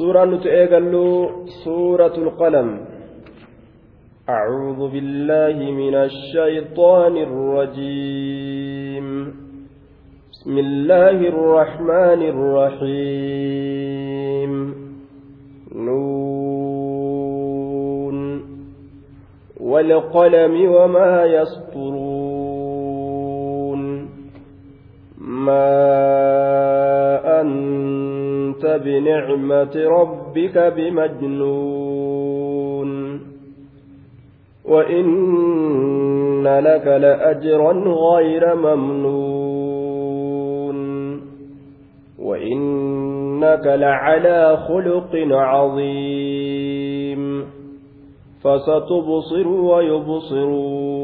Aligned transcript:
سورة 0.00 0.24
نتأجل 0.24 1.26
سورة 1.64 2.06
القلم. 2.06 2.80
أعوذ 4.28 4.90
بالله 4.90 5.70
من 5.70 5.94
الشيطان 5.94 7.16
الرجيم. 7.16 9.34
بسم 10.32 10.58
الله 10.58 11.10
الرحمن 11.10 12.22
الرحيم. 12.32 14.74
نون. 15.74 16.10
والقلم 19.60 20.70
وما 20.70 21.24
يسطرون. 21.24 22.60
ما 25.18 25.80
أنت 27.40 27.79
بنعمة 28.64 29.76
ربك 29.76 30.72
بمجنون. 30.76 31.60
وإن 34.64 36.42
لك 36.42 36.86
لأجرا 36.86 37.72
غير 38.14 38.54
ممنون. 38.54 40.00
وإنك 42.18 43.66
لعلى 43.66 44.58
خلق 44.68 45.36
عظيم. 45.36 47.44
فستبصر 48.44 49.48
ويبصرون. 49.48 51.00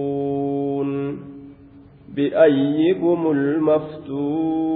بأيكم 2.16 3.30
المفتون. 3.30 4.75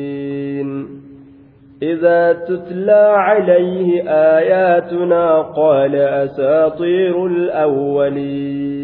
إذا 1.83 2.33
تتلى 2.33 3.13
عليه 3.15 4.03
آياتنا 4.09 5.41
قال 5.41 5.95
أساطير 5.95 7.25
الأولين. 7.25 8.81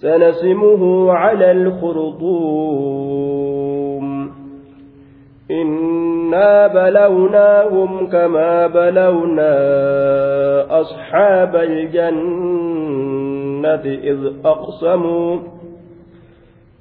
سنسمه 0.00 1.12
على 1.12 1.50
الخرطوم. 1.52 2.84
إنا 5.50 6.66
بلوناهم 6.66 8.06
كما 8.06 8.66
بلونا 8.66 9.54
أصحاب 10.80 11.56
الجنة 11.56 12.64
إذ 13.84 14.18
أقسموا 14.44 15.38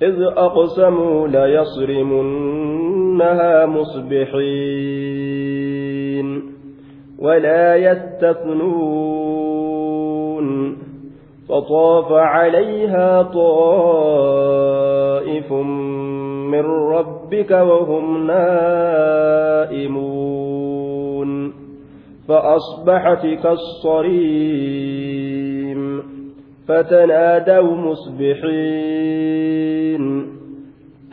إذ 0.02 0.22
أقسموا 0.22 1.28
ليصرمنها 3.14 3.66
مصبحين 3.66 4.34
ولا 7.20 7.76
يستثنون 7.76 8.94
فطاف 11.50 12.12
عليها 12.12 13.22
طائف 13.24 14.34
من 16.52 16.66
ربك 16.66 17.52
وهم 17.52 18.28
نائمون 18.28 19.84
فأصبحت 22.28 23.26
كالصريم 23.44 24.84
فتنادوا 26.68 27.76
مصبحين 27.76 29.24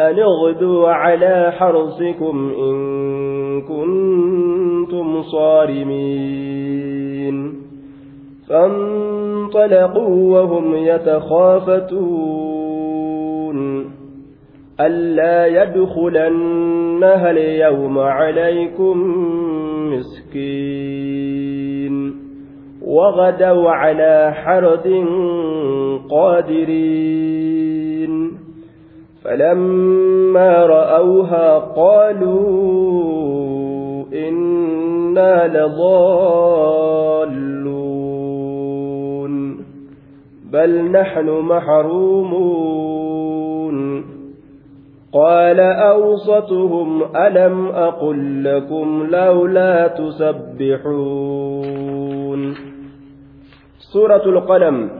أن 0.00 0.18
اغدوا 0.18 0.88
على 0.88 1.52
حرصكم 1.52 2.52
إن 2.58 2.80
كنتم 3.62 5.22
صارمين 5.22 6.70
فانطلقوا 8.48 10.40
وهم 10.40 10.74
يتخافتون 10.74 12.30
ألا 14.80 15.46
يدخلنها 15.46 17.30
اليوم 17.30 17.98
عليكم 17.98 18.96
مسكين 19.92 21.40
وغدوا 22.82 23.70
على 23.70 24.32
حرد 24.34 25.04
قادرين 26.10 27.69
فلما 29.24 30.66
رأوها 30.66 31.58
قالوا 31.58 32.40
إنا 34.12 35.46
لضالون 35.58 37.10
بل 40.52 40.90
نحن 40.90 41.28
محرومون 41.28 42.80
قال 45.12 45.60
أوسطهم 45.60 47.16
ألم 47.16 47.66
أقل 47.66 48.44
لكم 48.44 49.06
لولا 49.10 49.86
تسبحون 49.88 51.30
سورة 53.92 54.24
القلم 54.26 54.90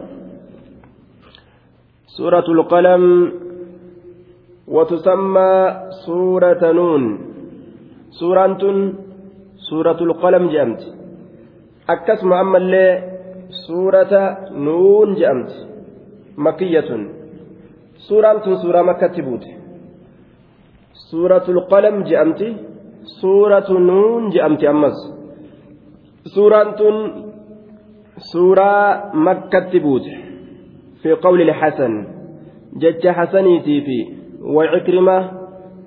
سورة 2.07 2.45
القلم 2.49 3.33
وتسمى 4.71 5.53
سورة 6.07 6.63
نون. 6.73 7.03
سورة 8.11 8.63
سورة 9.71 10.01
القلم 10.09 10.45
جأمت. 10.51 10.83
أكسم 11.91 12.33
أما 12.33 12.59
اللي 12.59 12.87
سورة 13.67 14.15
نون 14.51 15.15
جأمت. 15.15 15.53
مكية. 16.39 16.91
سورة 18.09 18.55
سورة 18.63 18.83
مكة 18.83 19.07
تبوت. 19.07 19.45
سورة 21.11 21.47
القلم 21.49 22.03
جأمت. 22.03 22.43
سورة 23.21 23.71
نون 23.73 24.31
جأمت 24.31 24.65
أمس. 24.65 24.99
سورة 26.35 26.81
سورة 28.33 28.73
مكة 29.15 29.61
تبوت. 29.73 30.07
في 31.03 31.13
قول 31.13 31.41
الحسن 31.41 32.07
جج 32.77 33.09
حسنيتي 33.09 33.81
في 33.81 34.20
وعكرمة 34.41 35.31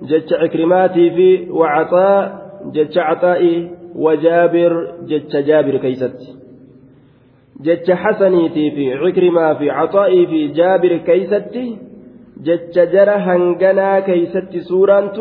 جج 0.02 0.34
عكرماتي 0.34 1.10
في 1.10 1.50
وعطاء 1.50 2.44
جج 2.72 2.98
عطائي 2.98 3.70
وجابر 3.96 4.94
جج 5.02 5.36
جابر 5.46 5.76
كيست. 5.76 6.18
جج 7.60 7.92
حسنيتي 7.92 8.70
في 8.70 8.94
عكرمة 8.94 9.54
في 9.54 9.70
عطائي 9.70 10.26
في 10.26 10.48
جابر 10.48 10.96
كيست. 10.96 11.58
جج 12.42 12.74
جرى 12.74 13.16
هنجنا 13.26 14.00
كيست 14.00 14.56
سورة 14.68 15.16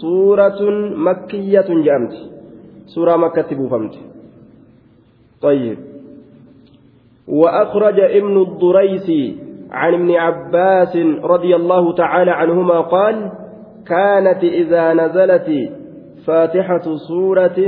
سورة 0.00 0.60
مكية 0.96 1.68
جامت. 1.86 2.14
سورة 2.86 3.16
مكة 3.16 3.42
تبوفمت 3.42 3.94
طيب. 5.42 5.78
وأخرج 7.28 8.00
ابن 8.00 8.42
الضريسي 8.42 9.36
عن 9.72 9.94
ابن 9.94 10.10
عباس 10.10 10.96
رضي 11.24 11.56
الله 11.56 11.94
تعالى 11.94 12.30
عنهما 12.30 12.80
قال 12.80 13.32
كانت 13.86 14.44
إذا 14.44 14.92
نزلت 14.92 15.48
فاتحة 16.26 16.82
سورة 17.08 17.58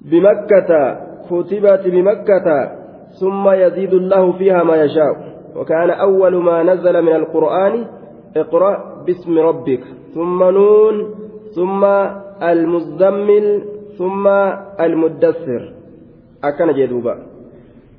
بمكة 0.00 1.00
كتبت 1.30 1.82
بمكة 1.86 2.48
ثم 3.20 3.50
يزيد 3.50 3.92
الله 3.92 4.32
فيها 4.32 4.62
ما 4.62 4.76
يشاء. 4.76 5.36
وكان 5.56 5.90
أول 5.90 6.36
ما 6.36 6.62
نزل 6.62 7.02
من 7.02 7.12
القرآن 7.12 7.86
اقرأ 8.36 9.04
باسم 9.06 9.38
ربك 9.38 9.84
ثم 10.14 10.42
نون 10.44 11.14
ثم 11.56 11.84
المزمل 12.42 13.62
ثم 13.98 14.28
المدثر. 14.80 15.72
أكن 16.44 16.72
جدوبا. 16.72 17.18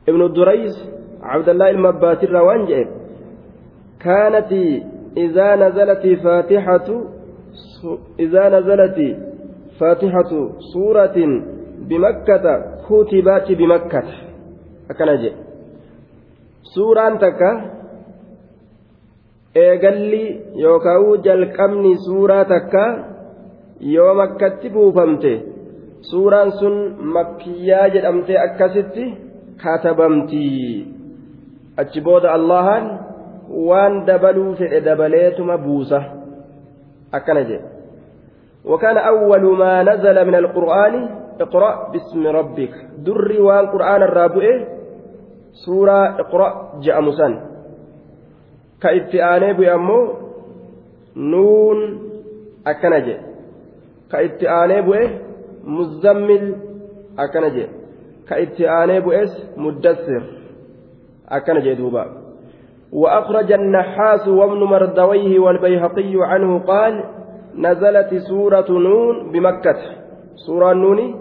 ابن 0.09 0.21
الدريس 0.21 0.97
cabdallaa 1.25 1.69
ilma 1.73 1.89
abbaasirraa 1.95 2.43
waan 2.49 2.63
jedheef 2.69 2.89
kaanatii 4.03 4.71
idaa 5.25 5.55
nazalati 5.63 6.11
faatixatu 6.25 6.95
idaa 8.25 8.49
nazalati 8.55 9.07
faatixatu 9.79 10.39
suuratin 10.71 11.31
bimakkata 11.89 12.53
kutibaati 12.87 13.55
bimakkata 13.61 14.15
akkana 14.91 15.15
jedhe 15.23 15.37
suuraan 16.73 17.19
takka 17.23 17.49
eegalli 19.65 20.23
yookaan 20.63 21.05
jalqabni 21.27 21.91
suuraa 22.07 22.45
takka 22.53 22.83
yoo 23.95 24.13
makkatti 24.21 24.69
buufamte 24.75 25.33
suuraan 26.11 26.51
sun 26.59 26.75
makkiyaa 27.15 27.87
jedhamtee 27.95 28.37
akkasitti 28.45 29.05
katabamtii. 29.63 30.96
Achi 31.77 32.01
booda 32.01 32.33
allahan 32.33 32.83
waan 33.49 34.05
dabaluu 34.05 34.55
fedhe 34.55 34.81
dabaleetuma 34.81 35.57
buusa. 35.57 35.99
Akkana 37.11 37.43
jedhe 37.43 37.77
وكان 38.67 38.97
أول 38.97 39.57
ما 39.57 39.83
نزل 39.83 40.27
من 40.27 40.35
القرآن 40.35 41.09
اقرأ 41.39 41.91
باسم 41.91 42.27
ربك 42.27 42.73
در 42.99 43.41
وان 43.41 43.65
قرآن 43.67 44.01
الرابع 44.03 44.43
سورة 45.65 46.19
اقرأ 46.19 46.49
جاء 46.83 47.01
مسن 47.01 47.33
كإتئاني 48.81 49.53
بأمو 49.53 50.13
نون 51.15 51.79
أكنجي 52.67 53.17
كإتئاني 54.11 54.81
بأه 54.81 55.09
مزمل 55.63 56.55
أكنجي 57.19 57.65
كإتئاني 58.29 58.99
بأس 58.99 59.33
مدثر 59.57 60.23
أكنجي 61.29 61.73
دوبا 61.73 62.05
وأخرج 62.93 63.51
النحاس 63.51 64.27
وابن 64.27 64.63
مردويه 64.63 65.39
والبيهقي 65.39 66.13
عنه 66.15 66.59
قال 66.59 67.03
نزلت 67.55 68.15
سورة 68.15 68.65
نون 68.69 69.31
بمكة. 69.31 69.79
سورة 70.47 70.73
نون 70.73 71.15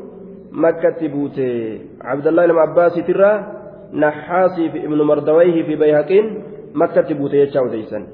مكة 0.53 1.09
بوتي. 1.09 1.81
عبد 2.01 2.27
الله 2.27 2.47
بن 2.47 2.59
عباس 2.59 2.95
ترى 3.07 3.47
نحاسي 3.93 4.71
في 4.71 4.87
ابن 4.87 5.03
مردويه 5.03 5.63
في 5.67 5.77
بيهقين 5.77 6.43
مكة 6.75 7.15
بوتي 7.15 7.37
يتشاوديسا 7.37 8.07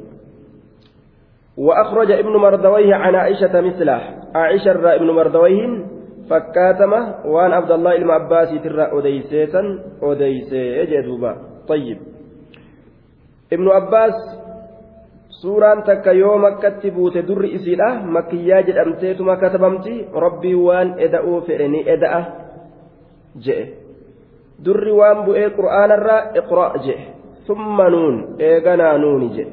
وأخرج 1.59 2.11
ابن 2.11 2.37
مردويه 2.37 2.95
عن 2.95 3.15
عائشة 3.15 3.61
مثله. 3.61 4.01
عائشة 4.35 4.95
ابن 4.95 5.11
مردويه 5.11 5.87
فكاتمه. 6.31 7.27
وأن 7.27 7.53
عبد 7.53 7.71
الله 7.71 7.97
بن 7.99 8.11
عباس 8.11 8.49
ترى 8.65 8.99
أديسيسا 8.99 9.63
أديسي 10.03 10.87
جدوبا 10.87 11.52
طيب 11.68 11.98
ibnu 13.52 13.72
abbaas 13.72 14.18
suuraan 15.42 15.84
takka 15.88 16.12
yoo 16.12 16.38
makkatti 16.38 16.92
buute 16.92 17.24
durri 17.28 17.56
isiidha 17.56 18.04
makkiyyaa 18.16 18.62
jedhamteetuma 18.68 19.38
katabamti 19.38 19.94
rabbii 20.14 20.56
waan 20.68 21.00
eda'uu 21.06 21.42
fedhe 21.48 21.68
ni 21.68 21.84
eda'a 21.96 22.22
je'e 23.46 23.66
durri 24.66 24.92
waan 25.00 25.24
bu'ee 25.26 25.50
qur'aanarraa 25.60 26.22
iqra' 26.42 26.72
je'e 26.86 27.00
summa 27.48 27.90
nuun 27.96 28.18
eeganaa 28.50 28.98
nuuni 29.04 29.30
je'e 29.36 29.48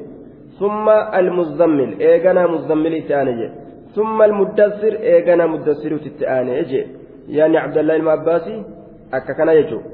summa 0.59 0.95
almuzammil 1.19 1.95
eeganaa 2.09 2.47
muzammil 2.55 2.99
itti 3.01 3.13
aane 3.19 3.33
je'e 3.39 3.51
summa 3.95 4.23
almuddassir 4.29 4.93
eeganaa 5.13 5.51
muddassiruuti 5.55 6.07
itti 6.13 6.31
aane 6.37 6.63
je'e 6.71 6.85
yaani 7.37 7.57
abdallah 7.65 7.95
ilma 7.99 8.17
abbaasii 8.19 8.59
akka 9.11 9.33
kana 9.39 9.55
jechuudha 9.59 9.89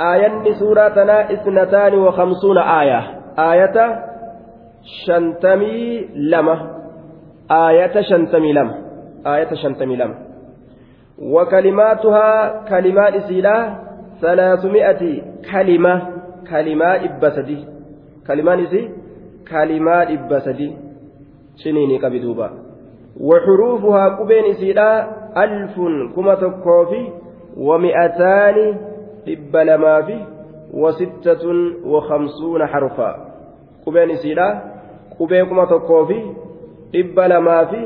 aayanni 0.00 0.54
suuraa 0.54 1.26
isnataani 1.28 1.96
wa 1.96 2.12
khamsuuna 2.12 2.66
aaya 2.66 3.02
aayata 3.38 4.02
shantamii 4.82 6.08
lama 6.14 6.70
aayata 7.50 8.04
shantamii 8.04 8.52
lama 8.52 8.74
aayata 9.24 9.56
shantamii 9.56 9.96
lama 9.96 10.14
وكلماتها 11.18 12.64
كلمات 12.68 13.14
إسيلا 13.14 13.74
ثلاثمائة 14.20 15.22
كلمة. 15.52 16.02
كلمات 16.50 17.00
إبسدي. 17.00 17.64
كلمات 18.26 18.58
إسي 18.58 18.90
كلمات 19.50 20.08
إبسدي. 20.10 20.76
شنيني 21.56 21.98
كبدوبا 21.98 22.50
وحروفها 23.20 24.08
قبين 24.08 24.44
إسيلا 24.44 25.08
ألف 25.44 25.74
كما 26.16 26.34
تكوفي. 26.34 27.12
ومئتان 27.56 28.56
dhibba 29.26 29.64
lamaa 29.64 30.02
fi 30.02 30.16
wasittatun 30.82 31.58
wakhamsuuna 31.92 32.66
harfaa. 32.66 33.14
Qubeen 33.84 34.10
isiidha. 34.10 34.48
Qubee 35.18 35.44
kuma 35.44 35.66
tokkoo 35.66 36.06
fi 36.06 36.18
dhibba 36.92 37.28
lamaa 37.28 37.64
fi 37.66 37.80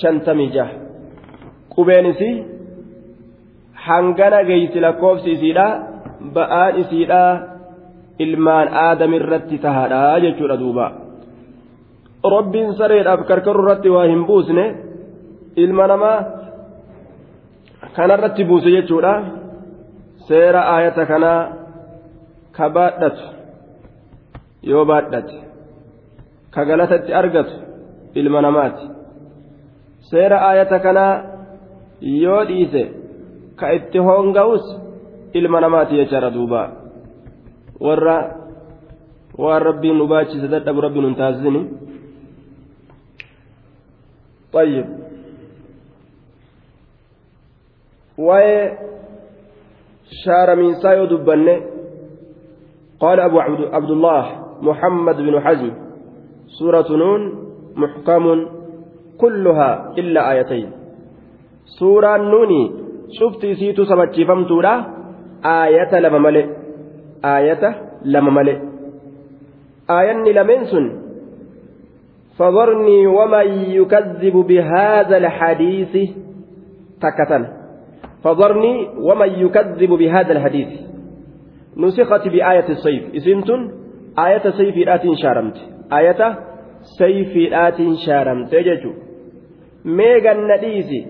shantamii 0.00 0.50
jaha 0.56 0.74
qubeen 1.74 2.06
isii 2.06 2.44
hangana 3.86 4.44
geeysi 4.44 4.80
lakkoofsi 4.80 5.32
isiidha. 5.32 5.66
Ba'aan 6.34 6.80
isiidha. 6.82 7.22
Ilmaan 8.18 8.68
aadamirratti 8.74 9.58
tahaadha 9.58 10.20
jechuudha 10.20 10.56
duuba. 10.62 10.86
Rabbiin 12.34 12.74
sareedhaaf 12.74 13.20
karkaru 13.28 13.62
irratti 13.62 13.90
waa 13.94 14.06
hin 14.10 14.24
buusne 14.26 14.64
ilma 15.56 15.86
namaa 15.86 16.18
kanarratti 17.96 18.44
buuse 18.44 18.70
jechuudha 18.70 19.12
seera 20.28 20.60
aayata 20.74 21.06
kanaa 21.10 21.40
ka 22.56 22.68
baadhatu 22.76 23.26
yoo 24.70 24.84
baadhate 24.90 25.36
ka 26.54 26.60
galatatti 26.68 27.12
argatu 27.20 27.54
ilma 28.20 28.40
namaati 28.46 28.86
seera 30.10 30.36
aayata 30.48 30.78
kanaa 30.86 31.14
yoo 32.24 32.42
dhiise 32.50 32.82
ka 33.60 33.72
itti 33.78 33.98
honga'us 34.08 34.64
ilma 35.38 35.60
namaati 35.60 35.98
jechaadha 36.00 36.30
duuba 36.36 36.62
warra 37.86 38.16
waan 39.42 39.62
rabbiin 39.68 39.96
nu 39.98 40.06
baachise 40.12 40.48
dadhabu 40.54 40.80
rabbiin 40.86 41.04
nun 41.08 41.18
taasisini 41.22 41.62
طيب 44.52 44.86
waa'ee 48.26 48.64
shaaramiinsaa 50.24 50.94
yoo 50.94 51.06
qaala 53.00 53.24
abu 53.24 53.38
عبد 53.72 53.90
الله 53.90 54.24
محمد 54.62 55.16
بن 55.16 55.40
حزم 55.40 55.70
سورة 56.58 56.88
نون 56.90 57.20
محكم 57.76 58.46
كلها 59.18 59.92
إلا 59.98 60.20
آيتين. 60.32 60.68
سورة 61.78 62.16
نون 62.16 62.52
شفت 63.10 63.46
سيتو 63.46 63.84
سبتشي 63.84 64.24
فمتورا؟ 64.24 64.74
آية 65.44 65.92
لما 66.00 66.18
ملئ. 66.18 66.46
آية 67.24 67.62
لما 68.04 68.30
ملئ. 68.30 68.56
آية 69.90 70.12
لمن 70.12 70.64
سن 70.64 70.86
فذرني 72.38 73.06
ومن 73.06 73.48
يكذب 73.78 74.36
بهذا 74.36 75.16
الحديث 75.16 75.94
تكتن. 77.02 77.57
فذرني 78.28 78.88
ومن 78.98 79.28
يكذب 79.28 79.88
بهذا 79.90 80.32
الحديث 80.32 80.68
نسخت 81.76 82.28
بآية 82.28 82.68
السيف 82.68 83.14
إسنتن 83.16 83.70
آية 84.18 84.50
سيف 84.50 84.88
آت 84.88 85.02
شارمت 85.22 85.56
آية 85.92 86.38
سيف 86.98 87.52
آت 87.52 87.78
شارمت 88.06 88.52
يجو 88.52 88.92
ميغا 89.84 90.34
نديسي 90.50 91.06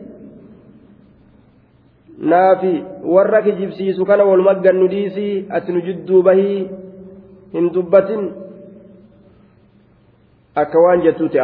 naafi 2.18 2.82
warra 3.14 3.42
kijibsiisu 3.42 4.06
kana 4.06 4.24
walumaggan 4.24 4.76
nu 4.76 4.88
dhiisii 4.88 5.46
ati 5.50 5.72
nu 5.72 5.80
jidduu 5.80 6.22
bahii 6.22 6.70
hin 7.52 7.70
dubbatin 7.74 8.32
akka 10.54 10.78
waan 10.86 11.02
jettuuti 11.06 11.38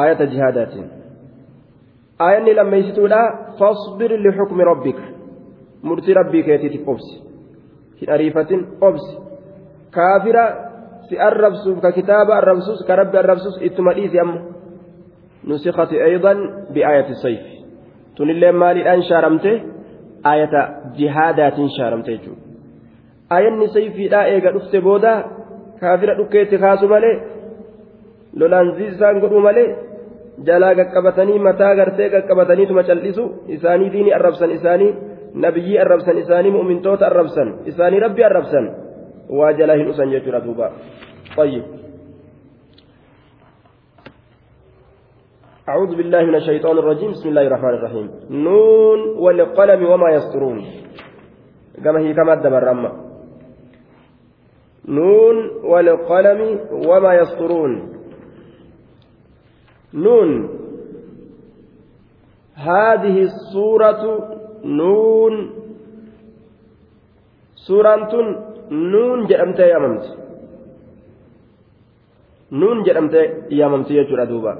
aayata 0.00 0.24
jihaadaatiin 0.32 0.88
aayanni 2.26 2.52
lammeessituudha 2.58 3.20
fasbir 3.58 4.10
lixukmi 4.26 4.64
rabbika. 4.70 5.04
Murtii 5.82 6.14
rabbii 6.20 6.42
keetiitiif 6.48 6.88
obsi. 6.92 7.14
Hin 8.00 8.08
ariifatin 8.14 8.60
obsi. 8.88 9.12
Kaafira 9.96 10.44
si 11.08 11.14
arrabsuuf 11.28 11.78
ka 11.84 11.92
kitaaba 11.98 12.32
arrabsus 12.40 12.80
ka 12.86 12.96
rabbi 13.00 13.16
arrabsus 13.22 13.54
ittuma 13.68 13.94
dhiisi 13.96 14.18
amma 14.24 14.40
nusikati 15.48 15.96
aydan 16.08 16.38
biaayati 16.74 17.14
sayf. 17.22 17.44
Tunillee 18.16 18.52
maaliidhaan 18.52 19.02
shaaramte? 19.10 19.52
Aayata 20.30 20.62
jihaadaatiin 20.98 21.70
shaaramte 21.76 22.10
jechuudha. 22.14 22.42
Aayanni 23.34 23.66
sayfiidhaa 23.76 24.24
eega 24.34 24.50
dhufte 24.56 24.78
booda 24.86 25.12
kaafira 25.80 26.14
dhukkeetti 26.18 26.56
kaasu 26.64 26.86
malee 26.94 27.16
lolaan 28.40 28.68
ziisaan 28.76 29.20
godhuu 29.22 29.40
malee 29.48 29.68
jalaa 30.46 30.74
qaqqabatanii 30.74 31.38
mataa 31.38 31.74
gartee 31.74 32.10
qaqqabataniituma 32.10 32.82
cal'isu 32.82 33.24
isaanii 33.56 33.92
diinii 33.92 34.14
arrabsan 34.18 34.50
isaanii 34.50 34.94
nabiyyii 35.34 35.78
arrabsan 35.78 36.18
isaanii 36.18 36.50
mu'mintoota 36.50 37.06
arrabsan 37.06 37.48
isaanii 37.72 38.00
rabbi 38.06 38.24
arrabsan 38.24 38.70
waa 39.40 39.52
jalaa 39.52 39.76
hin 39.76 39.90
usan 39.94 40.10
jechuudha 40.10 40.44
duuba 40.44 40.72
طيب 41.36 41.64
أعوذ 45.68 45.96
بالله 45.96 46.24
من 46.24 46.34
الشيطان 46.34 46.78
الرجيم 46.78 47.10
بسم 47.10 47.28
الله 47.28 47.46
الرحمن 47.46 47.74
الرحيم 47.74 48.10
نون 48.30 49.00
والقلم 49.18 49.86
وما 49.86 50.10
يسطرون 50.10 50.64
كما 51.84 52.00
هي 52.00 52.14
كما 52.14 52.34
دبر 52.34 52.64
نون 54.88 55.36
والقلم 55.64 56.40
وما 56.88 57.14
يسطرون 57.14 57.97
نون 59.94 60.48
هذه 62.54 63.22
الصورة 63.22 64.02
نون 64.64 65.50
سورة 67.54 68.12
nuun 68.70 69.28
jedhamtee 69.28 69.68
yaamamti 69.68 70.08
nuun 72.50 72.84
jedhamtee 72.84 73.26
yaamamti 73.48 73.94
jechuudha 73.94 74.26
duuba 74.28 74.56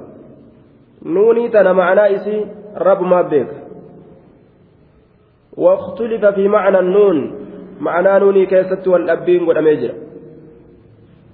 nuunii 1.05 1.49
tana 1.49 1.73
ma'anaa 1.73 2.07
isii 2.17 2.45
rabbumaa 2.75 3.23
beeka 3.23 3.55
واختلف 5.57 6.25
في 6.25 6.47
معنى 6.47 6.79
النون 6.79 7.17
معنى 7.79 8.19
نوني 8.19 8.45
كيست 8.45 8.87
والأبين 8.87 9.43
والأميجر 9.43 9.93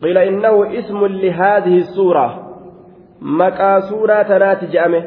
قيل 0.02 0.18
إنه 0.18 0.80
اسم 0.80 1.06
لهذه 1.06 1.78
السورة 1.78 2.45
مكا 3.25 3.79
سورة 3.79 4.22
تنات 4.22 4.63
جأمه 4.63 5.03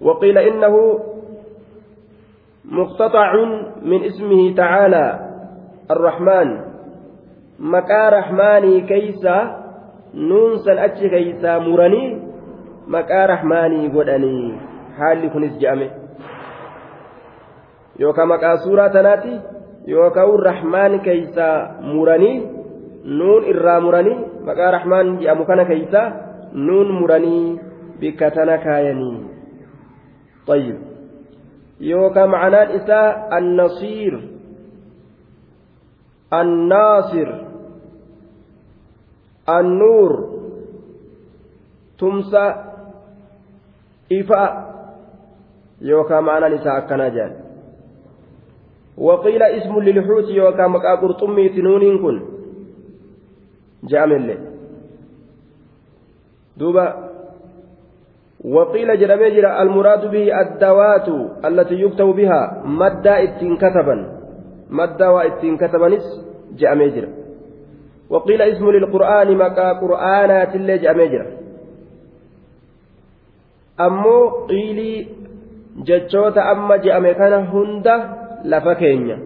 وقيل 0.00 0.38
إنه 0.38 1.00
مقتطع 2.64 3.34
من 3.82 4.04
اسمه 4.04 4.54
تعالى 4.56 5.20
الرحمن 5.90 6.60
مكا 7.58 8.08
رحماني 8.08 8.80
كيسا 8.80 9.36
نونسا 10.14 10.84
أتش 10.84 11.00
كيسا 11.00 11.58
مرني 11.58 12.22
مكا 12.88 13.26
رحماني 13.26 13.88
قدني 13.88 14.58
حالي 14.98 15.28
كنس 15.28 15.58
جامي 15.58 15.90
يوكا 17.98 18.24
مكا 18.24 18.56
سورة 18.56 18.86
تناتي 18.88 19.40
يوكا 19.86 20.24
الرحمن 20.24 20.98
كيسا 20.98 21.50
مرني 21.82 22.32
نون 23.04 23.42
إرى 23.44 23.80
مرني 23.80 24.16
مكا 24.46 24.70
رحمن 24.70 25.18
جامو 25.18 25.44
كان 25.44 25.62
كيسا 25.62 26.31
نون 26.52 26.92
مرني 26.92 27.58
بكتنا 28.00 28.56
كايني 28.56 29.24
طيب 30.46 30.78
يوكا 31.80 32.26
معنى 32.26 32.62
الإساء 32.62 33.38
النصير 33.38 34.28
الناصر 36.32 37.28
النور 39.48 40.12
تمسى 41.98 42.54
إفاء 44.12 44.72
يوكا 45.80 46.20
معنى 46.20 46.54
نساء 46.54 46.80
كنجان 46.80 47.32
وقيل 48.98 49.42
اسم 49.42 49.78
للحوت 49.78 50.28
يوكا 50.28 50.66
مكا 50.66 50.94
قرطمي 50.94 51.48
تنون 51.48 51.98
كن 51.98 52.22
جاء 53.84 54.06
من 54.06 54.51
دوبا 56.57 57.07
وقيل 58.45 58.99
جرمجر 58.99 59.61
المراد 59.61 60.11
به 60.11 60.41
الدوات 60.41 61.07
التي 61.45 61.75
يكتب 61.75 62.05
بها 62.05 62.61
مدى 62.65 63.23
اتن 63.23 63.57
كتبا 63.57 63.95
مدى 64.69 65.05
واتن 65.05 65.57
كتبنس 65.57 66.05
جاء 66.57 66.87
جرا 66.87 67.09
وقيل 68.09 68.41
اسم 68.41 68.65
للقرآن 68.69 69.37
مكا 69.37 69.73
قرآنات 69.73 70.55
اللي 70.55 70.77
جاء 70.77 70.93
جرا 71.07 71.27
أمو 73.79 74.29
قيلي 74.49 75.07
جتشوتا 75.77 76.51
أما 76.51 76.77
جاء 76.77 77.13
كان 77.13 77.33
هندا 77.33 77.95
لفكينيا 78.45 79.17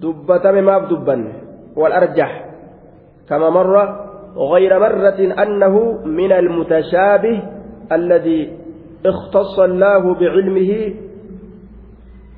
دبتم 0.00 0.54
ما 0.64 0.78
بدبن 0.78 1.22
والأرجح 1.76 2.30
كما 3.28 3.50
مر 3.50 4.03
غير 4.35 4.79
مرة 4.79 5.43
أنه 5.43 6.01
من 6.05 6.31
المتشابه 6.31 7.43
الذي 7.91 8.57
اختص 9.05 9.59
الله 9.59 10.13
بعلمه 10.13 10.93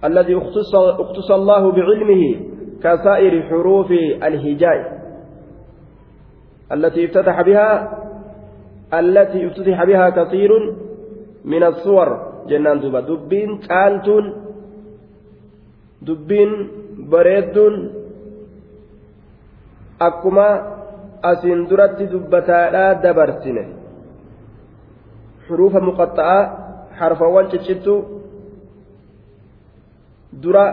الذي 0.03 0.37
اختص, 0.37 0.75
اختص 0.75 1.31
الله 1.31 1.71
بعلمه 1.71 2.35
كسائر 2.83 3.41
حروف 3.49 3.91
الهجاء 4.23 4.97
التي 6.71 7.05
افتتح 7.05 7.41
بها 7.41 7.97
التي 8.93 9.47
افتتح 9.47 9.83
بها 9.83 10.09
كثير 10.09 10.49
من 11.45 11.63
الصور. 11.63 12.07
جنان 12.47 12.79
دوبا. 12.79 12.99
دبين 12.99 13.59
تالتون. 13.59 14.25
دبين 16.01 16.51
بريدون. 17.11 17.93
أكما 20.01 20.76
asiin 21.21 21.69
duratti 21.69 22.07
dubbataadhaa 22.11 22.93
dabarsine 23.03 23.63
xuruufa 25.47 25.79
muqaxxa'aa 25.89 26.41
harfawwan 26.99 27.49
ciccittu 27.51 27.93
dura 30.43 30.65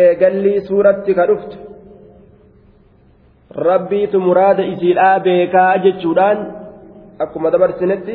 eegallii 0.00 0.60
suuratti 0.68 1.14
ka 1.14 1.26
dhuftu. 1.30 1.56
Rabbiitu 3.68 4.20
muraada 4.20 4.62
isiidhaa 4.72 5.20
beekaa 5.26 5.78
jechuudhaan 5.84 6.38
akkuma 7.18 7.50
dabarsinetti 7.50 8.14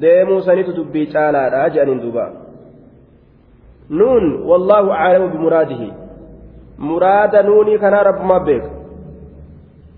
deemuu 0.00 0.40
sanitu 0.46 0.72
dubbii 0.78 1.06
caalaadha 1.12 1.68
jedhaniin 1.74 2.02
duuba. 2.02 2.26
Nuun 3.90 4.24
wallaahu 4.48 4.88
caalamu 4.96 5.28
bimuraadihi 5.34 5.92
muraada 6.78 7.42
nuunii 7.42 7.78
kanaa 7.78 8.02
rabbumaa 8.10 8.40
beeka 8.40 8.73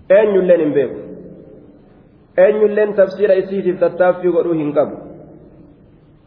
eenyulleen 0.09 0.59
hin 0.59 0.73
beeku 0.73 0.99
eenyulleen 2.45 2.93
tafsiira 2.93 3.35
isiitiif 3.35 3.79
tattaaffii 3.79 4.31
godhuu 4.31 4.53
hin 4.53 4.73
qabu 4.73 4.97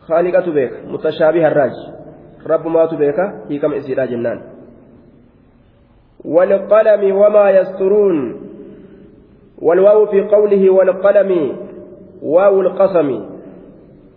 haaliqatu 0.09 0.53
beeka 0.53 0.77
mutashaabiha 0.93 1.51
irraaji 1.51 1.85
rabbumaatu 2.53 2.97
beeka 2.97 3.33
hiikama 3.49 3.77
isiidha 3.77 4.07
jennaan 4.07 4.41
والقلم 6.25 7.17
وما 7.17 7.51
يسترون 7.51 8.17
والواو 9.63 10.07
في 10.07 10.21
قوله 10.21 10.71
والقلم 10.71 11.57
واو 12.23 12.61
القسم 12.61 13.25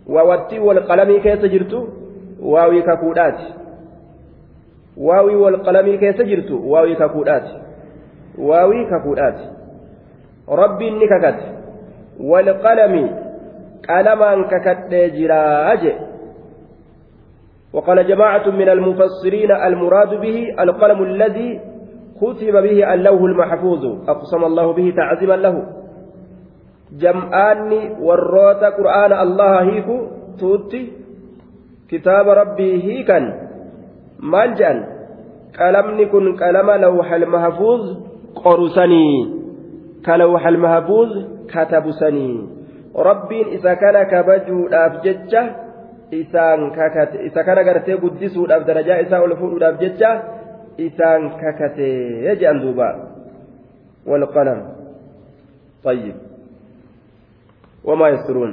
ووتي 0.06 0.58
والقلم 0.58 1.18
كيف 1.20 1.44
جرت 1.44 1.88
واوي 2.40 2.82
ككودات 2.82 3.38
واوي 4.96 5.36
والقلم 5.36 5.96
كيف 5.96 6.22
جرت 6.22 6.50
واوي 6.50 6.94
ككودات 6.94 7.48
واوي 8.38 8.84
ككودات 8.90 9.53
ربي 10.48 10.90
نككت 10.90 11.40
والقلم 12.20 12.94
قلما 13.88 14.30
ككت 14.50 14.92
جراج 14.94 15.92
وقال 17.72 18.06
جماعة 18.08 18.50
من 18.50 18.68
المفسرين 18.68 19.50
المراد 19.50 20.20
به 20.20 20.54
القلم 20.60 21.02
الذي 21.02 21.60
كتب 22.20 22.52
به 22.52 22.94
اللوح 22.94 23.20
المحفوظ. 23.20 24.08
أقسم 24.08 24.44
الله 24.44 24.72
به 24.72 24.92
تعزما 24.96 25.36
له. 25.36 25.56
جمعان 26.98 27.70
وروت 28.00 28.62
قرآن 28.64 29.12
الله 29.12 29.62
هيكو 29.62 29.96
توتي. 30.40 30.92
كتاب 31.90 32.28
ربي 32.28 32.70
هيكا 32.84 33.18
ملجأ 34.22 34.72
قلمني 35.60 36.04
كن 36.06 36.36
قلم 36.36 36.70
لوح 36.70 37.12
المحفوظ 37.12 37.82
قرسني. 38.44 39.10
كلوح 40.06 40.46
المحفوظ 40.46 41.10
كتبسني 41.48 42.30
ربين 42.96 43.46
إذا 43.46 43.74
كان 43.74 43.96
كبجو 44.02 44.68
isaan 46.12 46.70
kakate 46.70 47.26
isa 47.26 47.40
kana 47.42 47.64
gartee 47.64 47.96
guddisuudhaaf 47.98 48.62
darajaa 48.68 49.02
isaa 49.02 49.24
ol 49.24 49.34
fuudhuudhaaf 49.34 49.80
jecha 49.82 50.10
isaan 50.78 51.40
kakate 51.40 51.88
jedhan 52.22 52.62
duuba 52.62 53.14
والقلم. 54.06 54.60
طيب. 55.84 56.16
وما 57.84 58.08
يسترون 58.08 58.52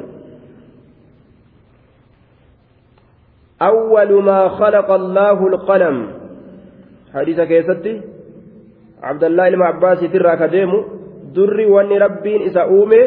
أول 3.61 4.23
ما 4.23 4.47
خلق 4.49 4.91
الله 4.91 5.47
القلم. 5.47 5.97
حديث 7.13 7.39
كيستي 7.41 8.01
عبد 9.03 9.23
الله 9.23 9.49
بن 9.49 9.61
عباس 9.61 9.99
ترى 9.99 10.37
durri 11.35 11.65
wanni 11.65 11.99
rabbiin 11.99 12.41
isa 12.49 12.67
uume 12.67 12.99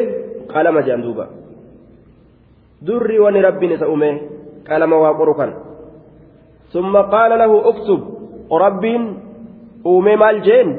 qalama 0.53 0.81
jedhan 0.81 1.01
duuba. 1.05 1.25
Durri 2.87 3.19
wanni 3.19 3.41
rabbiin 3.41 3.71
isa 3.77 3.87
uume 3.89 4.09
qalama 4.67 4.97
waa 5.03 5.13
qoru 5.19 5.33
kan 5.39 5.51
summa 6.73 7.07
qaala 7.13 7.35
lahu 7.37 7.57
uktub 7.71 8.01
rabbiin 8.49 9.03
uume 9.85 10.15
maal 10.15 10.41
jeen? 10.47 10.69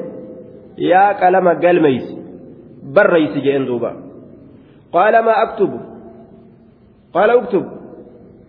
Yaa 0.77 1.13
qalama 1.21 1.55
galmeysi 1.63 2.15
barreysi 2.93 3.41
jeen 3.41 3.65
duuba. 3.67 3.91
Qaala 4.93 5.21
maa 5.21 5.41
aktubu 5.45 5.79
qaala 7.13 7.37
uktub 7.41 7.65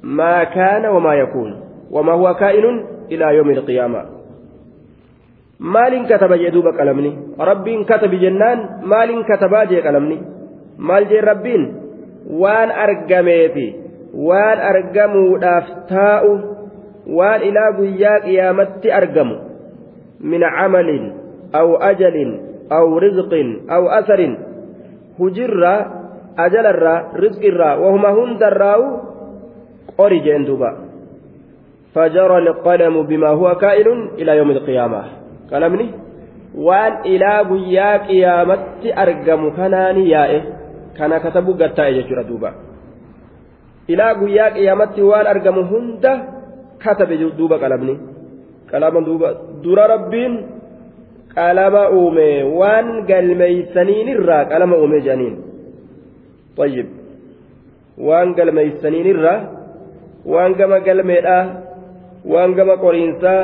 maa 0.03 0.47
kaana 0.55 0.91
wamaa 0.95 1.15
yakuun 1.15 1.51
wamaa 1.91 2.15
huwa 2.21 2.35
kaa'inun 2.35 2.77
ilaa 3.09 3.33
yoomi 3.33 3.55
ilqiyaamaa 3.55 4.18
maaliin 5.59 6.07
kataba 6.07 6.39
jee 6.39 6.51
duuba 6.55 6.73
qalamni 6.73 7.11
rabbiin 7.51 7.85
katabi 7.85 8.19
jennaan 8.23 8.83
maaliin 8.83 9.25
katabaa 9.25 9.67
jee 9.67 9.83
qalamni 9.83 10.19
maal 10.79 11.05
jee 11.11 11.21
rabbiin 11.21 11.65
waan 12.43 12.71
argameefi 12.71 13.67
waan 14.15 14.59
argamuudhaaf 14.71 15.67
taa'u 15.91 16.33
waan 17.19 17.43
ilaa 17.43 17.73
guyyaa 17.79 18.21
qiyaamatti 18.27 18.93
argamu 18.93 19.37
min 20.21 20.43
camalin 20.59 21.05
aw 21.53 21.69
ajalin 21.91 22.31
aw 22.71 22.87
rizqin 23.05 23.49
aw 23.77 23.83
asarin 23.99 24.35
hujirraa 25.19 25.81
ajalarraa 26.47 26.99
rizqirraa 27.23 27.79
wahuma 27.83 28.11
hundarraa'u 28.19 28.87
qori 29.97 30.21
jeen 30.21 30.47
duuba 30.47 30.71
فجرى 31.95 32.39
القلم 32.39 33.03
بما 33.03 33.29
هو 33.29 33.55
كائن 33.55 33.89
إلى 34.21 34.37
يوم 34.37 34.51
القيامة 34.51 35.03
qalamni 35.51 35.87
waan 36.67 36.95
ilaa 37.15 37.41
guyyaa 37.51 37.97
qiyaamatti 38.09 38.89
argamu 39.05 39.51
kanaani 39.59 40.03
yaa'e 40.15 40.39
kana 40.99 41.17
katabu 41.25 41.55
gattaa'e 41.61 41.95
jechuudha 41.99 42.29
duuba 42.31 42.51
ilaa 43.93 44.13
guyyaa 44.21 44.51
qiyaamatti 44.57 45.01
waan 45.11 45.27
argamu 45.35 45.63
hunda 45.73 46.13
katabe 46.85 47.15
duuba 47.39 47.57
qalamni 47.65 47.95
qalama 48.71 49.01
duuba 49.09 49.29
dura 49.65 49.85
rabbiin 49.95 50.35
qalama 51.35 51.83
uume 51.99 52.29
waan 52.61 52.89
galmeeysaniinirraa 53.11 54.45
qalama 54.53 54.75
uume 54.83 55.01
jedhaniin 55.07 55.37
طيب 56.59 56.87
waan 58.09 58.35
galmeeysaniinirraa 58.39 59.39
waan 60.33 60.53
gama 60.59 60.79
galmeedhaa 60.87 61.45
waan 62.33 62.55
gama 62.59 62.75
qoriinsaa 62.85 63.43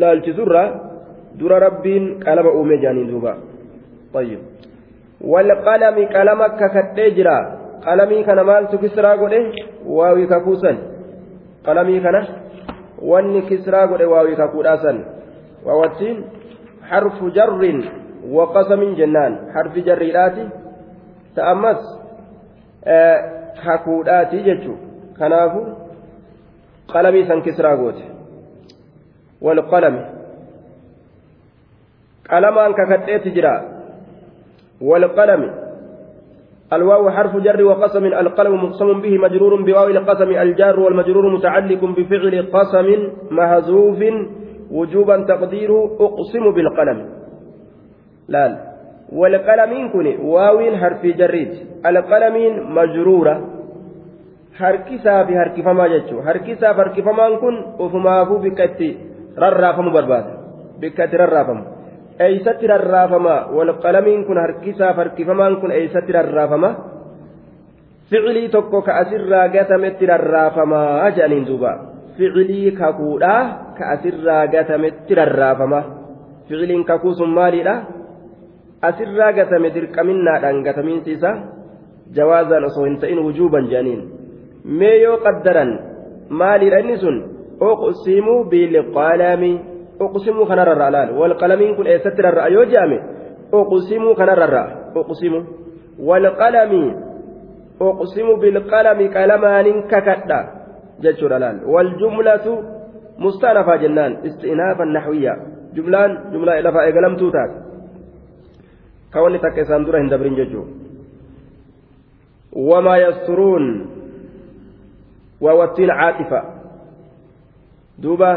laalchisurraa 0.00 0.68
dura 1.38 1.58
rabbiin 1.66 2.04
qalama 2.24 2.50
uume 2.58 2.82
jaaniin 2.84 3.08
duuba. 3.08 3.36
والقلم 5.20 5.96
قلم 6.16 6.40
ككدي 6.46 7.10
جرا 7.10 7.38
قلمي 7.86 8.22
كان 8.22 8.40
مال 8.40 8.64
كسرى 8.82 9.12
غده 9.20 9.52
واوي 9.86 10.26
ككوسن 10.26 10.76
قلمي 11.66 12.00
كان 12.00 12.16
واني 13.02 13.40
كسرى 13.48 13.84
غده 13.90 14.08
واوي 14.08 14.36
ككوداسن 14.36 14.96
ووتين 15.66 16.16
حرف 16.88 17.24
جر 17.36 17.62
وقسم 18.30 18.94
جنان 18.94 19.32
حرف 19.54 19.74
جريراتي 19.86 20.48
تأمس 21.36 21.82
آه 22.84 23.18
ككوداتي 23.64 24.38
جچو 24.46 24.74
كنافو 25.18 25.62
قلمي 26.88 27.24
سن 27.28 27.40
كسرى 27.46 27.74
غوته 27.74 28.15
والقلم. 29.42 29.96
قلمان 32.30 32.72
ككتئت 32.72 33.24
جرا. 33.28 33.56
والقلم. 34.80 35.42
الواو 36.72 37.10
حرف 37.10 37.36
جر 37.36 37.62
وقسم. 37.62 38.04
القلم 38.04 38.64
مقسم 38.64 39.00
به 39.00 39.18
مجرور 39.18 39.62
بواو 39.62 39.88
القسم. 39.88 40.30
الجار 40.30 40.80
والمجرور 40.80 41.24
متعلق 41.36 41.82
بفعل 41.84 42.34
قسم 42.52 42.88
مهزوف. 43.30 44.00
وجوبا 44.70 45.16
تقديره 45.16 45.80
أقسم 46.00 46.44
بالقلم. 46.50 46.98
لا 48.28 48.44
والقلمين 49.12 49.88
كن 49.88 50.06
واو 50.20 50.58
حرف 50.76 51.02
جريد 51.06 51.50
القلمين 51.86 52.52
مجرورة. 52.62 53.56
harkisaa 54.58 55.24
fi 55.24 55.34
harkifamaa 55.34 55.88
jechuun 55.88 56.24
harkisaa 56.24 56.74
fi 56.74 56.80
harkifamaan 56.80 57.38
kun 57.38 57.64
ofumaafuu 57.78 58.38
bikka 58.38 58.64
itti 58.64 58.88
rarraafamu 59.44 59.90
barbaada 59.96 60.32
bikka 60.80 61.04
itti 61.08 61.16
rarraafamu 61.22 61.62
eeysatti 62.26 62.66
rarraafama 62.72 63.34
walqalamiin 63.56 64.24
kun 64.28 64.38
harkisaaf 64.44 64.96
harkifamaan 65.02 65.60
kun 65.60 65.70
eeysatti 65.78 66.12
rarraafama 66.18 66.70
ficilii 68.10 68.48
tokko 68.48 68.82
ka 68.86 68.92
asirraa 69.02 69.48
gatametti 69.48 70.06
rarraafamaa 70.12 71.10
jedhaniin 71.16 71.46
duuba 71.50 71.72
ficilii 72.16 72.72
kakuudhaa 72.80 73.42
ka 73.78 73.84
asirraa 73.94 74.46
gatametti 74.54 75.14
rarraafama 75.20 75.80
ficiliin 76.48 76.84
kakuu 76.90 77.14
sun 77.20 77.30
maaliidha 77.38 77.74
asirraa 78.88 79.32
gatame 79.38 79.70
dirqaminnaadhaan 79.74 80.62
gatamiinsi 80.66 81.12
isaa 81.18 81.36
jawaazaan 82.16 82.64
osoo 82.70 82.84
hin 82.88 82.98
ta'in 83.02 83.20
wujuuban 83.26 83.68
jedhaniin 83.70 84.02
mee 84.80 84.96
yoo 85.02 85.16
qaddaran 85.26 85.72
maaliidha 86.40 86.78
inni 86.84 86.98
sun 87.04 87.16
kanarra 90.46 90.90
laal 90.90 91.10
walqalamiin 91.18 91.76
kun 91.76 91.86
eessatti 91.86 92.22
rarra'a 92.22 92.48
yoo 92.48 92.64
je'ame 92.64 92.98
uqsimu 93.52 94.14
kanarra 94.14 94.92
uqsimu 94.94 95.40
walqalami 95.98 96.84
uqsimu 97.80 98.36
bilqalami 98.40 99.08
qalamaanin 99.08 99.82
kakadha 99.88 100.40
jechuudha 101.00 101.38
laal 101.38 101.56
waljumlatu 101.64 102.52
mustaanafaa 103.18 103.78
jennaan 103.78 104.18
istinaafan 104.28 104.92
naxwiyya 104.92 105.36
jumlaan 105.76 106.32
jumlaa 106.32 106.62
lafaa 106.62 106.86
eegalamtuu 106.88 107.30
taate 107.30 107.56
ka 109.10 109.22
wanni 109.22 109.38
takka 109.38 109.60
isaan 109.64 109.86
dura 109.86 110.00
hin 110.00 110.10
dabrin 110.10 110.36
jechuu 110.36 110.66
wamaa 112.70 112.96
yasturuun 112.96 113.64
waawattiin 115.40 115.92
caatifa 116.00 116.55
duuba 118.02 118.30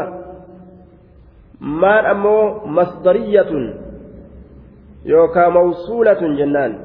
maan 1.60 2.06
ammoo 2.12 2.44
masdariyatun 2.78 3.64
yookaa 5.12 5.50
mawsuulatun 5.56 6.36
jennaan 6.36 6.78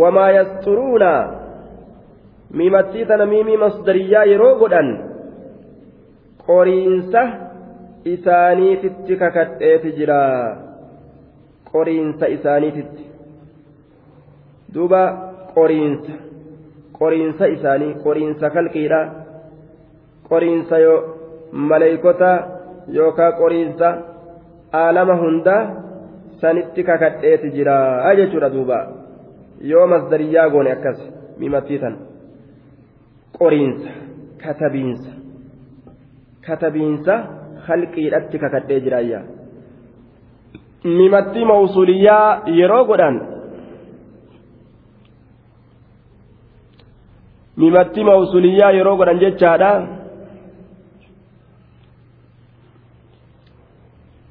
wamaa 0.00 0.30
yasturuuna 0.30 1.12
miimattii 2.60 3.06
tana 3.06 3.26
miimii 3.26 3.56
masdariyaa 3.64 4.24
yeroo 4.32 4.54
godhan 4.64 4.90
qoriinsa 6.46 7.22
isaaniititti 8.14 9.16
kakadheeti 9.16 9.92
jira 9.98 10.20
qoriinsa 11.72 12.26
isaaniititti 12.36 13.04
duuba 14.74 15.02
qoriinsa 15.54 16.12
qoriinsa 16.98 17.46
isaanii 17.56 17.94
qoriinsa 18.04 18.50
kalqiidha 18.50 19.00
qoriinsa 20.32 20.76
maleeykota 21.70 22.30
yookaan 22.98 23.38
qoriinsa 23.40 23.88
aalama 24.82 25.16
hundaa 25.22 25.62
sanitti 26.40 26.84
kakadheeti 26.90 27.50
jira 27.56 27.76
jechuudha 28.20 28.52
duuba 28.54 28.78
yoo 29.72 29.86
masdariyyaa 29.94 30.48
goone 30.54 30.72
akkas 30.76 30.98
mimattii 31.42 31.78
tan 31.84 31.98
qoriinsa 33.38 33.90
katabiinsa 34.44 35.12
katabiinsa 36.46 37.14
halqiidhatti 37.68 38.42
kakadhee 38.44 38.80
jiraayya 38.86 39.20
mimattii 40.84 41.44
mawsuliyyaa 41.52 42.42
yeroo 42.58 42.84
godhan 42.90 43.22
mimattii 47.56 48.04
mawsuliyyaa 48.04 48.70
yeroo 48.78 48.96
godhan 48.96 49.20
jechaadha 49.24 49.72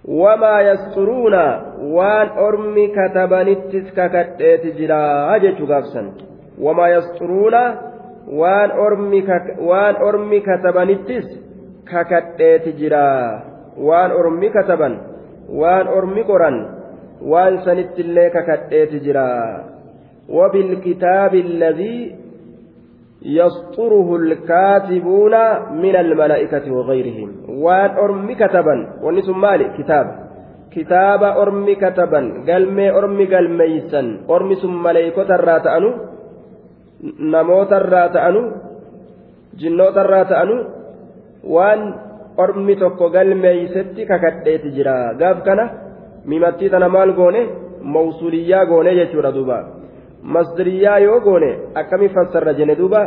wamaa 0.08 0.62
yasturuuna 0.62 1.44
waan 1.94 2.30
ormi 2.38 2.88
katabanittis 2.88 3.94
kakadheeti 3.94 4.72
jira 4.80 5.40
jechuu 5.42 5.68
gaafsan 5.68 6.12
wamaa 6.60 6.88
yasturuuna 6.88 7.62
waan 8.42 8.72
ormi 8.86 9.24
waan 9.70 9.96
ormi 10.02 10.42
katabanittis 10.42 11.26
kakadheeti 11.92 12.74
jira 12.74 13.42
waan 13.78 14.12
ormi 14.12 14.50
kataban 14.50 14.98
waan 15.64 15.88
ormi 15.88 16.24
qoran 16.24 16.58
waan 17.34 17.62
sanittillee 17.66 18.30
kakadheeti 18.30 19.00
jira 19.00 19.28
وبالكتاب 20.32 21.34
الذي 21.36 22.16
يسطره 23.23 24.17
الكاتبون 24.17 25.35
من 25.83 25.97
الملائكة 25.97 26.73
وغيرهم 26.73 27.31
وان 27.49 27.91
أرمي 27.91 28.35
كتبا 28.35 28.77
ونسم 29.03 29.41
مالي 29.41 29.67
كتاب 29.79 30.07
كتاب 30.77 31.23
أرمي 31.23 31.75
كتبا 31.75 32.21
قلمي 32.49 32.91
أرمي 32.91 33.25
قلميسا 33.35 34.03
أرمي 34.31 34.55
سم 34.55 34.83
ملائكة 34.83 35.35
الراتأنو 35.35 35.91
نموت 37.21 37.73
الراتأنو 37.73 38.43
جنوت 39.61 39.97
الراتأنو 40.05 40.57
وان 41.45 41.81
ormi 42.37 42.77
tokko 42.77 43.11
galmeeysetti 43.11 44.07
kakadheeti 44.07 44.73
jira 44.77 45.15
gaaf 45.21 45.39
kana 45.45 45.65
mimattii 46.31 46.71
tana 46.71 46.89
maal 46.89 47.13
goone 47.19 47.41
mawsuliyyaa 47.95 48.67
goone 48.71 48.95
jechuudha 48.99 49.33
duuba 49.37 49.59
masdariyaa 50.24 51.00
yoo 51.00 51.20
goone 51.20 51.60
akkami 51.76 52.10
fassarra 52.10 52.54
jene 52.54 52.76
duuba? 52.76 53.02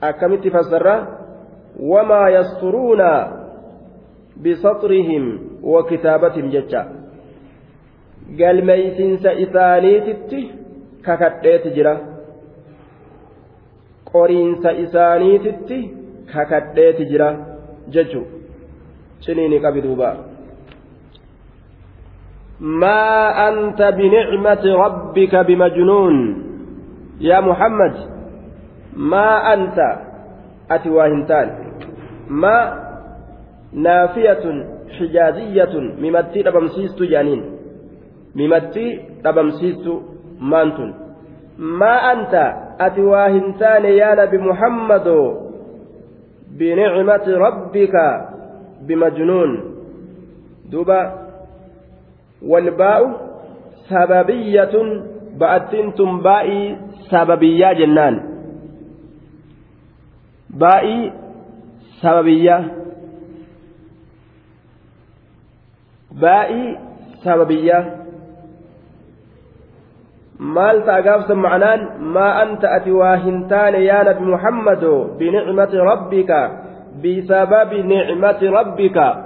Akkamitti 0.00 0.50
fassarra 0.50 0.94
wamaa 1.78 2.28
yasturuuna 2.30 3.08
bisaxrihim 4.42 5.24
wa 5.62 5.86
kitaabatihim 5.88 6.50
jecha. 6.50 6.84
Galmeeysiinsa 8.38 9.32
isaaniititti 9.32 10.50
kakadheeti 11.02 11.70
jira. 11.70 11.96
Qoriinsa 14.12 14.70
isaaniititti 14.84 15.78
kakadheeti 16.34 17.06
jira 17.06 17.28
jechu. 17.88 18.22
Ciniini 19.20 19.60
qabi 19.60 19.82
duubaa 19.82 20.33
ما 22.60 23.30
أنت 23.48 23.82
بنعمة 23.82 24.64
ربك 24.64 25.36
بمجنون. 25.36 26.44
يا 27.20 27.40
محمد 27.40 27.94
ما 28.96 29.54
أنت؟ 29.54 29.78
أتواهنتان 30.70 31.48
ما 32.30 32.84
نافية 33.72 34.44
حجازية 34.98 35.74
ممتي 36.00 36.40
ربمسيست 36.40 37.02
جانين. 37.02 37.42
ممتي 38.34 39.00
ربمسيست 39.26 39.86
مانتون. 40.40 40.94
ما 41.58 42.12
أنت؟ 42.12 42.34
أتواهنتان 42.80 43.84
يا 43.84 44.14
نبي 44.14 44.38
محمد. 44.38 45.08
بنعمة 46.58 47.26
ربك 47.28 47.94
بمجنون. 48.86 49.50
دوبا 50.70 51.23
والباء 52.46 53.00
سببية 53.88 54.74
بأتنتم 55.40 56.20
بائي 56.22 56.76
سببية 57.10 57.72
جنان 57.72 58.14
بائي 60.50 61.12
سببية 62.02 62.58
بائي 66.12 66.78
سببية 67.24 68.04
maa 70.38 72.34
anta 72.42 72.70
ati 72.70 72.90
waa 72.92 73.16
hin 73.16 73.48
taane 73.48 73.84
yaa 73.84 74.02
nabi 74.04 74.24
muhammado 74.24 75.04
binicmati 75.18 75.76
rabbika 75.76 76.50
bisababi 77.02 77.82
nicmati 77.82 78.46
rabbika 78.48 79.23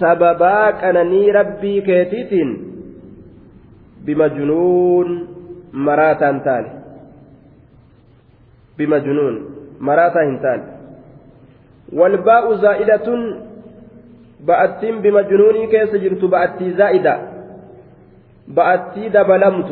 sababaa 0.00 0.72
qananii 0.82 1.32
rabbii 1.38 1.78
keetiitiin 1.88 2.50
bimajnuun 4.04 5.08
maraataan 5.88 6.40
taane 6.48 6.70
bimajnuun 8.76 9.40
maraataa 9.90 10.28
hin 10.30 10.38
taane 10.46 10.66
والباء 11.98 12.54
زائدة 12.54 13.06
بأتين 14.46 14.94
بمجنوني 15.02 15.66
كيس 15.66 15.92
جرت 16.02 16.24
بأتي 16.24 16.70
زائدة 16.70 17.14
بأتي 18.48 19.08
دبلمت 19.08 19.70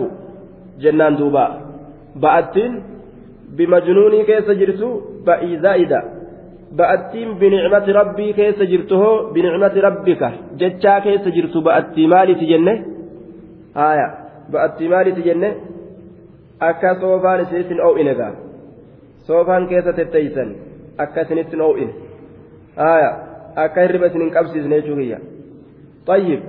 jennaan 0.82 1.18
duuba 1.18 1.44
ba'attiin 2.22 2.72
bimajnuunii 3.58 4.24
keessa 4.30 4.54
jirtu 4.54 4.88
ba'ii 5.26 5.58
zaa'ida 5.64 6.00
ba'attiin 6.76 7.30
binicmati 7.40 7.92
rabbii 7.92 8.32
keessa 8.38 8.64
jirtu 8.72 8.94
hoo 9.02 9.30
binicmati 9.34 9.80
rabbika 9.80 10.28
jechaa 10.60 11.00
keessa 11.06 11.30
jirtu 11.36 11.62
ba'attii 11.68 12.06
maaliiti 12.12 12.46
jenne 12.52 12.74
haaya 13.74 14.08
ba'attii 14.52 14.88
maaliiti 14.92 15.22
jenne 15.28 15.48
akka 16.68 16.94
soofaan 17.00 17.40
isinitti 17.44 17.80
oo'ine 17.88 18.14
gaa 18.20 18.32
soofaan 19.26 19.68
keessa 19.70 19.92
tetteeysan 19.98 20.48
akka 21.04 21.20
isinitti 21.26 21.56
oo'ine 21.68 21.92
haaya 22.76 23.10
akka 23.64 23.80
hirriba 23.84 24.06
isin 24.12 24.22
hin 24.26 24.32
qabsiisne 24.36 24.76
jechuu 24.80 24.96
kiyya 25.00 25.20
طيب 26.08 26.40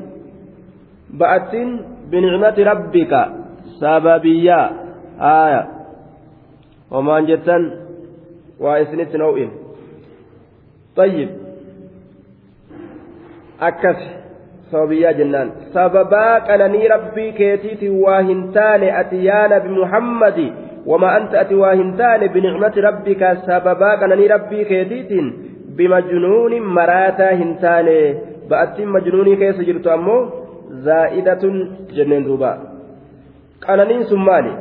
بأتين 1.19 1.69
بنعمة 2.11 2.57
ربك 2.71 3.13
sababiyyaa 3.79 4.67
haaya 5.19 5.61
homaan 6.91 7.27
jettan 7.27 7.63
waa 8.63 8.77
isinitti 8.83 9.17
noo'in 9.17 9.49
طيب 10.95 11.29
sababaa 15.73 16.39
qananii 16.47 16.87
rabbii 16.87 17.31
keetiiti 17.31 17.89
waa 17.89 18.19
hin 18.21 18.43
taane 18.57 18.91
ati 19.01 19.25
yaa 19.25 19.47
nabi 19.47 19.69
muhammadi 19.69 20.47
وما 20.85 21.17
أنت 21.17 21.35
أتي 21.35 21.55
واهنتان 21.55 22.27
بنعمة 22.27 22.73
ربك 22.77 23.37
سببا 23.47 23.95
قنني 23.95 24.27
ربي 24.27 24.63
كيتيتين 24.63 25.25
بمجنون 25.77 26.61
مراتا 26.61 27.33
هنتان 27.33 27.87
بأتي 28.49 28.85
مجنوني 28.85 29.35
كيس 29.35 29.59
جرت 29.61 29.87
أمو 29.87 30.17
زائدة 30.69 31.43
جنين 31.95 32.23
دوبا 32.23 32.51
maali 34.27 34.51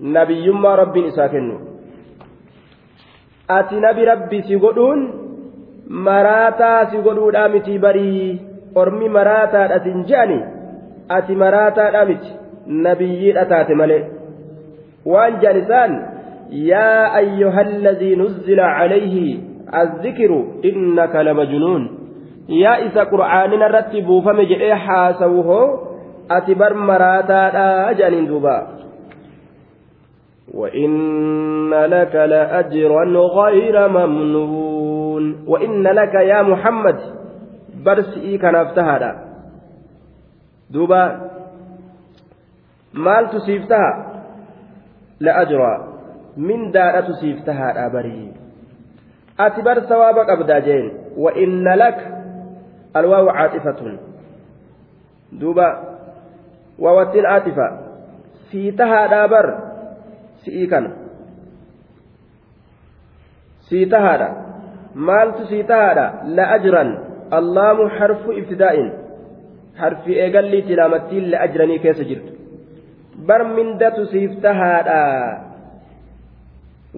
nabiyyummaa 0.00 0.76
rabbiin 0.76 1.06
isaa 1.06 1.28
kennu 1.28 1.73
ati 3.48 3.80
nabi 3.80 4.04
rabbi 4.04 4.42
si 4.48 4.56
godhuun 4.56 5.00
maraataa 6.08 6.86
si 6.90 6.96
godhuudhaa 7.06 7.48
miti 7.48 7.78
barii 7.78 8.40
ormi 8.74 9.08
maraataadha 9.08 9.80
sin 9.84 10.04
je'ani. 10.10 10.40
Ati 11.08 11.34
maraataadha 11.34 12.04
miti 12.04 12.30
nabiyyiidha 12.66 13.44
taate 13.46 13.74
malee. 13.74 14.04
Waan 15.06 15.40
je'an 15.40 15.58
isaan 15.62 15.92
yaa 16.50 17.12
ayyuhalladhii 17.20 18.16
nuzzila 18.16 18.70
calayhi 18.78 19.40
azzikiru 19.72 20.38
innaka 20.62 21.24
lamajnuun 21.24 21.84
yaa 22.48 22.78
isa 22.88 23.06
qur'aanina 23.12 23.68
irratti 23.68 24.02
buufame 24.08 24.46
jedhee 24.46 24.76
haasawu 24.86 25.42
hoo 25.42 25.66
ati 26.28 26.54
bar 26.54 26.74
maraataadha 26.90 27.94
jedhaniin 27.98 28.28
duuba 28.28 28.54
وإن 30.54 31.70
لك 31.70 32.14
لأجرا 32.14 33.04
غير 33.18 33.88
ممنون 33.88 35.44
وإن 35.46 35.82
لك 35.82 36.14
يا 36.14 36.42
محمد 36.42 36.98
برسئي 37.84 38.38
كان 38.38 38.54
افتهدا 38.54 39.24
دوبا 40.70 41.30
مال 42.94 43.30
تسيفتها؟ 43.30 44.22
لأجرا. 45.20 45.94
من 46.36 46.70
دار 46.70 47.00
تسيفتها؟ 47.00 47.86
أبري 47.86 48.32
أتبر 49.40 49.80
ثوابك 49.80 50.30
أبدا 50.30 50.92
وإن 51.16 51.64
لك 51.68 51.98
الواو 52.96 53.28
عاطفة. 53.28 53.98
دوبا 55.32 55.94
waawattiin 56.78 57.26
aatifa 57.26 57.78
sii 58.50 58.72
tahaadhaa 58.72 59.28
bar 59.28 59.46
si'ii 60.44 60.66
kana 60.72 60.90
sii 63.68 63.86
tahaadha 63.94 64.28
maaltu 64.94 65.46
sii 65.50 65.62
tahaadha 65.70 66.06
la'ajran 66.38 66.90
allaamu 67.38 67.88
harfu 67.98 68.32
ibtidaa'in 68.40 68.92
harfi 69.80 70.18
eegalliiti 70.26 70.76
laamattiin 70.80 71.30
la'ajranii 71.32 71.78
keessa 71.86 72.04
jirtu 72.10 72.32
bar 73.30 73.44
mindatu 73.56 74.06
siif 74.12 74.36
tahaadha 74.46 75.00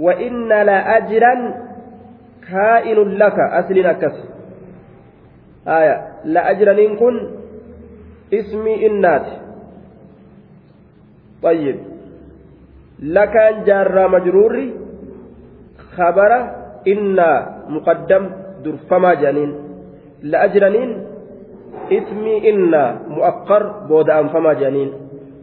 wa 0.07 0.19
inna 0.29 0.59
la'ajran 0.71 1.41
kaa'inun 2.51 3.17
laka 3.23 3.49
asliin 3.63 3.89
akkas 3.95 4.17
aya 5.79 5.95
la'ajraniin 6.37 6.97
kun 7.03 7.17
ismii 8.31 8.79
innaati 8.91 9.35
طيب 11.43 11.77
لكان 12.99 13.65
جار 13.65 14.09
مجرور 14.09 14.55
خبر 15.97 16.33
إن 16.89 17.19
مقدم 17.69 18.31
درفما 18.65 19.15
جانين. 19.15 19.51
لأجرنين. 20.23 20.91
اسمي 21.93 22.51
إن 22.51 22.73
مؤقر 23.09 23.63
بود 23.89 24.11
أنفما 24.11 24.53
جانين. 24.53 24.91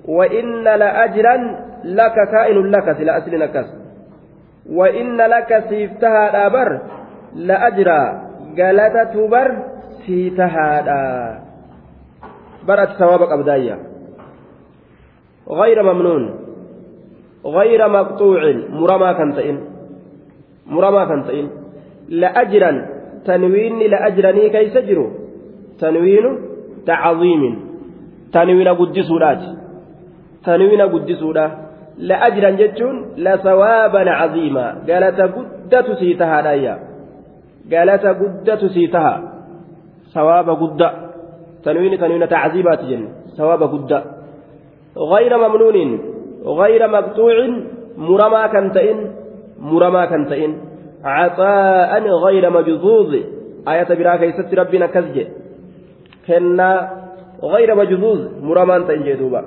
وإن 0.08 0.64
لأجرا 0.64 1.36
لك 1.84 2.16
كائن 2.32 2.58
لك 2.72 2.98
سلا 2.98 3.18
أسل 3.18 3.40
نكس. 3.40 3.68
وإن 4.70 5.18
لك 5.18 5.64
سيفتها 5.70 6.30
الأبر 6.30 6.70
لأجرا 7.36 8.02
قالت 8.58 8.96
تبر 9.14 9.50
سيتها 10.06 10.70
برأت 12.68 12.90
ثوابك 12.90 13.32
أبدايا. 13.32 13.78
غير 15.50 15.84
ممنون. 15.84 16.43
غير 17.46 17.88
مقطوع. 17.88 18.42
مرمى 18.70 19.14
كنتئن 19.14 19.58
مرمى 20.68 21.06
كنتئن 21.06 21.50
لأجرا 22.10 22.72
تنوين 23.26 23.80
لأجرني 23.80 24.50
كيس 24.50 24.78
جرو 24.78 25.08
تنوين 25.80 26.26
تعظيم. 26.86 27.44
تنوين 28.34 28.68
قدسودات 28.68 29.44
تنوين 30.46 30.82
قدسودا 30.82 31.46
لأجرا 31.98 32.50
جتون 32.50 32.96
لثوابا 33.18 34.10
عظيما. 34.10 34.66
قالت 34.90 35.20
قدة 35.22 35.96
سيتها 35.96 36.42
دايا. 36.42 36.76
قالت 37.72 38.06
قدة 38.06 38.62
سيتها 38.68 39.16
ثواب 40.14 40.50
قدة 40.50 40.90
تنوين 41.64 41.94
تنوين 42.00 42.28
تعذيبات 42.28 42.82
جن. 42.90 43.04
ثواب 43.38 43.64
قدة 43.64 44.04
غير 44.98 45.38
ممنون. 45.38 46.13
غير 46.46 46.88
مقطوع 46.88 47.36
مرما 47.98 48.48
كنتئن 48.48 49.12
مرما 49.60 50.06
كنتئن 50.06 50.52
عطاء 51.04 52.08
غير 52.26 52.50
مجذوذ. 52.50 53.12
آية 53.68 53.90
برا 54.00 54.16
كيست 54.16 54.54
ربنا 54.54 54.88
كزج 54.88 55.18
كنا 56.28 56.70
غير 57.44 57.76
مجذوذ 57.76 58.22
مرمان 58.42 58.88
تنجي 58.88 59.14
دوبا. 59.14 59.42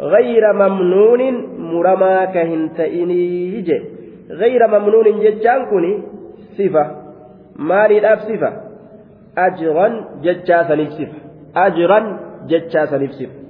غير 0.00 0.52
ممنون 0.52 1.22
مرما 1.58 2.24
كهنتئني 2.24 3.64
غير 4.30 4.66
ممنون 4.66 5.06
ججان 5.20 5.60
كوني 5.70 5.92
صفة. 6.58 6.84
مالي 7.56 7.98
الأب 7.98 8.18
صفة. 8.18 8.50
أجرا 9.38 9.86
ججا 10.22 10.58
سنف 10.68 10.90
صفة. 10.98 11.18
أجرا 11.56 12.00
ججا 12.50 12.82
سنف 12.86 13.10
صفة. 13.10 13.45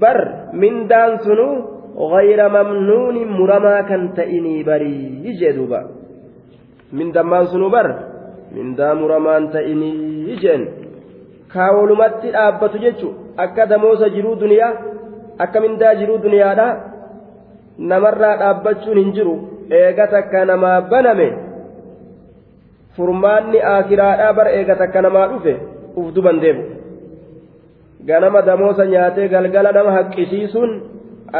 bar 0.00 0.18
mindaan 0.52 1.18
sunuu 1.24 1.54
gayra 2.12 2.48
mamnuuni 2.48 3.24
muramaa 3.24 3.82
kan 3.90 4.08
ta'inii 4.16 4.64
barii 4.64 5.22
ijee 5.30 5.52
duuba. 5.56 5.80
Mindammaan 6.92 7.46
sunuu 7.52 7.70
bar 7.70 7.88
mindaa 8.54 8.94
muramaan 8.94 9.48
ta'inii 9.54 10.36
jeen 10.42 10.62
kaawolumatti 11.52 12.32
dhaabbatu 12.34 12.78
jechu 12.84 13.08
akka 13.36 13.66
damoosa 13.70 14.08
jiruu 14.14 14.36
duniyaa 14.40 14.72
akka 15.38 15.60
mindaa 15.60 15.94
jiruu 16.00 16.18
duniyaadha 16.22 16.68
namarraa 17.78 18.36
dhaabbachuun 18.42 18.98
hin 19.02 19.12
jiru. 19.16 19.34
Eega 19.70 20.06
takka 20.06 20.44
namaa 20.44 20.80
baname 20.90 21.28
furmaanni 22.96 23.60
akiraadhaa 23.76 24.32
bar 24.38 24.48
eega 24.56 24.74
takka 24.82 25.02
namaa 25.02 25.26
dhufe 25.32 25.54
uf 25.96 26.12
duban 26.14 26.40
deebu 26.42 26.62
ganama 28.08 28.42
damoosa 28.48 28.90
nyaatee 28.94 29.28
galgala 29.34 29.72
nama 29.78 29.96
haqqisiisuun 29.98 30.74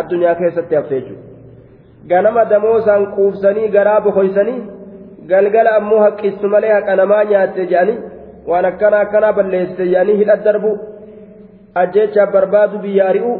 addunyaa 0.00 0.38
keessatti 0.40 0.80
hafte 0.80 1.00
jechuudha 1.00 2.12
ganama 2.12 2.44
damoosaan 2.54 3.10
quufsanii 3.16 3.68
garaa 3.76 4.00
bokoysanii. 4.06 4.62
galgala 5.26 5.76
ammoo 5.78 6.00
haqqistu 6.04 6.48
malee 6.54 6.72
haqa 6.76 6.96
namaa 7.00 7.22
nyaatte 7.30 7.66
jedhanii 7.70 7.98
waan 8.50 8.66
akkana 8.70 9.00
akkanaa 9.04 9.32
balleessite 9.38 9.86
jedhanii 9.90 10.16
hidha 10.20 10.36
darbu 10.46 10.72
ajjeechaaf 11.82 12.34
barbaadu 12.36 12.82
biyya 12.84 13.06
ari'u 13.12 13.32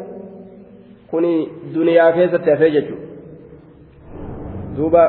kuni 1.11 1.33
duniyaa 1.75 2.11
keessatti 2.19 2.55
hafee 2.55 2.73
jechuudha 2.79 3.07
duuba 4.79 5.05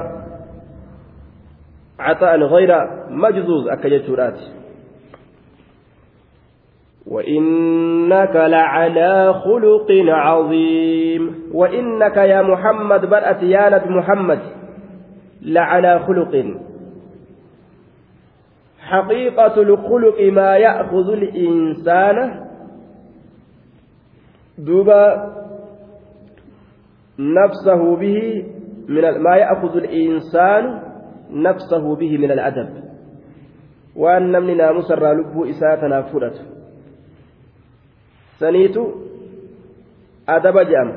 عطاء 1.99 2.37
غير 2.53 2.71
مجزوز 3.23 3.67
أكجتشورات 3.67 4.39
وإنك 7.07 8.35
لعلى 8.35 9.33
خلق 9.33 9.87
عظيم. 10.07 11.35
وإنك 11.53 12.17
يا 12.17 12.41
محمد 12.41 13.01
بل 13.05 13.13
أتيانة 13.13 13.85
محمد 13.87 14.39
لعلى 15.41 15.99
خلق. 15.99 16.45
حقيقة 18.79 19.61
الخلق 19.61 20.21
ما 20.21 20.57
يأخذ 20.57 21.09
الإنسان. 21.13 22.45
دوبا 24.57 25.33
نفسه 27.19 27.95
به 27.95 28.45
من 28.89 29.19
ما 29.19 29.35
يأخذ 29.35 29.77
الإنسان 29.77 30.81
نفسه 31.29 31.95
به 31.95 32.17
من 32.17 32.31
الأدب. 32.31 32.69
وأن 33.95 34.43
من 34.43 34.57
ناموس 34.57 34.91
لب 34.91 35.43
إساتنا 35.49 36.01
فرت 36.01 36.54
سنيت 38.39 38.77
أدب 40.29 40.59
جام 40.59 40.89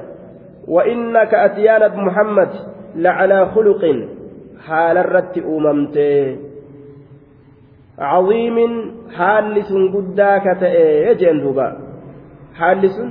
وإنك 0.68 1.34
أتيان 1.34 1.96
محمد 1.96 2.50
لعلى 2.96 3.46
خلق 3.54 3.82
haala 4.66 5.00
irratti 5.06 5.40
uumamte 5.52 6.06
caziimin 7.98 8.72
haalli 9.18 9.62
sun 9.70 9.84
guddaa 9.94 10.36
ka 10.46 10.54
ta'e 10.62 11.14
jeen 11.20 11.38
duuba 11.44 11.66
haalli 12.60 12.88
sun 12.96 13.08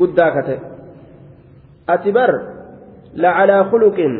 guddaa 0.00 0.30
ka 0.36 0.42
ta'e 0.48 0.60
ati 1.94 2.12
bar 2.18 2.30
lacalaa 3.24 3.62
khuluqin 3.70 4.14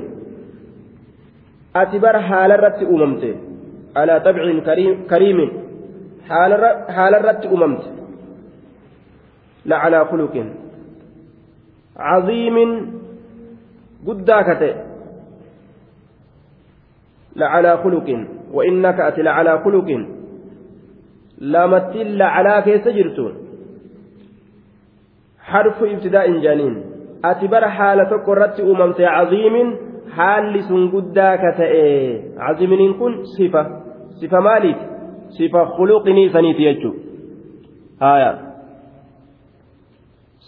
ati 1.83 2.03
bar 2.05 2.17
haala 2.31 2.59
irratti 2.59 2.91
uumamte 2.93 3.31
alaa 4.01 4.21
tabcin 4.27 4.59
kariimin 5.11 5.51
haala 6.29 7.17
irratti 7.21 7.47
uumamte 7.53 7.89
lacalaa 9.58 9.58
khuluqin 9.58 9.58
caziimin 11.97 12.71
guddaa 14.05 14.43
ka 14.43 14.55
ta'e 14.55 14.89
لعلى 17.37 17.77
خلق. 17.77 18.27
وإنك 18.53 19.01
أتي 19.01 19.23
لعلى 19.23 19.59
خلق. 19.65 20.07
لامتل 21.39 22.19
لعلى 22.19 22.63
كيس 22.63 22.89
جرتون 22.89 23.33
حرف 25.41 25.83
ابتداء 25.83 26.39
جانين. 26.39 26.75
أتبر 27.25 27.69
حالة 27.69 28.11
قرت 28.27 28.61
أممت 28.61 29.01
عظيم. 29.01 29.77
حال 30.17 30.65
سنقدا 30.65 31.37
كتئ 31.37 31.73
عظيم 32.39 32.99
كن 32.99 33.25
صفة. 33.25 33.63
صفة 34.21 34.41
مالك. 34.41 34.79
صفة 35.31 35.65
خلقني 35.65 36.29
سنيت 36.29 36.61
يجو. 36.61 36.93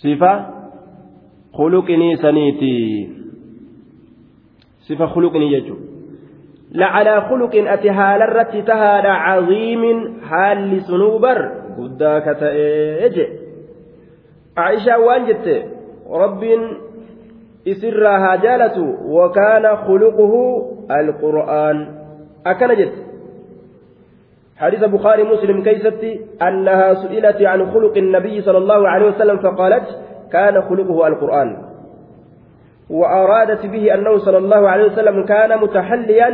صفة 0.02 0.46
خلقني 1.52 2.16
سنيتي 2.16 3.08
صفة 4.88 5.06
خلقني 5.06 5.52
يجو 5.52 5.74
لعلى 6.72 7.20
خلق 7.20 7.54
أتي 7.54 7.90
هال 7.90 8.22
الرت 8.22 8.56
تهال 8.56 9.06
عظيم 9.06 9.82
حال 10.28 10.82
سنوبر 10.82 11.38
قداك 11.78 12.24
تأج 12.24 13.26
عائشة 14.56 14.98
وانجت 14.98 15.46
رب 16.10 16.44
إسرها 17.68 18.36
جالة 18.36 18.76
وكان 19.04 19.76
خلقه 19.76 20.32
القرآن 21.00 21.88
أكن 22.46 22.74
جت 22.74 22.92
حديث 24.60 24.84
بخاري 24.84 25.22
مسلم 25.22 25.62
كيستي 25.62 26.20
أنها 26.42 26.94
سئلت 26.94 27.42
عن 27.42 27.60
خلق 27.72 27.96
النبي 27.96 28.40
صلى 28.40 28.58
الله 28.58 28.88
عليه 28.88 29.06
وسلم 29.06 29.36
فقالت 29.38 29.86
كان 30.32 30.62
خلقه 30.62 31.06
القرآن. 31.06 31.56
وأرادت 32.90 33.66
به 33.66 33.94
أنه 33.94 34.18
صلى 34.18 34.38
الله 34.38 34.68
عليه 34.68 34.84
وسلم 34.84 35.24
كان 35.24 35.60
متحليا 35.60 36.30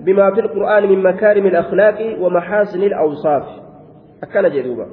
بما 0.00 0.34
في 0.34 0.40
القرآن 0.40 0.82
من 0.88 1.02
مكارم 1.02 1.46
الأخلاق 1.46 2.16
ومحاسن 2.20 2.82
الأوصاف. 2.82 3.44
أكن 4.22 4.48
جدوبا. 4.48 4.86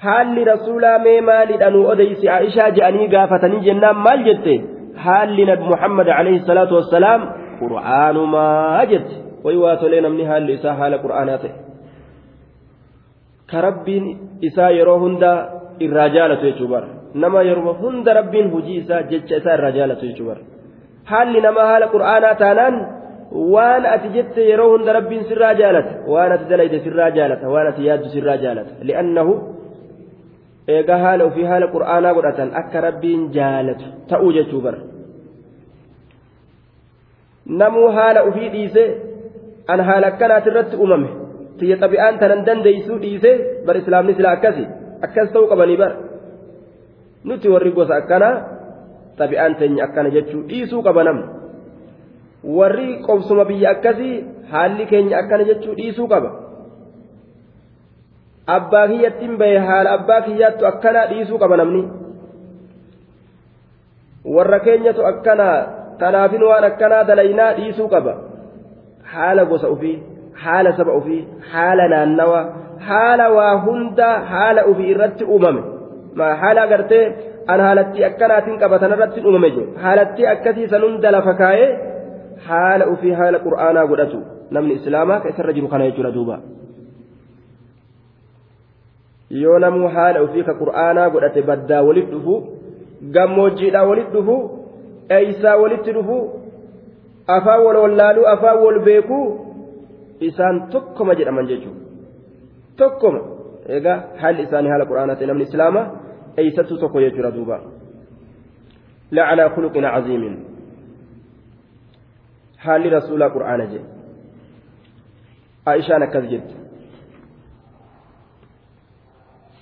haalli 0.00 0.44
rasuulaa 0.44 0.98
mee 0.98 1.20
maaliidhaan 1.20 1.72
nu 1.72 1.86
odeysi 1.92 2.28
aishaa 2.28 2.70
je'anii 2.76 3.08
gaafatanii 3.14 3.60
jennaan 3.66 3.98
maal 4.04 4.22
jette 4.28 4.54
haalli 5.06 5.44
nabi 5.50 5.64
muhammad 5.72 6.08
alayhi 6.08 6.40
salaatu 6.46 6.78
wassalaam 6.78 7.26
qur'aanumaa 7.58 8.86
jette 8.92 9.29
yeroo 14.78 14.98
hunda 15.04 15.30
irraa 15.86 16.08
jaalatu 16.16 16.44
jechuu 16.48 16.68
bara 16.68 16.88
nama 17.14 17.42
yeroo 17.42 17.74
hunda 17.82 18.14
rabbiin 18.20 18.50
hujii 18.54 18.78
isaa 18.82 19.02
jecha 19.12 19.36
isaa 19.36 19.54
irraa 19.58 19.76
jaalatu 19.78 20.06
jechuu 20.06 20.26
bara 20.30 20.40
haalli 21.12 21.40
namaa 21.46 21.66
haala 21.70 21.92
qur'aanaa 21.94 22.34
taanaan 22.42 22.76
waan 23.54 23.86
ati 23.94 24.08
jette 24.16 24.48
yeroo 24.50 24.68
hunda 24.74 24.92
rabbiin 24.98 25.24
sirraa 25.30 25.54
jaalata 25.62 25.92
waan 26.12 26.32
ati 26.36 26.50
dalayde 26.52 26.78
sirraa 26.86 27.10
jaalata 27.18 27.52
waan 27.54 27.72
ati 27.72 27.86
yaaddu 27.88 28.08
sirraa 28.14 28.36
jaalata 28.44 28.72
li'annahu 28.90 29.34
eega 30.76 30.98
haala 31.04 31.24
ofii 31.30 31.50
haala 31.52 31.72
qur'aanaa 31.76 32.14
godhatan 32.18 32.56
akka 32.62 32.80
rabbiin 32.88 33.28
jaalatu 33.36 33.84
ta'uu 34.10 34.32
jechuu 34.38 34.62
bara 34.66 34.80
namuu 37.62 37.88
haala 37.98 38.22
ofii 38.30 38.48
dhiise 38.56 38.84
an 39.72 39.80
haala 39.88 40.06
akkanaati 40.12 40.48
irratti 40.52 40.76
uumame 40.82 41.10
tiyya 41.58 41.76
xabi'aan 41.82 42.14
tanan 42.22 42.46
dandeeysuu 42.46 42.98
dhiise 43.02 43.32
bar 43.66 43.76
islaamni 43.82 44.14
sila 44.18 44.30
akkasi 44.36 44.64
akkas 45.06 45.28
ta'uu 45.34 45.50
qabanii 45.52 45.78
bara 45.82 45.96
nuti 47.28 47.46
warri 47.54 47.72
gosa 47.78 47.94
akkanaa 48.02 48.34
xabi'aan 49.18 49.52
teenya 49.60 49.84
akkana 49.88 50.08
jechuu 50.16 50.42
dhiisuu 50.50 50.82
qaba 50.88 51.04
namni 51.08 51.26
warri 52.58 52.88
qobsuma 53.06 53.44
biyya 53.44 53.70
akkasii 53.76 54.14
haalli 54.52 54.86
keenya 54.86 55.18
akkana 55.22 55.44
jechuu 55.44 55.74
dhiisuu 55.76 56.08
qaba. 56.08 56.30
Abbaa 58.46 58.86
kiyyattiin 58.88 59.34
bahe 59.38 59.58
haala 59.58 59.90
abbaa 59.98 60.20
kiyyaattu 60.26 60.66
akkanaa 60.66 61.06
dhiisuu 61.10 61.38
qaba 61.38 61.56
namni. 61.56 61.82
Warra 64.24 64.60
keenyatu 64.60 65.06
akkanaa 65.06 65.58
kanaafin 66.00 66.42
waan 66.42 66.64
akkanaa 66.64 67.04
dalaynaa 67.04 67.52
dhiisuu 67.60 67.88
qaba 67.88 68.14
haala 69.12 69.44
gosa 69.50 69.68
ofii 69.74 69.96
haala 70.44 70.70
saba 70.78 70.92
ofii 71.00 71.20
haala 71.52 71.88
naannawa 71.92 72.40
haala 72.88 73.26
waa 73.36 73.54
hunda 73.66 74.08
haala 74.32 74.60
ofii 74.70 74.90
irratti 74.94 75.24
uumame. 75.24 75.62
Haala 76.42 76.62
agartee 76.66 77.04
an 77.52 77.60
haalatti 77.66 78.04
akkanaatiin 78.08 78.58
qabatan 78.62 78.92
irratti 78.96 79.20
uumame 79.26 79.50
jiru 79.56 79.66
haalatti 79.84 80.22
akkasii 80.34 80.68
san 80.72 80.82
hunda 80.86 81.10
lafa 81.16 81.34
kaayee 81.42 81.70
haala 82.48 82.84
ofii 82.94 83.14
haala 83.20 83.38
qur'aanaa 83.46 83.86
godhatu. 83.90 84.18
Namni 84.56 84.74
islaamaa 84.80 85.20
ka 85.22 85.28
isarra 85.34 85.52
jiru 85.58 85.68
kana 85.72 85.84
jechuudha 85.90 86.12
duuba. 86.16 86.36
Yoo 89.42 89.58
namuu 89.64 89.88
haala 89.96 90.18
ofii 90.26 90.44
ka 90.48 90.54
qur'aanaa 90.62 91.10
godhate 91.14 91.42
baddaa 91.50 91.82
walit 91.88 92.08
dhufu 92.14 92.34
gammoojjiidhaa 93.16 93.84
walit 93.90 94.08
dhufu 94.14 94.36
eeysaa 95.18 95.56
walitti 95.62 95.92
dhufu 95.98 96.16
afaan 97.36 97.60
wal 97.66 97.78
wallaaluu 97.84 98.26
afaan 98.34 98.58
wal 98.64 98.80
beekuu 98.88 99.26
isaan 100.28 100.56
tokkoma 100.72 101.14
jedhaman 101.20 101.48
jechuudha 101.50 101.80
tokkoma 102.80 103.20
egaa 103.78 103.98
haalli 104.22 104.42
isaanii 104.48 104.72
haala 104.72 104.88
qur'aanaa 104.90 105.16
ta'e 105.18 105.28
namni 105.30 105.44
islaamaa 105.50 105.86
eeysattuu 106.42 106.78
tokko 106.82 106.98
jechuudha 107.06 107.34
duuba 107.36 107.56
lacalaa 109.18 109.50
khuluqin 109.56 109.86
caziimin 109.94 110.34
haalli 112.64 112.88
rasuulaa 112.96 113.30
qur'aana 113.36 113.64
jedhe 113.72 113.88
aishaan 115.74 116.02
akkas 116.08 116.26
jette 116.32 116.54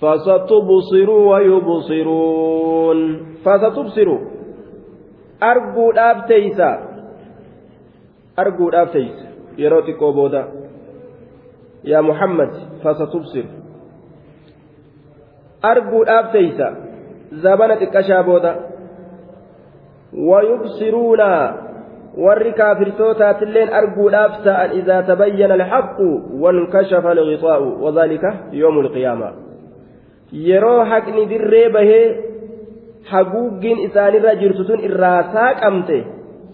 فستبصر 0.01 1.09
ويبصرون 1.31 2.99
فستبصر 3.45 4.09
arguudhaaf 5.51 6.17
teeysa 6.27 6.69
arguudhaaf 8.43 8.91
teeysa 8.95 9.25
yeroo 9.63 9.81
xiqqoo 9.87 10.11
booda 10.19 10.41
yaa 11.91 12.01
muhammad 12.09 12.51
fasatubsir 12.83 13.45
arguudhaaf 15.71 16.31
teeysa 16.35 16.67
zabana 17.43 17.79
xiqqashaa 17.81 18.23
booda 18.29 18.51
wayubsiruuna 20.29 21.29
warri 22.25 22.53
kaafirtootaatilleen 22.53 23.73
arguudhaaf 23.81 24.39
ta'an 24.43 24.71
idaa 24.79 25.03
tabayyana 25.11 25.53
alxaqu 25.59 26.07
wankashafa 26.43 27.11
algixaa'u 27.11 27.67
wadhalika 27.83 28.33
yoomu 28.61 28.79
alqiyaama 28.85 29.29
yeroo 30.47 30.81
haqni 30.91 31.29
dirree 31.29 31.69
bahee 31.75 32.05
haguuggiin 33.11 33.79
isaanirra 33.87 34.35
jirtu 34.41 34.65
tun 34.71 34.83
irraa 34.89 35.21
saaqamte 35.35 35.97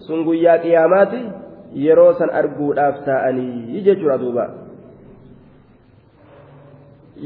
sun 0.06 0.24
guyyaa 0.28 0.58
qiyaamaati 0.64 1.20
yeroo 1.84 2.12
san 2.18 2.32
arguudhaaf 2.40 3.04
ta'anii 3.04 3.82
jechuudha 3.88 4.18
duuba 4.22 4.44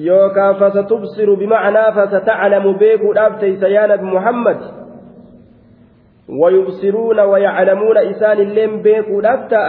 yookaan 0.08 0.58
fasatubsiru 0.62 1.36
bimacnaa 1.36 1.92
fasataclamu 1.98 2.74
beekuudhaaf 2.82 3.40
teeysa 3.40 3.74
yaa 3.76 3.86
nabi 3.94 4.14
muhammad 4.18 4.60
ويبصرون 6.30 7.20
ويعلمون 7.20 7.98
إسان 7.98 8.38
اللين 8.40 8.82
بيكو 8.82 9.20
دفتاء 9.20 9.68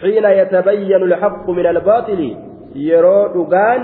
حين 0.00 0.24
يتبين 0.24 1.02
الحق 1.02 1.50
من 1.50 1.66
الباطل 1.66 2.36
يرو 2.74 3.26
دغان 3.34 3.82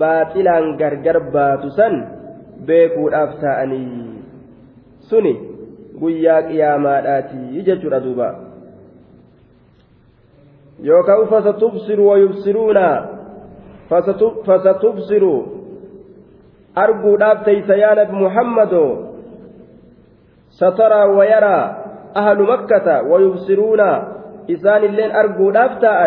باطلا 0.00 0.58
غرغر 0.80 1.18
باتسن 1.18 1.94
بيكو 2.66 3.08
دفتاءني 3.08 3.86
سني 5.10 5.54
guyyaa 6.00 6.42
qiyaamaadhaati 6.42 7.62
jechuudha 7.66 8.00
duuba 8.00 8.28
yookaan 10.84 11.26
fasatubsiru 11.32 12.02
wayubsiruuna 12.10 12.86
fasatubsiru 14.46 15.34
arguudhaaf 16.84 17.38
teeysa 17.48 17.74
yaa 17.82 17.96
nabi 18.00 18.14
muhammadoo 18.24 18.92
سترى 20.54 21.02
ويرى 21.18 21.58
أهل 22.16 22.38
مكة 22.42 22.86
ويبصرون. 23.10 23.80
إسان 24.50 24.82
اللين 24.84 25.10
أرجو 25.10 25.50
دافتاء 25.50 26.00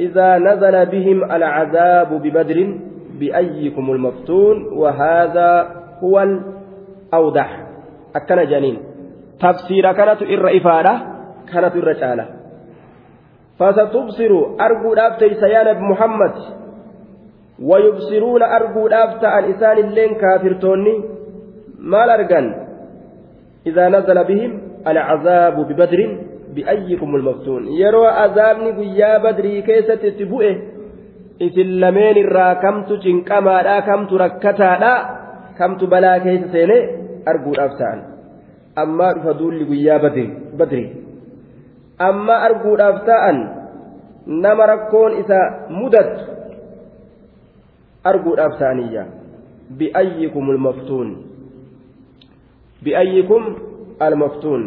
إذا 0.00 0.28
نزل 0.38 0.86
بهم 0.86 1.18
العذاب 1.24 2.10
ببدر 2.22 2.58
بأيكم 3.20 3.90
المفتون. 3.90 4.56
وهذا 4.72 5.50
هو 6.04 6.16
الأوضح. 6.22 7.50
أكن 8.16 8.38
جنين 8.50 8.76
تفسير 9.40 9.92
كانت 9.92 10.22
الرئفارة 10.22 10.94
كانت 11.52 11.74
الرجالة 11.76 12.24
فستبصر 13.58 14.32
أرجو 14.60 14.94
دافتي 14.94 15.34
سيانب 15.34 15.78
محمد. 15.80 16.34
ويبصرون 17.62 18.42
أرجو 18.42 18.88
دافتاء 18.88 19.50
إسان 19.50 19.78
اللين 19.78 20.14
كافرتوني 20.14 21.04
ما 21.78 22.06
لرجن 22.06 22.54
إذا 23.66 23.88
نزل 23.88 24.24
بهم 24.24 24.60
العذاب 24.86 25.56
ببدر 25.68 26.18
بأيكم 26.54 27.16
المفتون. 27.16 27.66
يروى 27.68 28.08
عذابني 28.08 28.72
بيا 28.72 29.18
بدري 29.18 29.62
كيسة 29.62 30.02
تبؤه 30.18 30.56
إذن 31.40 31.66
لمن 31.80 32.16
الرا 32.24 32.54
كمت 32.54 32.92
جنكما 32.92 33.62
لا 33.62 33.80
كمت 33.80 34.12
ركتا 34.12 34.78
لا 34.82 34.94
كمت 35.58 35.84
بلا 35.84 36.18
كيس 36.18 36.52
سيني 36.52 36.78
أرجو 37.28 37.50
الأفسان 37.52 37.98
أما 38.78 39.14
فدول 39.24 39.64
بيا 39.64 39.98
أما 42.00 42.46
أرجو 42.46 42.74
الأفسان 42.74 43.36
نما 44.26 44.64
ركون 44.64 45.10
إذا 45.12 45.66
مدت 45.70 46.14
أرجو 48.06 48.34
الأفسانية 48.34 49.06
بأيكم 49.70 50.50
المفتون 50.50 51.08
بأيكم 52.82 53.42
المفتون 54.02 54.62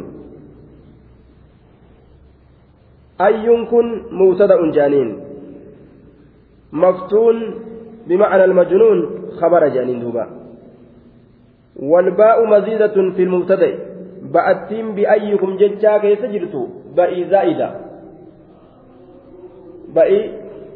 أي 3.21 3.65
كن 3.65 3.87
مبتدأ 4.11 4.71
جانين 4.71 5.19
مفتون 6.73 7.35
بمعنى 8.07 8.43
المجنون 8.45 8.97
خبر 9.41 9.67
جانين 9.67 9.99
دوبا 9.99 10.25
والباء 11.75 12.45
مزيدة 12.45 12.95
في 13.15 13.23
المبتدأ 13.23 13.71
بأتيم 14.33 14.95
بأيكم 14.95 15.57
ججا 15.57 15.97
كيف 15.97 16.25
جرتو 16.25 16.67
بأي 16.97 17.29
زائدة 17.29 17.69
بأي 19.93 20.17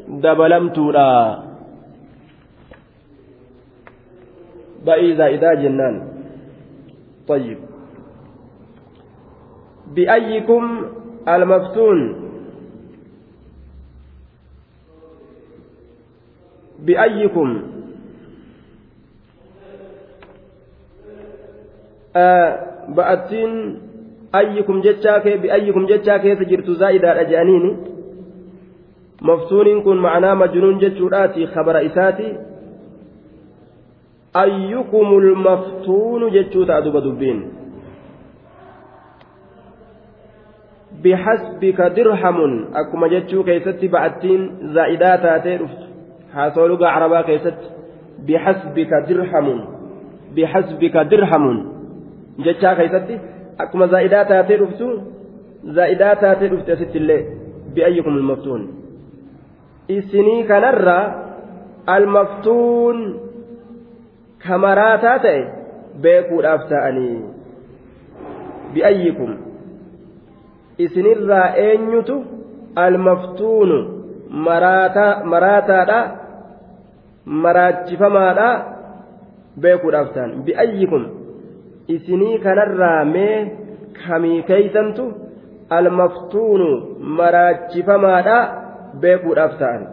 دبلمتورا 0.08 1.42
بأي 4.86 5.16
زائدة 5.16 5.54
جنان 5.54 6.08
طيب 7.28 7.58
بأيكم 9.86 10.64
المفتون 11.28 11.98
بأيكم 16.78 17.62
آه 22.16 22.52
بأتين 22.88 23.52
ayyukum 24.32 24.82
jechaa 24.82 25.20
kee 25.20 25.36
biayyukum 25.38 25.86
jechaa 25.86 26.18
keessa 26.18 26.44
jirtu 26.44 26.74
zaa'idaadha 26.74 27.24
je'aniini 27.32 27.72
maftuuniin 29.22 29.82
kun 29.82 29.98
maanaa 29.98 30.34
majnuun 30.34 30.80
jechuudhaati 30.80 31.46
kabara 31.54 31.80
isaati. 31.88 32.28
Ayyukumul 34.34 35.34
maftuunu 35.46 36.30
jechuu 36.30 36.64
ta'a 36.66 36.84
duba 36.84 37.00
dubbiin. 37.04 37.42
Bixasbika 41.02 41.90
dirhamun 41.96 42.54
akkuma 42.80 43.08
jechuu 43.08 43.44
keessatti 43.44 43.88
ba'attiin 43.88 44.48
zaa'idaa 44.74 45.18
taatee 45.18 45.58
dhuftu. 45.58 45.86
Haasoo 46.34 46.68
lugaa 46.68 46.94
carabaa 46.94 47.22
keessatti. 47.22 47.66
Bixasbika 48.26 49.00
dirhamun. 49.08 49.60
Bixasbika 50.34 51.04
dirhamun. 51.10 51.58
Jechaa 52.46 52.74
keessatti 52.80 53.20
akkuma 53.64 53.86
zaa'idaa 53.94 54.24
taatee 54.32 54.58
dhuftu 54.62 54.88
zaa'idaa 55.78 56.14
taatee 56.22 56.48
dhufte 56.52 56.72
asitti 56.76 56.98
illee 57.02 57.20
bi'ayyikum 57.74 58.14
almaftuun. 58.20 58.62
Isinii 59.88 60.42
kanarra 60.50 60.98
almaftuun 61.96 62.98
kamaraataa 64.46 65.18
ta'e 65.24 65.40
beekuudhaaf 66.02 66.62
ta'anii 66.72 67.16
bi'ayyikum 68.74 69.30
isinirraa 70.84 71.48
eenyutu 71.66 72.14
almaftuunu 72.84 73.78
maraataadha 75.32 75.98
maraachifamaadha 77.44 78.48
beekuudhaaf 79.60 80.08
ta'an? 80.14 80.30
Bi'ayyikum 80.46 81.02
isinii 81.88 82.38
kanarraa 82.38 83.04
mee 83.04 83.36
kamii 84.06 84.42
keeysantu 84.42 85.04
almaftuunu 85.70 86.68
maraachifamaadha 87.18 88.36
beekuudhaaf 89.00 89.58
ta'an. 89.58 89.86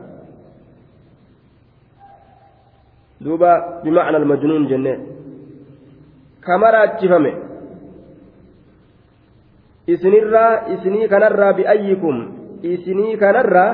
Duuba 3.24 3.82
bimacna 3.84 4.18
almajnuun 4.18 4.68
jenne 4.68 4.94
ka 6.42 6.58
maraachifame 6.58 7.32
isinirraa 9.88 10.52
isinii 10.74 11.08
kanarraa 11.08 11.54
bi'ayyikum 11.54 12.18
isinii 12.64 13.18
kanarraa 13.18 13.72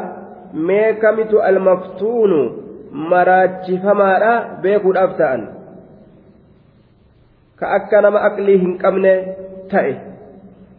mee 0.54 0.94
kamitu 0.94 1.42
almaftuunu 1.42 2.40
maraachifamaadha 3.12 4.34
beekuudhaaf 4.62 5.18
ta'an 5.18 5.55
ka 7.60 7.72
akka 7.78 8.02
nama 8.08 8.26
aqlii 8.30 8.58
hin 8.64 8.78
qabne 8.84 9.14
ta'e 9.74 9.94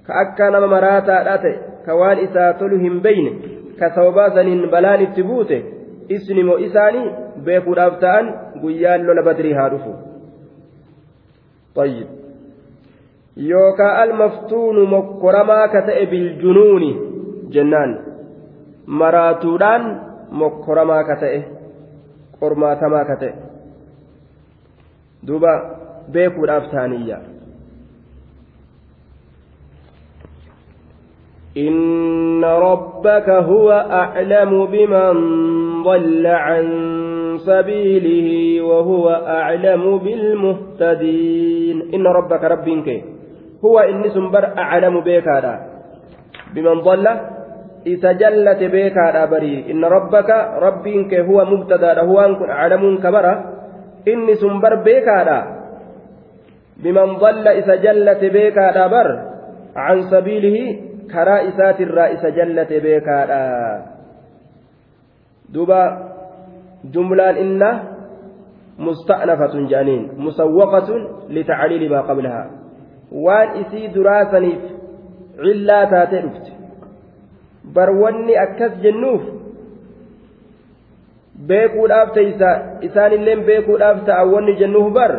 ka 0.09 0.21
akka 0.25 0.51
nama 0.57 0.73
maraataadha 0.75 1.39
ta'e 1.45 1.55
ka 1.87 1.97
waan 2.01 2.19
isaa 2.27 2.51
tolu 2.61 2.79
hin 2.83 3.01
beeyne 3.07 3.33
ka 3.79 3.91
sababaa 3.95 4.31
saniin 4.39 4.69
balaan 4.75 5.07
itti 5.07 5.23
buute 5.31 5.59
isnimoo 6.19 6.59
isaanii 6.69 7.07
beekuudhaaf 7.49 7.99
ta'an 8.05 8.35
guyyaan 8.61 9.07
lola 9.07 9.23
badrii 9.23 9.57
haa 9.61 9.71
dhufu. 9.71 9.93
Yookaa 13.37 13.95
almaftuunu 14.03 14.87
mokkoramaa 14.87 15.69
ka 15.69 15.83
ta'e 15.89 16.07
biljunuuni 16.13 16.91
jennaan. 17.57 17.99
Maraatuudhaan 18.87 19.85
mokkoramaa 20.31 21.03
ka 21.05 21.17
ta'e 21.25 21.41
qormaatamaa 22.41 23.05
ka 23.05 23.17
ta'e. 23.17 23.35
Duuba. 25.27 25.53
Beekuudhaaf 26.13 26.71
taaniyya. 26.71 27.37
إن 31.57 32.45
ربك 32.45 33.29
هو 33.31 33.73
أعلم 33.73 34.67
بمن 34.67 35.13
ضل 35.83 36.27
عن 36.27 36.65
سبيله 37.39 38.29
وهو 38.63 39.09
أعلم 39.11 39.99
بالمهتدين 39.99 41.95
إن 41.95 42.07
ربك 42.07 42.45
ربك 42.45 43.05
هو 43.65 43.79
إني 43.79 44.09
سنبر 44.11 44.45
أعلم 44.59 45.01
بك 45.01 45.29
بمن 46.55 46.81
ضل 46.81 47.07
إذا 47.87 48.13
جلت 48.13 48.61
بك 48.63 48.99
بري 49.31 49.65
إن 49.71 49.85
ربك 49.85 50.31
ربك 50.61 51.15
هو 51.15 51.45
مبتدا 51.45 52.01
هو 52.01 52.19
أعلم 52.51 52.99
كبر 52.99 53.27
إني 54.09 54.35
سنبر 54.35 54.75
بك 54.75 55.09
بمن 56.77 57.17
ضل 57.17 57.49
إذا 57.49 57.75
جلت 57.75 58.25
بك 58.25 58.59
بر 58.91 59.09
عن 59.77 60.03
سبيله 60.03 60.87
isaatirraa 61.07 62.11
isa 62.19 62.31
jallate 62.31 62.81
beekaadha 62.81 63.41
duuba 65.55 65.81
jumlaan 66.93 67.37
inna 67.39 67.71
musta'nafatun 68.79 69.69
jedhaniin 69.71 70.19
musawwaqatun 70.19 71.31
litacliili 71.37 71.89
maa 71.89 72.03
qablahaa 72.03 72.47
waan 73.27 73.57
isii 73.63 73.95
duraasaniif 73.95 74.63
cillaa 75.45 75.87
taatee 75.87 76.23
dhufte 76.27 76.53
bar 77.75 77.91
wanni 78.03 78.39
akkas 78.47 78.75
jennuuf 78.83 79.23
beekuudhaaf 81.47 82.13
teeysa 82.19 82.51
isaanilleen 82.89 83.47
beekuudhaaf 83.49 84.05
ta'a 84.11 84.27
wanni 84.35 84.59
jennuuf 84.61 84.93
bar 84.93 85.13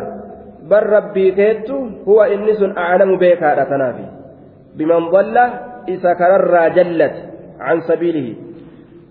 bar 0.66 0.84
rabbii 0.84 1.32
keettu 1.38 2.02
huwa 2.08 2.28
inni 2.28 2.56
sun 2.58 2.74
aclamu 2.74 3.16
beekaadha 3.22 3.68
tanaafi 3.70 4.06
biman 4.74 5.10
dalla 5.14 5.44
isa 5.86 6.14
kararraa 6.18 6.68
jallate 6.74 7.20
can 7.58 7.78
sabiilihi 7.86 8.32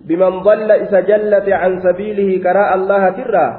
biman 0.07 0.43
dalla 0.43 0.75
isa 0.83 1.01
jallate 1.07 1.51
can 1.51 1.79
sabiilihi 1.85 2.39
karaa 2.43 2.75
allahatirraa 2.75 3.51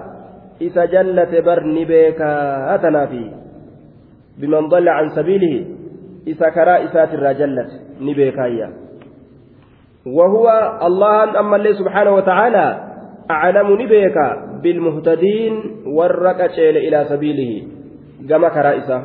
isa 0.60 0.86
jallate 0.92 1.40
bar 1.42 1.64
ni 1.64 1.84
beekaa 1.84 2.76
tanaafi 2.84 3.24
biman 4.40 4.68
dalla 4.72 5.00
can 5.00 5.08
sabiilihi 5.18 5.60
isa 6.28 6.50
karaa 6.50 6.84
isaatirraa 6.88 7.34
jallate 7.40 7.74
ni 8.00 8.12
beekaayya 8.14 8.68
وهو 10.08 10.46
الله 10.88 11.40
أما 11.40 11.56
الله 11.56 11.72
سبحانه 11.72 12.12
وتعالى 12.14 12.66
أعلم 13.30 13.68
نبيك 13.82 14.16
بالمهتدين 14.62 15.54
والركع 15.86 16.54
إلى 16.56 17.04
سبيله 17.08 17.52
كما 18.28 18.48
كرائسة 18.48 18.98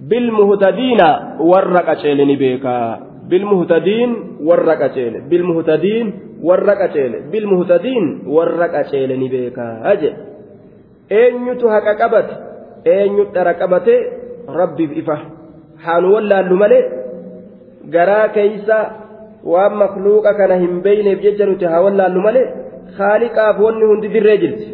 بالمهتدين 0.00 1.00
والركع 1.40 2.00
نبيك 2.12 2.66
بالمهتدين 3.30 4.10
والرقتين 4.40 5.12
بالمهتدين 5.28 6.06
والرقتين 6.42 7.12
بالمهتدين 7.32 8.04
والرقتين 8.26 9.10
نبيكا 9.20 9.66
أجل 9.92 10.14
eenyutu 11.10 11.68
haqa 11.70 11.94
qabate 11.94 12.34
eenyutu 12.84 13.32
dhara 13.34 13.54
qabate 13.54 13.94
rabbiif 14.58 14.90
ifa 15.00 15.16
haan 15.84 16.04
wallaallu 16.12 16.56
malee 16.62 16.82
garaa 17.94 18.28
keeysa 18.36 18.78
waan 19.52 19.78
makluuqa 19.82 20.34
kana 20.34 20.58
hin 20.62 20.82
beyneef 20.86 21.22
jecha 21.22 21.46
nuti 21.46 21.64
haa 21.72 21.82
wallaallu 21.86 22.20
malee 22.26 22.46
haaliqaaf 22.98 23.60
wanni 23.66 23.90
hundi 23.90 24.08
dirree 24.14 24.38
jirti 24.42 24.66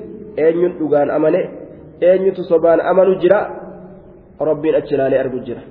eenyutu 0.44 0.78
dhugaan 0.80 1.12
amane 1.16 1.40
eenyutu 2.02 2.42
sobaan 2.50 2.80
amanu 2.80 3.14
jira? 3.22 3.40
Rabbiin 4.40 4.74
achi 4.80 4.94
ilaalee 4.94 5.22
argu 5.24 5.40
jira. 5.46 5.62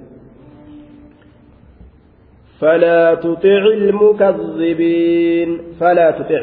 فلا 2.61 3.15
تطع 3.15 3.63
المكذبين 3.73 5.61
فلا 5.79 6.11
تطع 6.11 6.41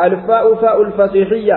الفاء 0.00 0.54
فاء 0.54 0.82
الفصيحية 0.82 1.54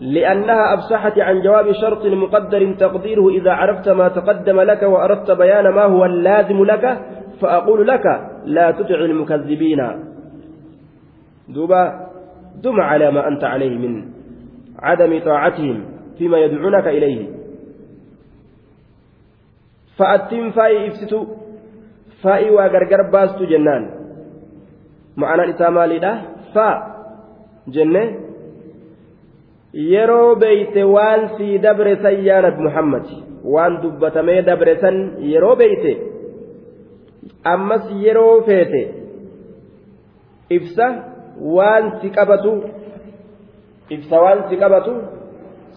لأنها 0.00 0.74
أفصحت 0.74 1.18
عن 1.18 1.42
جواب 1.42 1.72
شرط 1.72 2.06
مقدر 2.06 2.72
تقديره 2.72 3.28
إذا 3.28 3.52
عرفت 3.52 3.88
ما 3.88 4.08
تقدم 4.08 4.60
لك 4.60 4.82
وأردت 4.82 5.30
بيان 5.30 5.68
ما 5.68 5.82
هو 5.84 6.04
اللازم 6.04 6.64
لك 6.64 6.98
فأقول 7.40 7.88
لك 7.88 8.06
لا 8.44 8.70
تطع 8.70 8.94
المكذبين 8.94 9.80
دبا 11.48 11.82
دم 12.62 12.80
على 12.80 13.10
ما 13.10 13.28
أنت 13.28 13.44
عليه 13.44 13.78
من 13.78 14.04
عدم 14.78 15.20
طاعتهم 15.24 15.95
فيما 16.17 16.37
يدعونك 16.37 16.87
إليه 16.87 17.27
فأتم 19.97 20.51
فاي 20.51 20.87
إفسدوا 20.87 21.25
faa'ii 22.21 22.53
waa 22.53 22.69
gargar 22.69 23.01
baastu 23.13 23.47
jennaan 23.49 23.83
ma'anaan 25.21 25.49
isaa 25.53 25.71
maalidha 25.77 26.11
faa 26.53 26.75
jenne 27.75 28.03
yeroo 29.91 30.35
beeyte 30.43 30.83
waan 30.95 31.21
sii 31.37 31.57
dabre 31.65 31.95
san 32.03 32.21
yaa 32.27 32.41
nabi 32.45 32.61
muhammad 32.67 33.05
waan 33.55 33.79
dubbatamee 33.83 34.41
dabre 34.49 34.75
san 34.83 34.97
yeroo 35.31 35.55
beeyte 35.61 35.93
ammas 37.53 37.89
yeroo 38.03 38.35
feete 38.49 38.81
ibsa 40.57 40.87
waan 41.57 41.85
si 42.01 42.07
qabatu 42.19 42.53
ibsa 43.97 44.17
waan 44.25 44.39
si 44.49 44.55
qabatu 44.63 44.93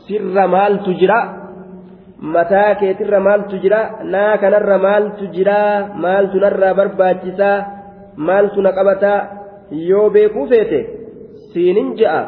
sirra 0.07 0.47
maaltu 0.55 0.93
jira? 0.99 1.19
Mataa 2.35 2.75
keetirra 2.79 3.19
maaltu 3.27 3.59
jira? 3.63 3.81
Naa 4.13 4.37
kanarra 4.41 4.77
maaltu 4.77 5.27
jira? 5.35 5.59
Maaltu 6.03 6.39
narraa 6.43 6.73
barbaachisaa 6.79 7.57
maaltu 8.27 8.61
na 8.61 8.71
qabataa 8.77 9.19
yoo 9.89 10.09
beekuu 10.09 10.47
feete 10.51 10.79
siinin 11.51 11.95
je'a 11.99 12.19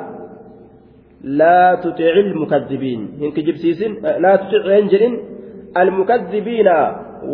laa 1.39 1.77
tutici 1.83 2.19
ilmukaddibiin 2.21 3.01
hin 3.21 3.33
kijibsiisin 3.37 3.97
laa 4.23 4.37
tutici 4.37 4.75
hin 4.75 4.91
jedhin. 4.93 5.15
Almukaddibiina 5.81 6.75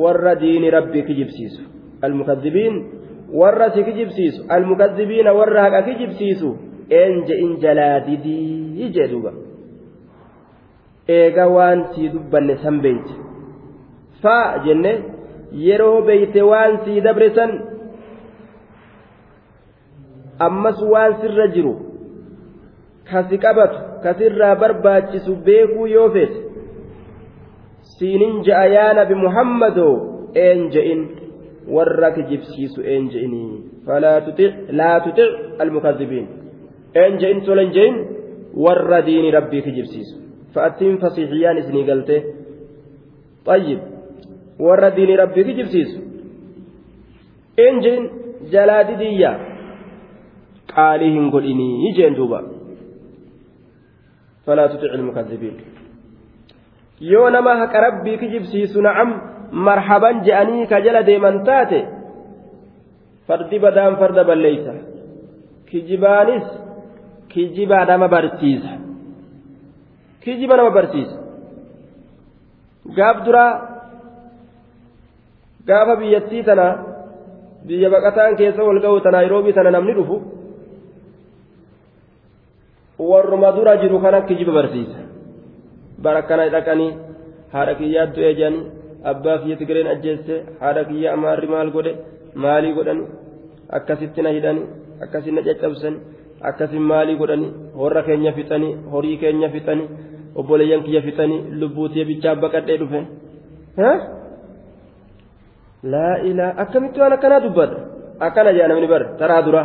warra 0.04 0.36
diini 0.42 0.72
rabbii 0.72 1.04
kijibsiisu. 1.04 1.62
Almukaddibiin 2.02 2.76
warra 3.34 3.70
si 3.74 3.84
kijibsiisu. 3.84 4.46
Almukazzibiina 4.50 5.34
warra 5.34 5.64
haqa 5.64 5.82
kijibsiisu. 5.82 6.50
Een 6.90 7.26
je'in 7.28 7.58
jalaa 7.62 8.00
didii 8.06 8.92
jee 8.96 9.08
duuba 9.12 9.32
eega 11.08 11.48
waan 11.56 11.86
sii 11.94 12.10
dubbanne 12.14 12.56
san 12.64 12.82
beeyte 12.82 13.14
faa 14.22 14.64
jenne 14.66 14.92
yeroo 15.66 16.02
beeyte 16.08 16.42
waan 16.52 16.80
sii 16.86 17.02
dabre 17.02 17.30
san. 17.36 17.52
Ammas 20.40 20.82
waan 20.94 21.14
sirra 21.22 21.48
jiru 21.54 21.74
kasi 23.10 23.38
qabatu 23.44 23.78
kasirraa 24.04 24.56
barbaachisu 24.56 25.36
beekuu 25.46 25.88
yoo 25.88 26.10
feete. 26.16 26.40
Siinin 27.98 28.44
ja'a 28.48 28.66
yaa 28.76 28.92
nabi 28.94 29.16
muhammadoo 29.16 29.96
een 30.36 30.70
je'in. 30.74 31.02
Warra 31.76 32.12
kijibsiisu 32.16 32.82
een 32.82 33.10
je'inii 33.12 33.82
falaa 33.86 34.22
tutic 34.26 34.54
laa 34.80 35.00
tutic 35.04 35.60
almukazzibiin 35.60 36.28
een 37.02 37.18
je'in 37.22 37.42
tolan 37.46 37.74
je'in 37.76 37.96
warra 38.66 39.02
diini 39.08 39.32
rabbii 39.36 39.62
kijibsiisu 39.66 40.16
fa'attiin 40.58 40.98
fasiixiyaan 41.04 41.58
isinii 41.62 41.86
galte 41.90 42.16
ayyib 43.56 43.82
warra 44.66 44.90
diinii 44.98 45.18
rabbii 45.24 45.48
kijibsiisu 45.50 46.00
injin 47.68 48.02
jalaa 48.54 48.84
didiyya. 48.90 49.32
Qaalii 50.76 51.12
hin 51.16 51.30
godhinii 51.34 51.94
jeen 51.98 52.16
duuba. 52.18 52.40
Falaa 54.46 54.68
tutic 54.72 54.94
ilmukadibiin 54.98 55.56
yoo 57.12 57.30
nama 57.30 57.56
haqa 57.62 57.80
rabbii 57.88 58.18
kijibsiisu 58.22 58.82
na'am 58.88 59.10
marhaban 59.52 60.24
je'anii 60.28 60.68
ka 60.72 60.82
jala 60.86 61.02
deeman 61.10 61.44
taate 61.48 61.80
fardi 63.28 63.60
badaan 63.66 63.96
farda 64.02 64.24
balleeysa. 64.30 64.74
Kijibaanis 65.70 66.46
kijibaa 67.34 67.86
nama 67.86 68.08
barsiisa. 68.08 68.87
Kijiba 70.28 70.60
nama 70.60 70.76
barsiisa 70.78 71.16
gaaf 73.00 73.18
duraa 73.26 73.52
gaafa 75.70 75.96
biyyattii 76.02 76.44
tana 76.50 76.68
biyya 77.68 77.90
baqataan 77.96 78.38
keessa 78.40 78.68
wal 78.70 78.80
ga'u 78.86 79.04
ta 79.06 79.12
naayiroobii 79.16 79.56
tana 79.58 79.72
namni 79.76 79.94
dhufu 80.00 80.18
warruma 83.12 83.52
dura 83.58 83.78
jiru 83.84 84.00
kana 84.06 84.22
kijiba 84.30 84.58
barsiisa 84.60 85.00
barakkana 86.06 86.50
dhaqanii 86.56 86.92
haadha 87.54 87.74
kiyyaa 87.80 88.08
du'ee 88.16 88.34
jedhanii 88.40 88.66
abbaa 89.12 89.38
kiyya 89.44 89.58
tigireen 89.62 89.90
ajjeesse 89.94 90.36
haadha 90.62 90.84
kiyya 90.90 91.14
amaarri 91.18 91.48
maal 91.54 91.70
godhe 91.76 91.94
maalii 92.46 92.74
godhani 92.78 93.06
akkasitti 93.78 94.22
na 94.26 94.36
hidhani 94.38 94.64
akkasitti 95.04 95.36
na 95.38 95.46
caccabsani 95.48 95.98
akkasin 96.50 96.84
maalii 96.92 97.18
godhani 97.22 97.48
horra 97.80 98.02
keenya 98.08 98.32
fixanii 98.38 98.74
horii 98.94 99.18
keenya 99.24 99.50
fixanii 99.56 99.88
obboleeyyan 100.40 100.84
kiyya 100.86 101.02
fixanii 101.08 101.40
lubbuutii 101.60 102.06
bichaa 102.10 102.36
baqadhee 102.44 102.78
dhufe 102.82 103.00
laa 105.92 106.16
ilaa 106.30 106.52
akkamitti 106.64 107.00
waan 107.02 107.14
akkanaa 107.18 107.44
dubbata 107.46 107.78
akkana 108.28 108.52
jedha 108.56 108.68
namni 108.72 108.88
bar 108.94 109.04
taraa 109.20 109.42
dura 109.48 109.64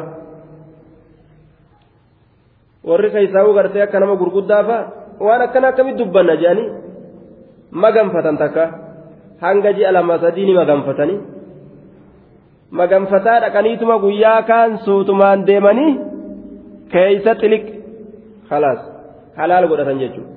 warri 2.88 3.10
keessaa'uu 3.14 3.54
gartee 3.58 3.82
akka 3.86 4.00
nama 4.00 4.16
gurguddaa 4.22 4.62
fa'a 4.68 4.80
waan 5.26 5.42
akkana 5.46 5.66
akkamitti 5.72 6.00
dubbanna 6.02 6.34
jedhanii 6.42 6.68
maganfatan 7.84 8.36
takka 8.42 8.64
hanga 9.44 9.70
ji'a 9.76 9.90
lama 9.96 10.18
sadii 10.24 10.46
ni 10.48 10.54
maganfatanii 10.60 11.20
maganfataa 12.80 13.38
dhaqaniituma 13.44 13.96
guyyaa 14.04 14.42
kaan 14.50 14.78
suutumaan 14.84 15.46
deemanii 15.48 15.92
keeysa 16.92 17.32
xiliq 17.40 17.64
khalaas 18.50 18.80
halaal 19.40 19.66
godhatan 19.72 19.98
jechuudha 20.02 20.31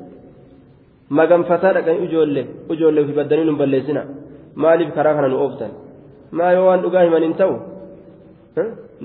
maganfataa 1.10 1.74
dhaqanii 1.78 2.06
ijoollee 2.08 2.46
ijoollee 2.74 3.04
ofii 3.04 3.18
baddanii 3.20 3.46
nu 3.50 3.56
balleessina 3.62 4.04
maaliif 4.64 4.94
karaa 4.98 5.16
kana 5.18 5.28
nu 5.28 5.38
ooftan 5.46 5.72
maa 6.32 6.52
yoo 6.58 6.66
waan 6.68 6.82
dhugaa 6.86 7.04
himan 7.08 7.24
hin 7.28 7.36
ta'u 7.42 7.56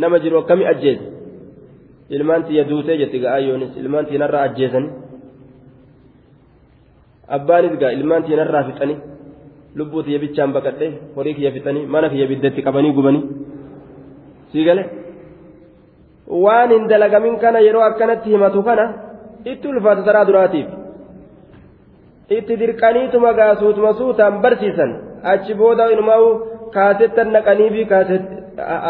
nama 0.05 0.19
jiru 0.25 0.39
akkami 0.43 0.67
ajjeese 0.73 1.05
ilmaan 2.17 2.45
tiyya 2.45 2.65
duutee 2.71 2.97
jetti 3.03 3.19
ga'aayyoonis 3.25 3.77
ilmaan 3.83 4.07
tiyanarraa 4.07 4.43
ajjeesanii 4.49 4.91
abbaanis 7.39 7.77
gaa 7.83 7.93
ilmaan 7.99 8.25
tiyanarraa 8.25 8.65
fixanii 8.71 8.99
lubbuu 9.79 10.03
tiyya 10.07 10.19
bichaan 10.25 10.53
baqadhee 10.57 10.91
horii 11.17 11.35
kiyya 11.35 11.53
fixanii 11.57 11.87
mana 11.95 12.09
kiyya 12.15 12.27
biddeetti 12.33 12.63
qabanii 12.67 12.93
gubanii 12.99 13.25
sii 14.53 14.65
gale 14.69 14.83
waan 16.45 16.71
hin 16.77 16.89
dalagamin 16.93 17.39
kana 17.45 17.59
yeroo 17.67 17.85
akkanatti 17.91 18.31
himatu 18.35 18.63
kana 18.69 18.85
itti 19.53 19.69
ulfaata 19.73 20.03
taraa 20.09 20.25
duraatiif 20.31 20.69
itti 22.39 22.55
dirqaniituma 22.61 23.33
gaasuutuma 23.41 23.93
suutaan 24.01 24.41
barsiisan 24.43 24.93
achi 25.33 25.55
booda 25.61 25.91
inumaa 25.95 26.21
kaasettan 26.77 27.33
naqanii 27.37 27.71
fi 27.75 27.83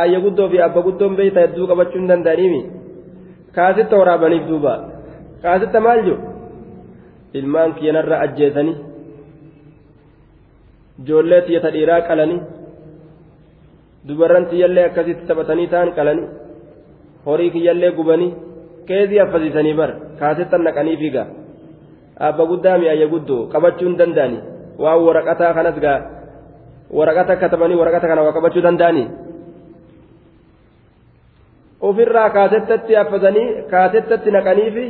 ayya 0.03 0.21
guddoo 0.25 0.49
fi 0.53 0.59
abba 0.67 0.81
guddoon 0.87 1.17
beeyta 1.21 1.41
hedduu 1.45 1.67
qabachuu 1.71 2.01
hin 2.01 2.11
danda'aniimi 2.13 2.61
kaasetta 3.57 4.01
waraabaniif 4.01 4.45
duuba 4.51 4.75
kaasetta 5.43 5.81
maal 5.87 6.03
jiru 6.07 6.19
ilmaan 7.41 7.75
kiyyanarra 7.79 8.21
ajjeesanii 8.27 8.77
ijoollee 11.03 11.43
tiyyata 11.47 11.73
dhiiraa 11.75 12.01
qalanii 12.09 12.41
dubarran 14.09 14.47
tiyyallee 14.53 14.87
akkasitti 14.91 15.29
taphatanii 15.31 15.69
ta'an 15.75 15.93
qalanii 15.99 16.29
horii 17.27 17.51
kiyyallee 17.57 17.93
gubanii 17.99 18.35
keezii 18.89 19.21
affasiisanii 19.25 19.79
bar 19.81 19.91
kaasettan 20.21 20.65
naqanii 20.69 20.97
fiigaa 21.03 21.29
abba 22.29 22.45
guddaa 22.51 22.79
mi'ayya 22.79 23.07
guddoo 23.13 23.47
qabachuu 23.53 23.89
hin 23.89 23.99
danda'ani 24.01 24.39
waan 24.85 25.05
waraqataa 25.07 25.53
kanas 25.59 25.79
gaa 25.85 25.99
waraqata 26.99 27.37
katabanii 27.43 27.79
waraqata 27.81 28.07
kana 28.11 28.23
waa 28.27 28.37
qabachuu 28.37 28.65
danda'ani 28.67 29.05
ofirraa 31.89 32.31
kaasettatti 32.37 32.97
affasanii 33.03 33.49
kaasettatti 33.71 34.31
naqanii 34.37 34.71
fi 34.77 34.85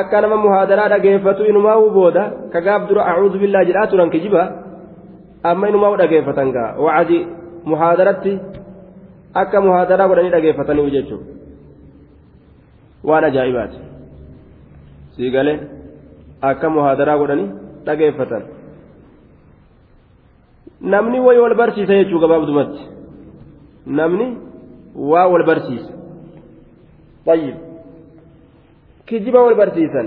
akka 0.00 0.20
nama 0.20 0.36
muhaadaraa 0.44 0.88
dhageeffatu 0.94 1.48
inumaa 1.52 1.78
booda 1.96 2.24
ka 2.52 2.60
gaaf 2.66 2.88
dura 2.88 3.06
acuudhu 3.12 3.38
billaa 3.44 3.64
jedhaa 3.70 3.86
turan 3.92 4.10
kijiba 4.14 4.42
amma 5.52 5.68
inumaa 5.72 5.96
dhageeffatan 6.02 6.52
gaa 6.56 6.70
wacadi 6.88 7.18
muhaadaratti 7.72 8.32
akka 9.44 9.64
muhaadaraa 9.68 10.08
godhanii 10.12 10.34
dhageeffatanii 10.36 10.90
jechuudha 10.96 11.32
waan 13.10 13.24
ajaa'ibaati 13.30 13.78
sii 15.16 15.30
galee 15.38 15.58
akka 16.50 16.70
muhaadaraa 16.76 17.18
godhanii 17.22 17.48
dhageeffatan 17.86 18.42
namni 20.80 21.18
wayi 21.26 21.40
wal 21.40 21.54
barsiisa 21.60 21.94
jechuu 22.00 22.20
gabaabdumatti 22.24 22.82
namni 23.86 24.26
waa 25.12 25.26
wal 25.34 25.44
barsiisa 25.50 25.90
طيب 27.26 27.56
kijiba 29.06 29.40
wal 29.46 29.54
barsiisan 29.60 30.06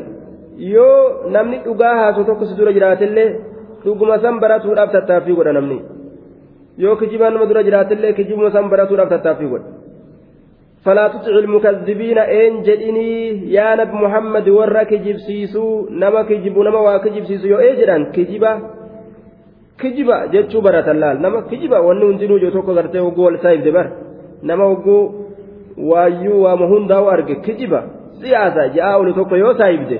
yoo 0.57 1.27
namni 1.35 1.57
dhugaa 1.65 1.95
haasu 1.99 2.23
tokko 2.27 2.45
si 2.45 2.53
dura 2.59 2.71
jiraatillee 2.77 3.29
dhuguma 3.83 4.19
san 4.23 4.39
baratuudhaaf 4.43 4.91
tattaaffii 4.95 5.35
godha 5.39 5.53
namni 5.57 5.77
yoo 6.83 6.95
kijibaan 7.01 7.33
nama 7.33 7.45
dura 7.49 7.63
jiraatillee 7.67 8.13
kijibuma 8.19 8.51
san 8.55 8.69
baratuudhaaf 8.71 9.09
tattaaffii 9.15 9.49
godha 9.53 9.67
فلا 10.85 11.05
تطع 11.07 11.35
المكذبين. 11.43 12.17
إن 12.17 12.53
جدني 12.67 13.09
يا 13.57 13.75
نبي 13.79 13.95
محمد 14.03 14.49
ورا 14.49 14.83
كجب 14.83 15.17
سيسو 15.27 15.89
نما 16.01 16.21
كجب 16.29 16.55
نما 16.67 16.79
واكجب 16.79 17.23
سيسو 17.29 17.47
يو 17.47 17.57
إجران 17.57 18.03
كجبا. 18.15 18.51
كجبا 19.81 20.15
جتشو 20.33 20.59
برات 20.65 20.87
اللال 20.93 21.15
نما 21.23 21.39
كجبا. 21.51 21.77
ونو 21.87 22.05
انتنو 22.11 22.37
جو 22.41 22.49
توكو 22.55 22.71
غرتي 22.77 22.99
وقو 22.99 23.21
والسايف 23.25 23.61
دبر. 23.65 23.87
نما 24.43 24.65
وقو 24.71 24.97
وايو 25.91 26.35
ومهندا 26.45 26.97
وارك 27.05 27.29
كجبا 27.45 27.81
siyaasa 28.19 28.63
ja'a 28.75 28.97
oli 28.97 29.13
tokko 29.13 29.35
yoo 29.35 29.53
saayibde 29.57 29.97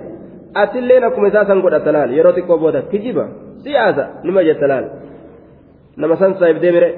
atilleen 0.62 1.04
akkuma 1.04 1.28
isaa 1.28 1.46
san 1.46 1.62
godhata 1.62 1.92
laal 1.96 2.12
yeroo 2.18 2.34
xiqqoo 2.38 2.58
booda 2.64 2.82
kijiba 2.92 3.24
siyaasa 3.64 4.04
nima 4.24 4.44
jetta 4.48 4.68
laal 4.72 4.86
nama 5.98 6.16
san 6.22 6.34
saayibdee 6.40 6.72
mire 6.76 6.90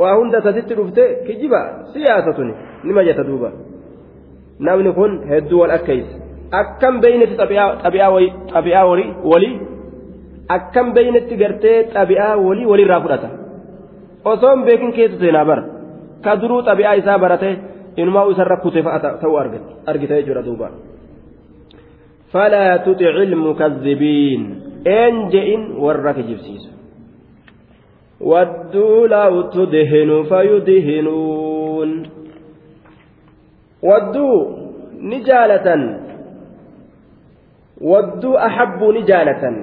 waa 0.00 0.14
hunda 0.18 0.40
tasitti 0.40 0.74
dhufte 0.78 1.02
kijiba 1.26 1.60
siyaasa 1.92 2.32
tuni 2.32 2.54
nima 2.84 3.04
jetta 3.04 3.24
duuba. 3.24 3.50
Namni 4.58 4.92
kun 4.92 5.12
hedduu 5.30 5.60
wal 5.60 5.70
akkeeyse 5.78 6.14
akkam 6.60 7.00
beeynetti 7.00 7.36
xabi'aa 7.40 8.84
walii 9.32 9.54
akkam 10.56 10.92
beeynetti 10.94 11.36
gartee 11.36 11.78
xabi'aa 11.94 12.36
walii 12.36 12.66
walirraa 12.72 13.00
fudhata? 13.00 13.28
Osoo 14.24 14.52
hin 14.54 14.64
beekin 14.64 14.92
keessa 14.92 15.18
seenaa 15.18 15.44
bara. 15.44 15.62
Ka 16.24 16.36
duruu 16.40 16.62
xabi'aa 16.68 16.94
isaa 17.02 17.18
barate 17.18 17.50
inumaa 17.96 18.28
isarra 18.30 18.56
kute 18.56 18.82
fa'a 18.82 19.00
ta'uu 19.00 19.36
argite 19.86 20.14
jechuudha 20.20 20.44
duuba. 20.46 20.70
Falaa 22.32 22.78
tuxici 22.84 23.22
ilmukazzibiin 23.22 24.42
een 24.84 25.16
je'in 25.32 25.62
warra 25.84 26.14
kijibsiisu 26.14 26.75
tudhinu 29.52 30.24
fayudhinuun 30.24 32.06
wadduu 33.82 34.58
ni 35.00 35.20
jaalatan 35.20 36.00
wadduu 37.80 38.36
ahabbuu 38.38 38.92
ni 38.92 39.02
jaalatan 39.02 39.56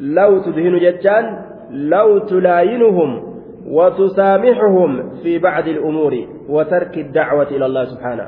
law 0.00 0.40
tudhinu 0.44 0.78
jechaan 0.78 1.26
law 1.70 2.20
tulaayinuhum 2.28 3.30
وتسامحهم 3.70 5.20
في 5.22 5.38
بعض 5.38 5.68
الأمور 5.68 6.26
وترك 6.48 6.98
الدعوة 6.98 7.48
إلى 7.48 7.66
الله 7.66 7.84
سبحانه 7.84 8.26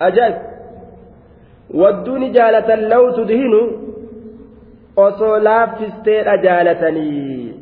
أجل 0.00 0.34
والدون 1.74 2.32
جالة 2.32 2.74
لو 2.74 3.10
تدهن 3.10 3.54
osoo 4.96 5.38
laaffisteedha 5.38 6.36
jaalatanii 6.38 7.54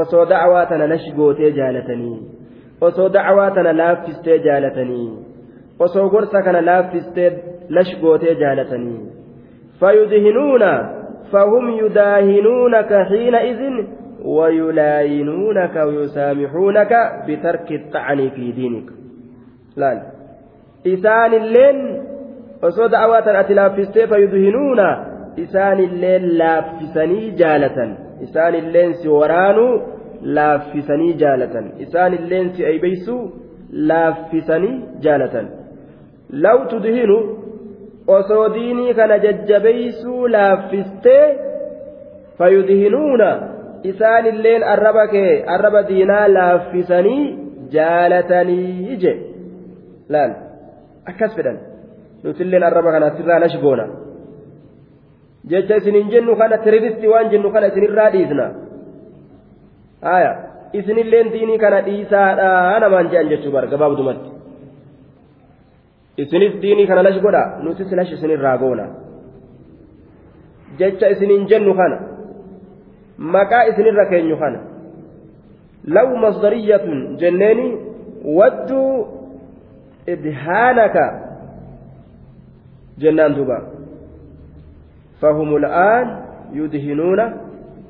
osoo 0.00 0.24
dacwaa 0.32 0.66
tana 0.70 0.86
lash 0.92 1.08
gootee 1.16 1.50
jaalatanii 1.58 2.18
osoo 2.88 3.08
dacwaa 3.18 3.50
tana 3.50 3.72
laaffistee 3.82 4.38
jaalatanii 4.48 5.10
osoo 5.78 6.08
gorsa 6.14 6.42
kana 6.42 6.60
laaffistee 6.70 7.30
lash 7.68 7.92
gootee 8.00 8.34
jaalatanii 8.42 9.00
fayudhinuuna 9.80 10.72
fahum 11.32 11.70
yudaahinuunaka 11.78 13.04
xiina 13.12 13.44
izin 13.52 13.86
ويلاينونك 14.26 15.76
ويسامحونك 15.76 16.92
بترك 17.28 17.72
الطعن 17.72 18.28
في 18.28 18.52
دينك 18.52 18.88
لا 19.76 20.02
إسان 20.86 21.34
اللين 21.34 22.02
وصود 22.62 22.90
دعوات 22.90 23.28
أتلافستي 23.28 24.06
فيدهنون 24.06 24.80
إسان 25.38 25.78
اللين 25.78 26.22
لافسني 26.22 27.30
جالة 27.30 28.05
isaan 28.20 28.54
illeensi 28.54 29.08
waraanuu 29.08 29.72
laaffisanii 30.36 31.12
jaalatan. 31.22 31.66
Isaan 31.78 32.14
illeensi 32.14 32.66
aybeysuu 32.66 33.22
laaffisanii 33.72 34.74
jaalatan. 35.00 35.48
Law 36.44 36.58
tudhinu 36.70 37.18
osoo 38.06 38.54
diinii 38.54 38.94
kana 38.94 39.18
jajjabeysuu 39.18 40.28
laaffistee 40.32 41.24
fayudhinuuna 42.38 43.30
isaan 43.82 44.26
illeen 44.26 44.64
arraba 44.64 45.06
kee 45.14 45.44
arraba 45.54 45.82
diinaa 45.88 46.26
laaffisanii 46.34 47.24
jaalatanii 47.70 48.96
je. 49.02 49.12
Laal 50.08 50.32
akkas 51.10 51.36
fedhan. 51.36 51.58
Nuti 52.24 52.42
illeen 52.42 52.64
arraba 52.64 52.90
kanaatti 52.92 53.22
irraa 53.22 53.38
nash 53.44 53.58
goona 53.64 53.86
jecha 55.50 55.76
isinin 55.80 56.10
jennu 56.12 56.36
kana 56.40 56.58
tiriristi 56.64 57.06
waan 57.12 57.30
jennu 57.32 57.48
kana 57.54 57.66
isinirraa 57.72 58.10
dhiisna 58.14 58.46
haya 60.08 60.32
isinilleen 60.78 61.32
diinii 61.34 61.58
kana 61.64 61.80
dhiisaadha 61.88 62.48
namaan 62.84 63.10
je'an 63.12 63.28
jechuu 63.32 63.52
bar 63.56 63.66
gabaabdumatti 63.72 64.30
isinis 66.22 66.54
diinii 66.62 66.86
kana 66.90 67.02
lash 67.06 67.20
godha 67.26 67.42
nutis 67.64 67.92
lash 67.98 68.12
isinirraa 68.16 68.56
goona 68.62 68.86
jecha 70.78 71.10
isinin 71.14 71.46
jennu 71.50 71.74
kana 71.80 71.98
maqaa 73.34 73.64
isinirra 73.70 74.06
keenyu 74.12 74.36
kana 74.42 74.60
law 75.96 76.08
masdariyatun 76.24 76.98
jenneeni 77.20 77.66
wadduu 78.38 78.90
idhaanaka 80.14 81.04
jennaan 83.04 83.34
duuba 83.38 83.58
فهم 85.21 85.55
الآن 85.55 86.25
يدهنون 86.53 87.19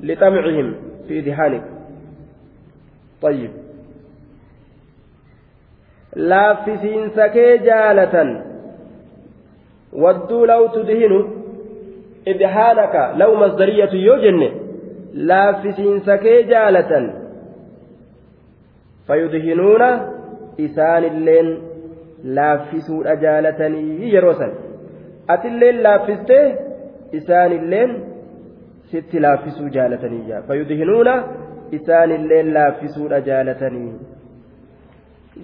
لطمعهم 0.04 0.76
في 1.08 1.20
إدهانك 1.20 1.64
طيب 3.22 3.52
laaffisiinsa 6.16 7.30
kee 7.30 7.58
jaalatan 7.66 8.30
wadduu 10.04 10.46
law 10.46 10.64
tudhinu 10.74 11.20
idhaanaka 12.26 13.04
law 13.22 13.36
masdariyatu 13.44 13.98
yoo 13.98 14.18
jenne 14.24 14.50
laaffisiinsa 15.30 16.18
kee 16.18 16.44
jaalatan 16.50 17.06
fayudhinuuna 19.08 19.90
isaanilleen 20.58 21.50
laaffisuudha 22.40 23.16
jaalatanii 23.24 24.14
yeroo 24.14 24.34
san 24.42 24.52
atilleen 25.28 25.84
laaffistee 25.84 26.46
isaanilleen 27.13 27.91
sitti 28.91 29.21
laaffisuu 29.21 29.69
jaalatanii 29.77 30.43
fayudhinuuna 30.49 31.15
isaanilleen 31.73 32.55
laaffisuudha 32.55 33.21
jaalatanii. 33.21 33.93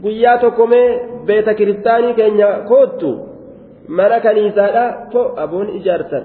Guyyaa 0.03 0.39
tokko 0.39 0.67
mee 0.67 1.09
beeta 1.27 1.55
kiristaanii 1.55 2.15
keenya 2.15 2.49
koottu 2.69 3.11
mana 3.89 4.21
kaniisaadha 4.21 4.85
to 5.13 5.35
aboon 5.37 5.69
ijaartan 5.69 6.25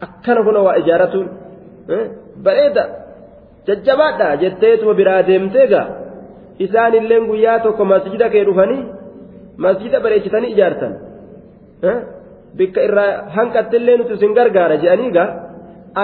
akkana 0.00 0.42
kuna 0.44 0.60
waa 0.66 0.74
ijaaratuun 0.82 1.28
bareeda 2.44 2.84
jajjabaadha 3.66 4.36
jetteetuma 4.36 4.94
biraa 4.94 5.26
deemtee 5.26 5.66
gaa. 5.66 5.88
Isaanilleen 6.58 7.26
guyyaa 7.26 7.58
tokko 7.58 7.84
masjida 7.84 8.28
kee 8.28 8.44
dhufanii 8.44 8.84
masjida 9.56 10.00
bareechitanii 10.00 10.50
ijaartan 10.52 10.92
bikka 12.58 12.80
irraa 12.88 13.10
hanqattillee 13.36 13.96
nuti 13.98 14.12
isin 14.18 14.32
gargaara 14.38 14.76
jedhanii 14.82 15.10
gaa 15.16 15.28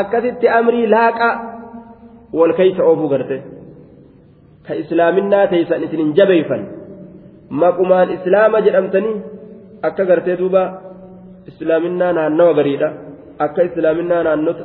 akkasitti 0.01 0.47
amrii 0.59 0.87
laaqaa 0.95 1.35
wal 2.39 2.53
keeysa 2.59 2.83
oofuu 2.91 3.09
garte. 3.13 3.37
Ka 4.67 4.73
islaaminaa 4.83 5.47
teeysan 5.53 5.83
isin 5.87 6.01
hin 6.03 6.13
jabeeyfan 6.19 6.63
maqumaan 7.63 8.09
islaama 8.17 8.59
jedhamtanii 8.67 9.17
akka 9.89 10.05
gartee 10.11 10.37
duuba 10.41 10.63
islaaminaa 11.51 12.13
naannawa 12.19 12.53
gariidha. 12.59 12.89
Akka 13.45 13.61
islaaminaa 13.69 14.23
naannota 14.27 14.65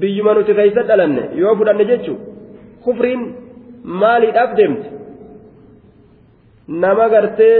biyyuma 0.00 0.32
nuti 0.34 0.52
keeysa 0.58 0.82
dhalanne 0.88 1.22
yoo 1.40 1.54
fudhanne 1.58 1.84
jechu 1.90 2.14
kufriin 2.84 3.22
maaliidhaaf 4.00 4.50
deemte? 4.58 4.88
Nama 6.82 7.06
gartee 7.14 7.56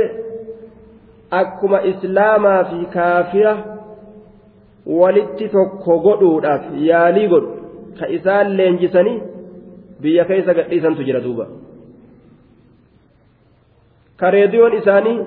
akkuma 1.30 1.80
islaamaa 1.92 2.64
fi 2.64 2.86
kaafira 2.94 3.56
walitti 4.86 5.48
tokko 5.48 5.98
godhuudhaaf 6.06 6.62
yaalii 6.90 7.28
godhu 7.28 7.52
ka 7.98 8.06
isaan 8.06 8.56
leenjisanii 8.56 9.22
biyya 10.02 10.24
keessa 10.24 10.54
gadhiisantu 10.54 11.02
jira 11.08 11.20
duuba. 11.24 11.46
Ka 14.16 14.30
reediyoon 14.30 14.74
isaanii 14.80 15.18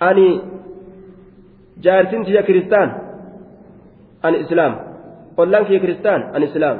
ani 0.00 0.28
jaarsin 1.82 2.24
tiyya 2.24 2.42
kiristaan 2.42 2.94
ani 4.22 4.38
islaam. 4.38 4.74
Ollaan 5.36 5.66
kiyya 5.66 5.80
kiristaan 5.80 6.30
ani 6.34 6.44
islaam. 6.44 6.78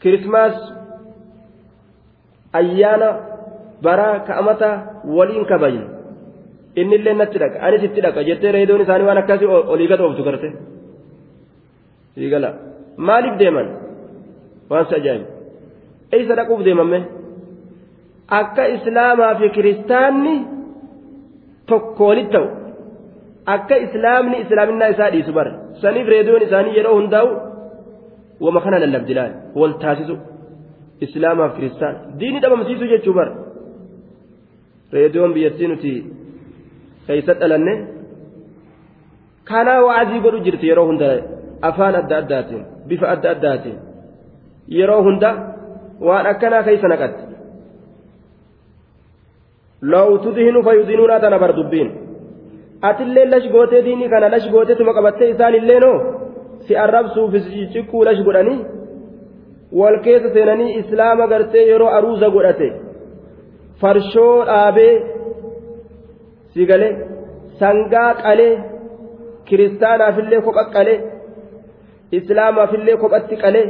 Kirismaas 0.00 0.56
ayyaana 2.52 3.27
baraa 3.84 4.16
ka'amata 4.28 4.68
waliin 5.16 5.44
kabajna 5.52 5.84
innillee 6.80 7.14
natti 7.20 7.38
dhaqa 7.42 7.58
anis 7.66 7.82
itti 7.88 8.00
dhaqa 8.06 8.20
jettee 8.28 8.52
reediyoon 8.56 8.82
isaanii 8.86 9.08
waan 9.10 9.20
akkasii 9.22 9.48
olii 9.72 9.88
gad 9.92 10.00
ooftu 10.06 10.22
garte 10.28 10.48
siigala 12.14 12.50
maaliif 13.08 13.34
deeman 13.42 13.68
waan 14.70 14.84
si 14.88 14.94
ajaa'ibu 15.00 15.26
eessa 16.16 16.34
dhaquuf 16.38 16.60
deemamme 16.68 16.98
akka 18.40 18.64
islaamaa 18.76 19.32
fi 19.40 19.46
kiristaanni 19.56 20.34
tokko 21.70 22.02
walitti 22.10 22.32
ta'u 22.36 22.46
akka 23.56 23.76
islaamni 23.86 24.36
islaaminaa 24.44 24.90
isaa 24.94 25.10
dhiisu 25.14 25.32
bara 25.38 25.52
saniif 25.82 26.06
reediyoon 26.14 26.42
isaanii 26.48 26.76
yeroo 26.78 26.96
hundaa'u 27.00 27.30
wama 28.44 28.60
kana 28.64 28.76
lallabdilaan 28.84 29.32
wal 29.60 29.74
taasisu 29.84 30.14
islaamaaf 31.06 31.52
kiristaan 31.56 31.94
diini 32.20 32.38
dhabamsiisu 32.44 32.84
jechuu 32.94 33.14
bara 33.18 33.32
reediyoon 34.92 35.34
biyyattii 35.36 35.68
nuti 35.68 35.92
keeysa 37.06 37.34
dhalanne 37.40 37.74
kanaa 39.50 39.80
wa'azii 39.86 40.20
godhu 40.24 40.44
jirti 40.46 40.66
yeroo 40.70 40.86
hunda 40.90 41.08
afaan 41.68 41.94
adda 42.00 42.16
addaatiin 42.22 42.64
bifa 42.88 43.06
adda 43.14 43.30
addaatiin. 43.30 43.78
Yeroo 44.78 45.02
hunda 45.02 45.30
waan 46.00 46.26
akkanaa 46.32 46.62
keeysa 46.62 46.88
naqatti. 46.88 47.22
Law 49.82 50.18
tudhinu 50.24 50.62
fayudhinuuna 50.62 51.20
tana 51.20 51.38
bar 51.38 51.52
dubbiin 51.56 51.90
atillee 52.82 53.26
lash 53.30 53.48
gootee 53.52 53.84
diinii 53.84 54.08
kana 54.08 54.30
lash 54.34 54.50
gooteetuma 54.50 54.94
qabattee 54.98 55.30
isaanillee 55.34 55.80
noo 55.84 55.96
si 56.66 56.76
arrabsuuf 56.84 57.32
cikkuu 57.72 58.04
lash 58.04 58.22
godhanii 58.26 58.58
wal 59.78 59.98
keessa 60.04 60.32
seenanii 60.34 60.74
islaama 60.80 61.26
gartee 61.32 61.64
yeroo 61.70 61.88
aruuza 61.98 62.30
godhate 62.36 62.68
farshoo 63.80 64.34
dhaabee 64.48 64.94
si 66.52 66.66
galee 66.70 66.92
sangaa 67.60 68.10
qalee 68.24 68.52
kiristaanaafillee 69.48 70.40
kopha 70.46 70.64
qalee 70.76 70.98
islaamaafillee 72.18 72.96
kophatti 73.02 73.36
qalee 73.44 73.66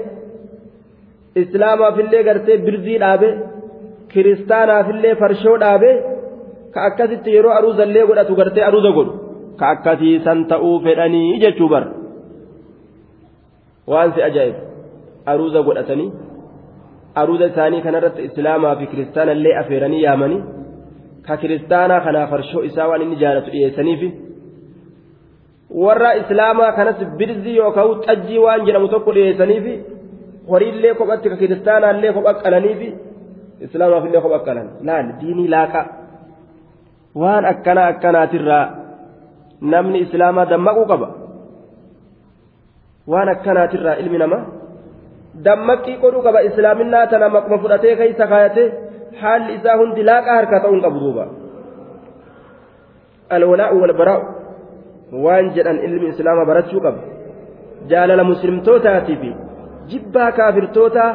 islaamaafillee 1.43 2.23
gartee 2.29 2.57
birzii 2.67 2.99
dhaabe 3.05 3.31
kiristaanaafillee 4.13 5.15
farshoo 5.23 5.57
dhaabe 5.63 5.91
ka 6.75 6.79
akkasitti 6.89 7.31
yeroo 7.37 7.55
aruuzallee 7.59 8.05
godhatu 8.11 8.39
gartee 8.41 8.65
aruuza 8.69 8.91
godhu 8.99 9.13
ka 9.61 9.67
akkasii 9.75 10.17
san 10.27 10.39
ta'uu 10.53 10.77
fedhanii 10.87 11.41
jechuu 11.43 11.69
bara 11.73 11.89
waan 13.93 14.11
si 14.15 14.21
ajaa'ib 14.29 14.57
aruuza 15.33 15.61
godhatanii 15.69 16.09
aruuza 17.21 17.47
isaanii 17.53 17.81
kanarratti 17.87 18.23
islaamaa 18.29 18.75
fi 18.81 18.85
kiristaanallee 18.93 19.55
afeeranii 19.63 20.03
yaamanii 20.07 20.41
ka 21.27 21.35
kiristaanaa 21.43 22.01
kanaa 22.07 22.27
farshoo 22.33 22.63
isaa 22.71 22.89
waan 22.91 23.03
inni 23.05 23.17
jaalatu 23.23 23.51
dhiyeessaniifi 23.55 24.09
warra 25.85 26.11
islaamaa 26.23 26.73
kanas 26.79 26.99
birzii 27.19 27.57
yookaan 27.63 27.95
xajjii 28.07 28.39
waan 28.47 28.61
jedhamu 28.67 28.89
tokko 28.95 29.11
dhiyeessaniifi 29.17 29.75
horiillee 30.51 30.95
kophatti 31.01 31.27
ka 31.33 31.37
kiristaanaallee 31.43 32.13
kopha 32.17 32.33
qalaniifi 32.43 32.89
islaamaafillee 33.67 34.23
kopha 34.27 34.39
qalan 34.49 34.69
laal 34.89 35.07
diinii 35.21 35.49
laaqaa 35.55 35.87
waan 37.23 37.45
akkana 37.53 37.83
akkanaatirraa 37.93 38.65
namni 39.73 39.99
islaamaa 40.07 40.47
dammaquu 40.53 40.85
qaba 40.93 41.09
waan 43.13 43.29
akkanaatirraa 43.35 43.97
ilmi 44.03 44.19
namaa 44.23 44.43
dammaqii 45.45 45.97
godhuu 46.03 46.23
qaba 46.27 46.41
islaaminaa 46.49 47.07
tana 47.13 47.29
maquma 47.37 47.59
fudhatee 47.65 47.95
keessa 48.01 48.27
kaayatee 48.33 48.67
haalli 49.21 49.55
isaa 49.59 49.77
hundi 49.81 50.03
laaqaa 50.11 50.37
harkaa 50.41 50.61
ta'uu 50.65 50.75
hin 50.77 50.85
qabu 50.87 50.99
duuba 51.05 51.25
alwalaa'u 53.37 53.81
walbaraa'u 53.85 54.23
waan 55.25 55.55
jedhan 55.57 55.79
ilmi 55.87 56.13
islaamaa 56.15 56.51
barachuu 56.51 56.85
qaba 56.87 57.01
jaalala 57.95 58.29
muslimtootaatii 58.33 59.19
fi 59.23 59.31
jibbaa 59.95 60.31
kaafirtootaa 60.39 61.11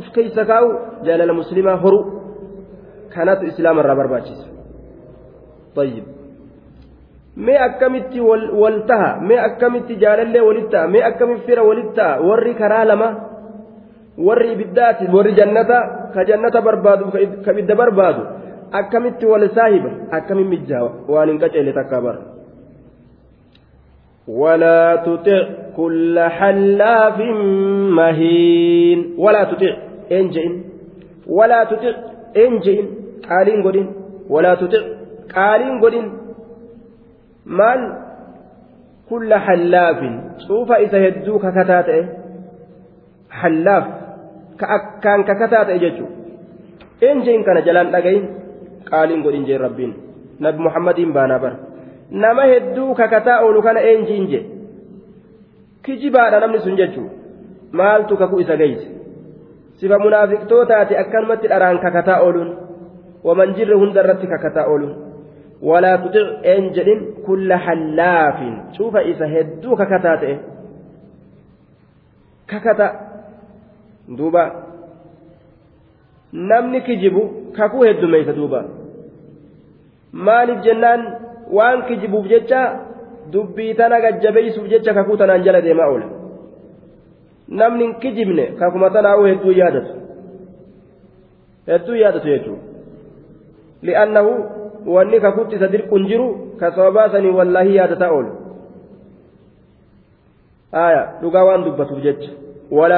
of 0.00 0.06
keessa 0.18 0.42
kaa'u 0.52 0.68
jaalala 1.08 1.40
muslimaa 1.40 1.80
horu 1.86 2.00
kanatu 3.14 3.50
islaama 3.52 3.80
irraa 3.84 3.98
barbaachisa 4.02 4.46
طيب 5.78 6.04
mee 7.46 7.58
akkamitti 7.68 8.20
wal 8.20 8.78
taha 8.86 9.10
mee 9.28 9.38
akkamitti 9.48 9.96
jaalallee 10.02 10.42
walit 10.48 10.70
ta'a 10.70 10.88
mee 10.94 11.02
akkamitti 11.10 11.46
fira 11.46 11.62
walit 11.62 11.92
ta'a 11.98 12.20
warri 12.28 12.54
karaa 12.60 12.84
lama 12.90 13.08
warri 14.26 14.52
ibiddaati 14.52 15.10
warri 15.16 15.32
jannata 15.40 15.78
ka 16.14 16.24
jannata 16.24 16.60
barbaadu 16.60 17.12
ka 17.44 17.52
ibidda 17.52 17.74
barbaadu 17.74 18.22
akkamitti 18.80 19.26
wal 19.26 19.46
saahiba 19.54 19.90
akkamitti 20.10 20.50
mijjaawa 20.54 20.90
waan 21.08 21.28
hin 21.28 21.40
qaceelle 21.44 21.72
takkaa 21.72 22.02
bara. 22.08 22.20
ولا 24.28 24.96
تطع 24.96 25.42
كل 25.76 26.20
حلاف 26.20 27.18
مهين 27.96 29.14
ولا 29.18 29.44
تطع 29.44 29.76
انجئن 30.12 30.62
ولا 31.26 31.64
تطع 31.64 31.92
انجئن 32.36 32.86
قالين 33.30 33.62
قدين 33.62 33.92
ولا 34.28 34.54
تطع 34.54 34.82
قالين 35.34 35.80
قدين 35.80 36.12
مال 37.46 37.80
كل 39.10 39.34
حلاف 39.34 40.00
شوف 40.48 40.72
إذا 40.72 41.08
هدوك 41.08 41.46
كتات 41.46 41.88
حلاف 43.30 43.84
ka 44.60 44.66
akkaan 44.76 45.24
kakkataa 45.24 45.64
ta'e 45.64 45.78
jechuudha 45.84 46.18
enjeen 47.00 47.44
kana 47.44 47.60
jalaan 47.60 47.92
dhagayin 47.92 48.28
qaaliin 48.90 49.22
godhin 49.22 49.46
jee 49.46 49.58
rabbiin. 49.58 49.94
Nabi 50.38 50.58
muhammadiin 50.58 51.12
baanaa 51.12 51.38
bara. 51.38 51.56
Nama 52.10 52.42
hedduu 52.42 52.94
kakataa 52.94 53.40
oolu 53.40 53.62
kana 53.62 53.80
enjiin 53.80 54.28
jee. 54.30 54.44
Kijibaadha 55.82 56.40
namni 56.40 56.60
sun 56.60 56.76
jechuudha 56.76 57.14
maaltu 57.72 58.16
kakuu 58.16 58.38
isa 58.38 58.56
geesse 58.56 58.88
sifa 59.80 59.98
munaafiqtootaati 59.98 60.96
akkanumatti 60.96 61.48
dharaan 61.48 61.78
kakataa 61.78 62.20
ooluun. 62.20 62.56
Waman 63.24 63.54
jirre 63.54 63.74
hundarratti 63.74 64.26
kakataa 64.26 64.66
ooluun. 64.66 64.96
Walaa 65.62 65.98
tutic 65.98 66.28
een 66.42 66.70
jedhin 66.74 67.00
kulla 67.26 67.56
hallaafin. 67.58 68.54
Cufa 68.78 69.00
isa 69.00 69.26
hedduu 69.26 69.76
kakataa 69.76 70.16
ta'e. 70.16 70.38
Kakata. 72.46 72.88
Duuba. 74.16 74.64
Namni 76.32 76.80
kijibu 76.80 77.22
kakuu 77.56 77.82
heddumeessa 77.82 78.32
duuba. 78.32 78.64
Maaliif 80.12 80.60
jennaan 80.64 81.02
waan 81.52 81.82
kijibuuf 81.86 82.26
jecha 82.28 82.80
dubbii 83.32 83.74
tana 83.74 84.00
gajjabeessuuf 84.00 84.68
jecha 84.68 84.94
kakuu 84.94 85.16
tanaan 85.16 85.44
jala 85.44 85.60
deemaa 85.60 85.88
oola. 85.88 86.06
Namni 87.48 87.94
kijibne 87.94 88.46
kakuma 88.46 88.90
tanaa'uu 88.90 89.24
hedduu 89.24 89.52
yaadatu. 89.52 89.92
Hedduu 91.66 91.96
yaadatu 91.96 92.28
jechuudha. 92.28 92.62
Li'annahu 93.82 94.32
wanni 94.86 95.20
kakuutti 95.20 95.56
isa 95.56 95.68
dirquun 95.68 96.06
jiru 96.08 96.56
ka 96.60 96.72
sababaa 96.72 97.08
sanii 97.10 97.30
wallaahi 97.30 97.76
yaadataa 97.76 98.10
oolu. 98.10 98.32
Aya 100.72 101.02
dhugaa 101.20 101.44
waan 101.44 101.64
dubbatuuf 101.64 102.02
jecha 102.02 102.30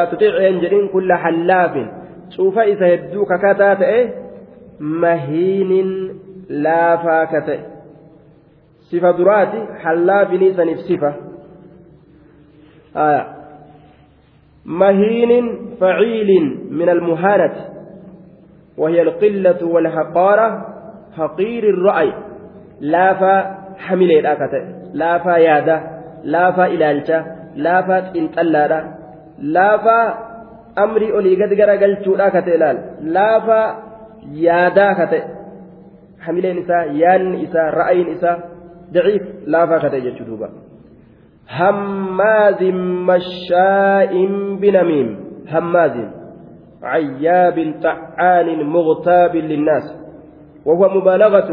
tuticeen 0.06 0.60
jedhin 0.60 0.88
kulla 0.88 1.16
hallaafin 1.16 1.88
cuufa 2.36 2.64
isa 2.64 2.84
hedduu 2.84 3.26
kakataa 3.26 3.76
ta'e 3.76 4.00
mahiinin 4.80 6.20
laafaa 6.48 7.26
ka 7.26 7.40
ta'e 7.40 7.60
sifa 8.90 9.12
duraati 9.18 9.66
hallaafini 9.82 10.54
saniif 10.54 10.86
sifa 10.92 11.12
آية 12.96 13.26
مهين 14.66 15.58
فعيل 15.80 16.58
من 16.70 16.88
المهانة 16.88 17.54
وهي 18.78 19.02
القلة 19.02 19.66
والحقارة 19.66 20.66
حقير 21.16 21.70
الرأي 21.70 22.12
لا 22.80 23.14
فا 23.14 23.58
حمل 23.78 24.10
الأكتة 24.12 24.90
لا 24.92 25.18
فا 25.18 25.36
يادا 25.36 26.00
لا 26.24 26.50
فا 26.50 26.66
إلالشة 26.66 27.24
لا 27.56 27.80
فا 29.40 29.48
إنتلادا 29.48 29.48
لا 29.54 29.76
فا 29.76 29.98
أمري 30.84 31.12
أولي 31.12 31.44
قد 31.44 31.60
قرقل 31.60 32.14
الأكتة 32.14 32.54
إلال 32.54 32.76
لا 33.00 33.40
فا 33.40 33.60
يادا 34.32 34.92
كتة 34.92 35.22
حملين 36.20 36.58
إسا 36.58 36.78
يان 36.84 37.34
إسا 37.44 37.62
رأي 37.80 38.12
إسا 38.12 38.32
ضعيف 38.92 39.22
لا 39.46 39.66
فاكت 39.66 39.94
يجدوبا 39.94 40.48
هماز 41.50 42.62
مشاء 43.10 44.12
بنميم 44.60 45.08
هماز 45.48 45.96
عياب 46.82 47.74
طعان 47.82 48.64
مغتاب 48.64 49.36
للناس 49.36 49.96
وهو 50.66 50.88
مبالغة 51.00 51.50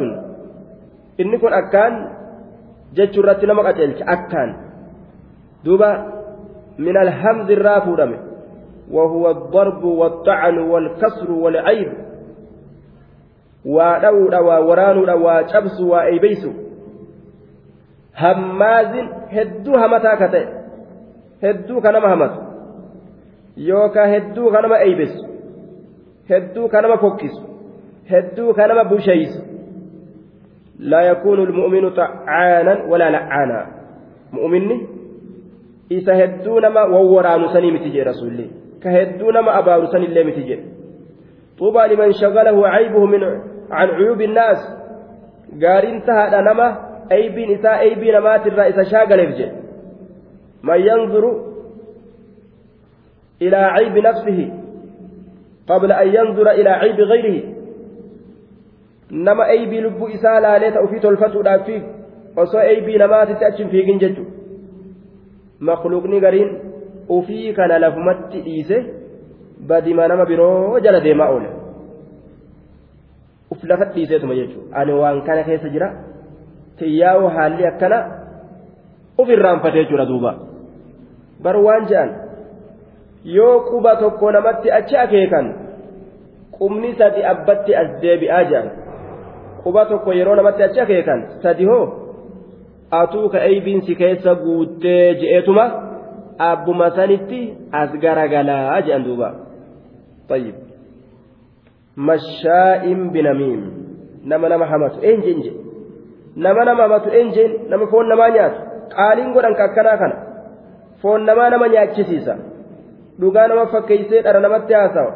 إن 1.20 1.32
أكان 1.54 1.94
رتنا 3.20 3.54
مقتلش 3.54 4.02
أكان 4.02 4.50
دوبا 5.66 5.92
من 6.78 6.98
الهمز 6.98 7.52
الرافو 7.52 7.96
وهو 8.92 9.32
الضرب 9.32 9.84
والطعن 9.84 10.58
والكسر 10.58 11.32
والعيب 11.32 11.94
ودورا 13.66 14.40
ووران 14.40 14.98
وشبس 15.10 15.82
ta'e 20.34 20.48
hedduu 21.42 21.82
ka 21.82 21.92
nama 21.92 22.08
hamatu 22.10 22.40
yookaan 23.58 24.10
hedduu 24.10 24.50
ka 24.50 24.62
nama 24.62 24.78
eeybesu 24.86 25.22
hedduu 26.30 26.66
ka 26.72 26.82
nama 26.82 26.98
fokkisu 26.98 27.44
hedduu 28.10 28.54
ka 28.58 28.68
nama 28.68 28.84
busheeysu 28.90 29.42
لا 30.80 31.02
يكون 31.02 31.40
المؤمن 31.44 31.90
طعانا 31.90 32.86
ولا 32.86 33.10
لعانا 33.10 33.68
مؤمني 34.34 34.88
هدونا 35.92 36.70
ما 36.70 36.84
ووران 36.84 37.48
سني 37.54 37.72
متجي 37.72 38.02
رسول 38.04 38.28
الله 38.30 38.48
كهدونا 38.84 39.42
ما 39.42 39.60
أبار 39.60 39.86
سني 39.86 40.06
الله 40.06 40.24
متجي 40.24 40.60
طوبى 41.60 41.84
لمن 41.92 42.12
شغله 42.12 42.68
عيبه 42.68 43.06
من 43.06 43.24
عن 43.72 43.88
عيوب 43.90 44.22
الناس 44.22 44.60
قارين 45.64 46.04
تهدى 46.04 46.40
نما 46.50 46.88
aybiin 47.10 47.52
isaa 47.52 47.76
aybii 47.88 48.12
namaatirraa 48.12 48.66
isa 48.72 48.86
shaagaleef 48.86 49.30
jedhe 49.38 49.56
man 50.62 50.82
yanzuru 50.86 51.30
ilaa 53.40 53.68
caybi 53.76 54.02
nafsihi 54.08 54.48
qabla 55.68 55.98
an 55.98 56.14
yanzura 56.14 56.56
ilaa 56.62 56.80
caybi 56.80 57.08
gayrihi 57.12 57.44
nama 59.12 59.44
aybii 59.56 59.82
lubbuu 59.82 60.10
isaa 60.18 60.40
laalee 60.48 60.72
ta 60.72 60.84
ufii 60.88 61.00
tolfatuudhaaf 61.06 61.66
fiig 61.66 61.84
osoo 62.46 62.60
aybii 62.60 62.98
namaatitti 63.04 63.46
achin 63.46 63.70
fiigin 63.70 64.00
jechu 64.00 64.26
makluuqni 65.60 66.20
gariin 66.20 66.50
ufii 67.10 67.54
kana 67.54 67.80
lafumatti 67.80 68.42
dhiise 68.42 68.78
badima 69.68 70.08
nama 70.08 70.26
biroo 70.26 70.80
jala 70.80 71.00
deemaa 71.00 71.30
oole. 71.30 71.50
Uf 73.52 73.64
lafa 73.64 73.86
dhiiseetuma 73.86 74.36
jechuudha. 74.36 74.80
Ani 74.80 74.94
waan 74.94 75.22
kana 75.22 75.44
keessa 75.44 75.70
jira 75.70 75.90
xiyyaa'oo 76.80 77.30
haalli 77.30 77.68
akkana 77.68 78.00
uf 79.18 79.30
irraanfatee 79.30 79.84
jechuudha 79.84 80.06
duuba. 80.06 80.36
Bar 81.44 81.56
waan 81.58 81.88
je'an 81.90 82.10
yoo 83.26 83.60
quba 83.70 83.96
tokko 83.96 84.32
namatti 84.32 84.72
achi 84.72 84.98
akeekan 84.98 85.54
qubni 86.52 86.94
sadi 86.98 87.24
abbatti 87.24 87.76
as 87.76 87.90
deebi'aa 88.02 88.44
je'an 88.50 88.68
quba 89.64 89.86
tokko 89.86 90.14
yeroo 90.14 90.36
namatti 90.36 90.64
achi 90.64 90.80
akeekan 90.80 91.24
sadi 91.44 91.66
hoo 91.66 92.07
atuu 92.92 93.30
ka 93.30 93.40
eeybiinsi 93.50 93.96
keessa 93.96 94.36
guuttee 94.36 95.16
je'eetuma 95.22 95.66
abbuma 96.52 96.90
sanitti 96.92 97.42
as 97.72 97.92
garagalaa 98.06 98.82
je'an 98.82 99.04
duuba 99.10 99.30
طيب 100.30 100.56
مشاء 101.98 102.94
بنميم 103.14 103.62
نما 104.26 104.48
نما 104.50 104.66
همت 104.76 105.04
انجن 105.04 105.40
نما 106.38 106.64
نما 106.64 106.86
همت 106.86 107.08
انجن 107.08 107.52
نما 107.70 107.86
فون 107.92 108.06
نما 108.12 108.28
نيات 108.30 108.56
قالين 108.98 109.34
godhan 109.34 109.56
kakkanaa 109.56 109.98
kana 109.98 110.16
foon 111.02 111.26
namaa 111.26 111.50
nama 111.50 111.68
nyaachisiisa 111.68 112.36
dhugaa 113.20 113.48
nama 113.48 113.66
fakkeeysee 113.74 114.22
dhara 114.22 114.40
namatti 114.40 114.74
haasawa 114.74 115.14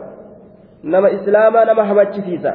nama 0.84 1.10
islaamaa 1.18 1.66
nama 1.66 1.86
hamachisiisa 1.86 2.52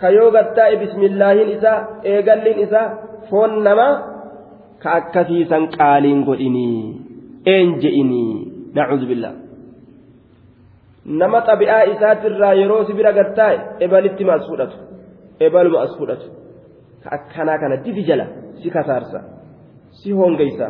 ka 0.00 0.08
yoo 0.16 0.30
gattaa'e 0.36 0.76
bismillaahiin 0.82 1.48
isaa 1.56 1.78
eegalliin 2.12 2.58
isaa 2.66 2.86
foon 3.30 3.62
namaa 3.68 3.92
ka 4.84 4.98
akkasiisan 5.00 5.64
qaaliin 5.76 6.20
godhinii? 6.28 6.84
Een 7.54 7.68
je'inii 7.82 8.34
nacuudu 8.76 9.06
billah 9.10 9.34
nama 11.04 11.40
xabi'aa 11.46 11.82
isaatirraa 11.92 12.54
yeroo 12.54 12.84
si 12.84 12.92
bira 12.98 13.12
gattaa'e 13.12 13.58
ebalitti 13.84 14.30
as 14.30 14.46
fudhatu. 14.48 14.76
Ebaluma 15.40 15.82
as 15.82 15.98
fudhatu. 15.98 16.26
Ka 17.02 17.08
akkanaa 17.16 17.58
kana 17.58 17.76
dibi 17.84 18.04
jala 18.04 18.26
si 18.62 18.70
kasaarsa 18.70 19.20
si 19.90 20.12
hongeysa 20.12 20.66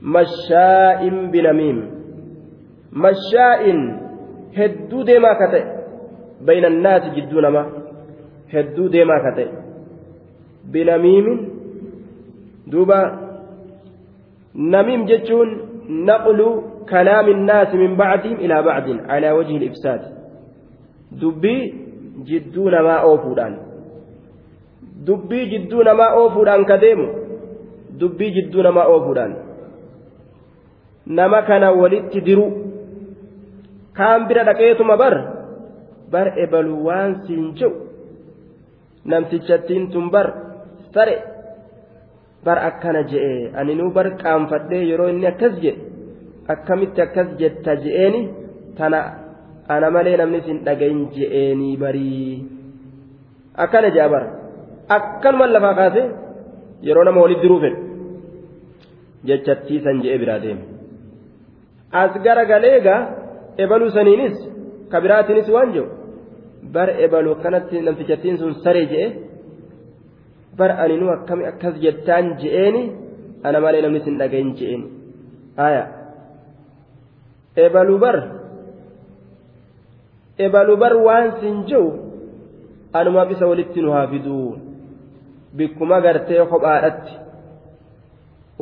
mashaa'in 0.00 1.30
binamiim. 1.32 1.78
Mashaa'in 2.92 3.80
hedduu 4.58 5.06
deemaa 5.06 5.34
ka 5.34 5.46
ta'e. 5.52 5.64
Bayna 6.46 6.66
annaasi 6.66 7.14
jidduu 7.16 7.40
namaa 7.40 7.66
hedduu 8.52 8.88
deemaa 8.92 9.20
ka 9.24 9.32
ta'e. 9.36 9.48
Binamiimin 10.72 11.38
duuba 12.72 12.98
namiim 14.74 15.06
jechuun 15.10 15.50
naqlu 16.10 16.46
kalaami 16.90 17.32
innaasi 17.36 17.76
min 17.82 17.96
bacdihim 18.00 18.38
ilaa 18.46 18.62
bacdin 18.68 18.98
calaa 19.08 19.34
wajhi 19.38 19.54
ilibsaad 19.60 20.02
dubbii 21.20 21.62
jidduu 22.28 22.70
namaa 22.76 23.00
oofuudhaan 23.10 23.54
dubbii 25.06 25.44
jidduu 25.52 25.82
namaa 25.88 26.10
oofuudhaan 26.20 26.64
ka 26.70 26.76
deemu 26.84 27.06
dubbii 28.00 28.30
jidduu 28.36 28.62
namaa 28.68 28.86
oofuudhaan 28.94 29.34
nama 31.18 31.42
kana 31.48 31.70
walitti 31.80 32.20
diru 32.28 32.46
kaan 33.98 34.26
bira 34.28 34.44
dhaqeetuma 34.48 34.96
bar 35.02 35.14
bar 36.12 36.26
ebalu 36.44 36.74
waan 36.86 37.12
siin 37.26 37.46
je'u 37.58 37.72
namtichattiin 39.04 39.90
tun 39.92 40.10
bar 40.14 40.26
sare 40.94 41.16
bar 42.44 42.58
akkana 42.68 43.02
je'e 43.10 43.32
aninuu 43.60 43.90
bar 43.96 44.06
qaanfadhee 44.22 44.82
yeroo 44.90 45.08
inni 45.12 45.26
akkas 45.32 45.54
jedhe 45.64 45.82
akkamitti 46.52 47.00
akkas 47.06 47.28
jetta 47.40 47.72
je'eeni? 47.84 48.20
Tana 48.76 48.98
ana 49.74 49.88
malee 49.94 50.16
namni 50.20 50.40
sin 50.46 50.58
dhagayin 50.66 51.00
je'eenii 51.16 51.76
barii 51.82 52.34
akkana 53.64 53.88
je'a 53.96 54.08
bar 54.14 54.24
akkanuman 54.96 55.50
lafaa 55.54 55.74
kaase 55.80 56.02
yeroo 56.88 57.04
nama 57.06 57.20
walitti 57.24 57.42
diruu 57.44 57.60
fedhu 57.64 57.78
jechattiisan 59.28 59.96
je'e 60.04 60.16
biraa 60.22 60.40
deeme. 60.44 60.62
As 62.00 62.12
gara 62.24 62.44
galeegaa 62.52 63.00
ebaluu 63.62 63.90
saniinis 63.96 64.36
ka 64.90 64.96
biraatiinis 65.04 65.48
waan 65.54 65.70
jedhu 65.74 65.88
bar 66.74 66.88
ebaluu 67.06 67.32
akkanatti 67.36 67.76
namtichattiin 67.86 68.36
sun 68.40 68.52
saree 68.64 68.86
je'e 68.92 69.06
bar 70.60 70.70
aninuu 70.84 71.10
akkami 71.16 71.44
akkas 71.52 71.74
jettaan 71.84 72.26
je'eeni 72.40 72.82
ana 73.46 73.58
malee 73.64 73.82
namni 73.84 74.00
sin 74.04 74.18
dhagayin 74.20 74.50
je'eeni 74.58 74.86
aya. 75.66 75.84
Ebaluu 77.66 77.98
bar. 78.04 78.16
Ebaluu 80.38 80.76
bar 80.82 80.94
waan 81.06 81.26
sin 81.40 81.56
je'u 81.70 81.88
anumaaf 82.98 83.30
isa 83.34 83.46
walitti 83.50 83.80
nu 83.82 83.90
haa 83.96 84.06
fiduu 84.12 84.56
bikkuma 85.56 86.00
gartee 86.04 86.44
kophaadhatti. 86.52 87.12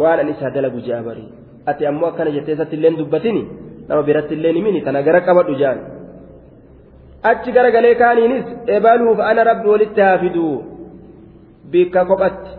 Waan 0.01 0.19
an 0.23 0.29
isaa 0.35 0.51
dalagu 0.55 0.81
je'a 0.87 1.03
barii 1.09 1.29
ati 1.71 1.87
ammoo 1.91 2.09
akkana 2.11 2.31
jettee 2.37 2.55
isatti 2.57 2.77
illee 2.77 2.97
dubbatini? 3.01 3.43
Nama 3.89 4.03
biratti 4.09 4.35
illee 4.35 4.53
himini? 4.57 4.81
Tana 4.87 5.03
gara 5.03 5.21
qabadhu 5.29 5.55
jaan. 5.63 5.79
Achi 7.31 7.51
gara 7.57 7.71
galee 7.77 7.95
kaaniinis 8.03 8.47
ebaluuf 8.77 9.19
ana 9.31 9.45
rabbi 9.51 9.69
walitti 9.75 10.01
haa 10.07 10.19
fiduu 10.23 10.57
bikka 11.73 12.05
kophatti 12.11 12.51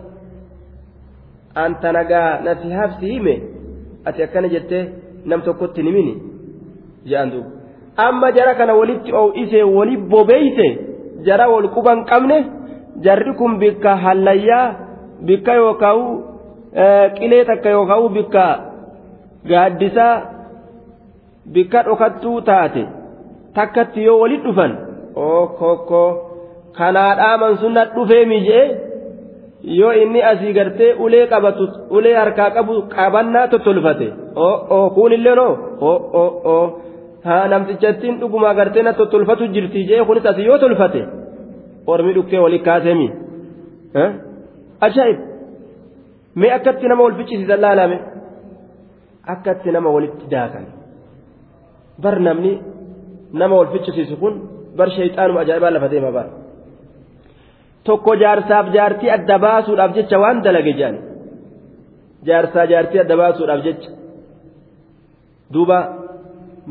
anta 1.64 1.92
nagaa 1.96 2.40
nasi 2.44 2.68
habsi 2.80 3.06
hime 3.12 3.34
ati 4.08 4.22
akkana 4.26 4.48
jettee 4.54 4.84
nam 5.30 5.40
tokkotti 5.46 5.82
himini 5.86 6.14
je'an 7.10 7.30
duuba 7.32 7.50
amma 8.06 8.28
jara 8.36 8.54
kana 8.60 8.74
walitti 8.80 9.10
oo'isee 9.22 9.62
wali 9.76 9.96
bobeeyse 10.12 10.68
jara 11.26 11.48
wal 11.52 11.68
quban 11.76 12.04
qabne 12.10 12.38
jarri 13.04 13.32
kun 13.40 13.58
bikka 13.62 13.96
hallayyaa 14.04 14.66
bikka 15.28 15.52
yookaan 15.62 16.00
qilee 17.18 17.44
takka 17.50 17.68
yookaan 17.76 18.08
bikka 18.16 18.44
gaaddisaa 19.50 20.14
bikka 21.54 21.82
dhokattuu 21.88 22.38
taate 22.48 22.82
takkatti 23.54 24.04
yoo 24.06 24.18
walit 24.22 24.42
dhufan 24.46 24.72
ookokko 25.26 26.02
kanaa 26.78 27.12
dhaaman 27.20 27.56
sunna 27.62 27.82
dhufee 27.94 28.24
mijee 28.32 28.64
yoo 29.78 29.92
inni 30.02 30.20
asii 30.30 30.52
gartee 30.58 30.92
ulee 31.04 31.26
qabatu 31.32 31.64
ulee 31.96 32.14
harkaa 32.20 32.50
qabu 32.56 32.74
qabannaa 32.96 33.46
tottolfate 33.52 34.06
oo 34.46 34.90
kuunillee 34.96 35.34
noo 35.40 35.52
oo 35.88 36.62
haa 37.28 37.48
namtichattiin 37.52 38.14
dhuguma 38.20 38.54
gartee 38.58 38.82
na 38.86 38.92
tottolfatu 39.00 39.44
jirti 39.54 39.80
jee 39.90 40.04
kunis 40.08 40.26
asii 40.30 40.46
yoo 40.50 40.58
tolfate 40.64 41.00
ormi 41.92 42.12
dhukkee 42.16 42.40
walit 42.44 42.62
kaaseemi 42.68 43.08
ajaa'ib 44.86 45.18
mee 46.40 46.50
akkatti 46.58 46.86
nama 46.88 47.02
wal 47.06 47.16
ficcisiisan 47.20 47.60
laalame 47.64 47.96
akkatti 49.34 49.68
nama 49.76 49.88
walitti 49.96 50.24
daakan 50.34 50.64
bar 52.02 52.16
namni 52.26 52.52
nama 53.40 53.54
wal 53.58 53.70
ficcisiisu 53.74 54.16
kun 54.22 54.34
bar 54.78 54.88
shayxaanuma 54.96 55.40
ajaa'ibaa 55.44 55.72
lafa 55.76 55.88
deema 55.92 56.10
bar 56.18 56.26
tokko 57.86 58.12
jaarsaaf 58.22 58.66
jaartii 58.76 59.10
adda 59.16 59.36
baasuudhaaf 59.46 59.92
jecha 59.98 60.16
waan 60.24 60.38
dalage 60.46 60.72
jedhan 60.80 60.96
jaarsaa 62.28 62.66
jaartii 62.72 63.00
adda 63.04 63.16
baasuudhaaf 63.22 63.62
jecha 63.68 63.90
duuba 65.54 65.78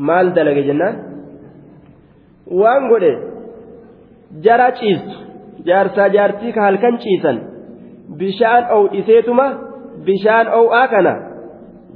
maal 0.08 0.26
dalage 0.36 0.62
jennaan 0.68 0.96
waan 2.60 2.82
godhe 2.92 3.12
jara 4.44 4.68
ciistu 4.80 5.14
jaarsaa 5.68 6.08
jaartii 6.16 6.52
ka 6.56 6.60
halkan 6.68 6.94
ciisan 7.04 7.36
bishaan 8.20 8.62
oo'iseetuma 8.76 9.46
bishaan 10.06 10.46
oo'aa 10.58 10.86
kana 10.92 11.14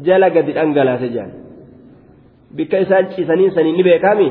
jala 0.06 0.28
gadi 0.36 0.52
dhangalaase 0.58 1.08
jedhan 1.14 1.32
bikka 2.56 2.76
isaan 2.84 3.04
ciisanii 3.14 3.50
sanii 3.56 3.74
ni 3.78 3.82
beekami 3.88 4.28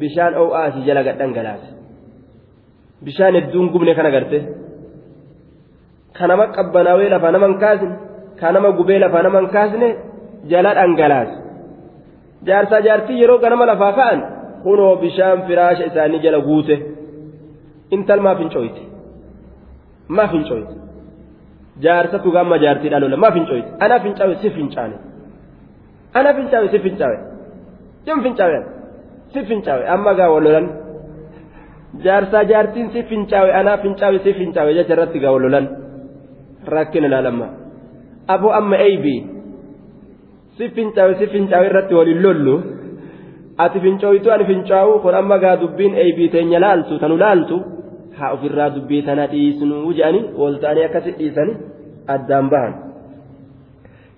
bishaan 0.00 0.32
oo'aa 0.42 0.62
asii 0.68 0.84
jala 0.88 1.02
gad 1.08 1.16
dhangalaase 1.22 1.68
bishaan 3.06 3.34
hedduun 3.38 3.68
gubne 3.74 3.92
kana 3.98 4.10
garte 4.16 4.38
kanama 6.18 6.44
qabbanaawee 6.56 7.08
lafa 7.14 7.28
nama 7.34 7.46
hin 7.50 7.58
kaasne 7.64 7.94
kanama 8.40 8.68
gubee 8.78 8.98
lafa 9.04 9.22
nama 9.26 9.38
hin 9.42 9.50
kaasne 9.56 9.88
jala 10.52 10.70
dhangalaase 10.78 11.36
jaarsaa 12.48 12.80
jaartii 12.86 13.20
yeroo 13.22 13.38
ganama 13.44 13.64
lafaa 13.70 13.92
ka'an 14.00 14.20
kunoo 14.64 14.92
bishaan 15.02 15.38
firaasha 15.48 15.84
isaanii 15.90 16.20
jala 16.26 16.40
guute 16.48 16.74
intal 17.96 18.20
maaf 18.26 18.38
hin 18.44 18.50
cooyte 18.56 18.82
maaf 20.18 20.32
hin 20.36 20.44
cooyte 20.50 20.74
jaarsatu 21.86 22.28
gamma 22.36 22.56
jaartiidhaan 22.64 23.02
lola 23.06 23.18
maaf 23.24 23.34
hin 23.40 23.46
cooyte 23.52 23.68
ana 23.86 23.96
fincaawe 24.06 24.34
si 24.42 24.48
fincaane 24.58 24.96
ana 26.20 26.30
fincaawe 26.40 26.66
si 26.74 26.78
fincaawe 26.86 27.18
jam 28.06 28.18
fincaawe 28.26 28.58
si 29.32 29.40
fincaawe 29.52 29.84
amma 29.94 30.12
gaa 30.20 30.30
walolan 30.34 30.66
jaarsaa 32.04 32.44
jaartiin 32.44 32.90
si 32.92 33.02
fincaawe 33.02 33.52
anaa 33.60 33.76
fincaawe 33.84 34.18
si 34.24 34.32
fincaawe 34.40 34.74
jecha 34.78 34.92
irratti 34.96 35.18
gaa 35.24 35.32
walolan 35.36 35.66
rakkina 36.74 37.06
ilaalamma 37.10 37.46
aboo 38.34 38.52
amma 38.60 38.76
eeybii 38.86 39.20
si 40.58 40.68
fincaawe 40.76 41.14
si 41.20 41.26
fincaawe 41.34 41.66
irratti 41.70 41.94
waliin 42.00 42.22
lollu 42.26 42.54
ati 43.64 43.80
fincooytu 43.86 44.32
ani 44.32 44.44
fincaawu 44.50 44.98
kun 45.04 45.14
amma 45.20 45.38
gaa 45.44 45.56
dubbiin 45.62 45.94
eeybii 46.04 46.28
teenya 46.34 46.60
laaltu 46.64 46.98
tanu 47.04 47.16
laaltu 47.24 47.56
haa 48.18 48.32
ofirraa 48.36 48.70
dubbii 48.76 49.02
tana 49.08 49.26
dhiisnuu 49.32 49.92
jedhanii 49.98 50.24
wal 50.42 50.58
ta'anii 50.64 50.84
akkasi 50.88 51.10
dhiisanii 51.18 51.56
addaan 52.14 52.50
bahan 52.52 52.74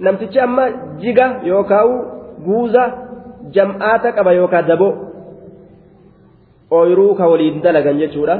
namtichi 0.06 0.40
amma 0.46 0.64
jiga 1.04 1.26
yookaan 1.50 1.94
guuza 2.46 2.84
jam'aata 3.56 4.12
qaba 4.18 4.32
yookaan 4.40 4.66
daboo 4.72 4.92
ooyiruu 6.78 7.12
ka 7.18 7.24
waliin 7.32 7.62
dalagan 7.64 8.00
jechuudha 8.02 8.36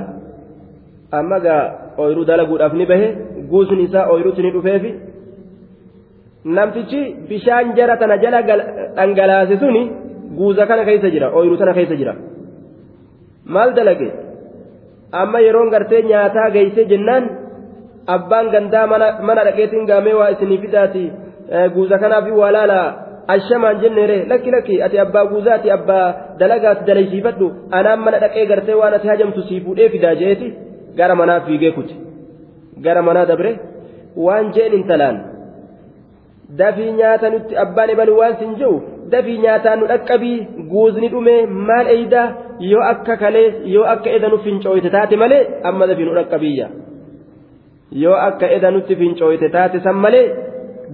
amma 1.18 1.38
gaa 1.46 1.62
ooyiruu 2.02 2.24
dalaguudhaaf 2.30 2.74
ni 2.80 2.86
bahe 2.92 3.08
guusni 3.50 3.82
isaa 3.88 4.06
ooyiruutti 4.12 4.42
ni 4.46 4.50
dhufeefi 4.56 4.90
namtichi 6.56 7.00
bishaan 7.28 7.74
jara 7.78 7.96
tana 8.00 8.16
jala 8.24 8.40
dhangalaase 8.96 9.56
suni 9.62 9.82
guuza 10.38 10.66
kana 10.70 10.84
keessa 10.88 11.10
jira 11.14 11.28
ooyiruu 11.36 11.58
tana 11.62 11.74
keessa 11.78 11.96
jira 12.00 12.14
maal 13.54 13.70
dalage 13.78 14.08
amma 15.22 15.38
yeroon 15.46 15.72
gartee 15.74 16.02
nyaataa 16.10 16.48
geessee 16.56 16.86
jennaan 16.92 17.24
abbaan 18.16 18.46
gandaa 18.54 18.86
mana 19.26 19.42
dhaqeetiin 19.48 19.88
gaamee 19.90 20.14
waa 20.20 20.30
isinii 20.34 20.60
fidaati 20.64 21.04
guuza 21.74 21.98
kanaaf 22.02 22.26
waa 22.40 22.52
laala 22.56 22.80
ashamaan 23.32 23.80
jenneere 23.82 24.18
lakki 24.32 24.50
lakki 24.56 24.76
ati 24.86 24.98
abbaa 25.04 25.24
guuzaati 25.32 25.68
abbaa 25.76 26.06
dalagaati 26.42 26.86
dalaysiifadhu 26.90 27.46
anaan 27.78 28.00
mana 28.04 28.18
dhaqee 28.24 28.46
gartee 28.52 28.76
waan 28.82 28.94
ati 28.98 29.08
hajamtu 29.12 29.40
sii 29.48 29.60
fuudhee 29.64 29.88
fidaa 29.94 30.14
jeeti 30.22 30.48
gara 31.00 31.14
manaa 31.20 31.40
fiigee 31.48 31.72
kuti 31.78 31.94
gara 32.86 33.02
manaa 33.08 33.26
dabre 33.32 33.52
waan 34.26 34.52
jeen 34.56 34.72
intalaan 34.80 35.18
dafii 36.60 36.92
nyaata 37.00 37.30
nutti 37.34 37.54
abbaan 37.64 37.90
ebalu 37.94 38.18
waan 38.20 38.36
sin 38.42 38.54
jiru 38.60 38.76
dafii 39.12 39.38
nyaataa 39.46 39.76
nu 39.80 39.86
dhaqqabii 39.92 40.36
guuzni 40.72 41.08
dhumee 41.14 41.40
maal 41.70 41.86
eeydaa 41.96 42.28
yoo 42.70 42.84
akka 42.92 43.16
kalee 43.22 43.48
yoo 43.74 43.84
akka 43.94 44.10
eda 44.16 44.28
nu 44.32 44.38
fincooyte 44.46 44.90
taate 44.96 45.16
malee 45.22 45.42
amma 45.70 45.86
dafii 45.90 46.06
nu 46.08 46.14
dhaqqabiyya. 46.18 46.66
Yoo 48.02 48.16
akka 48.28 48.46
eda 48.56 48.70
nutti 48.70 48.94
fincooyte 49.00 49.48
taate 49.56 49.78
san 49.84 49.96
malee 50.04 50.26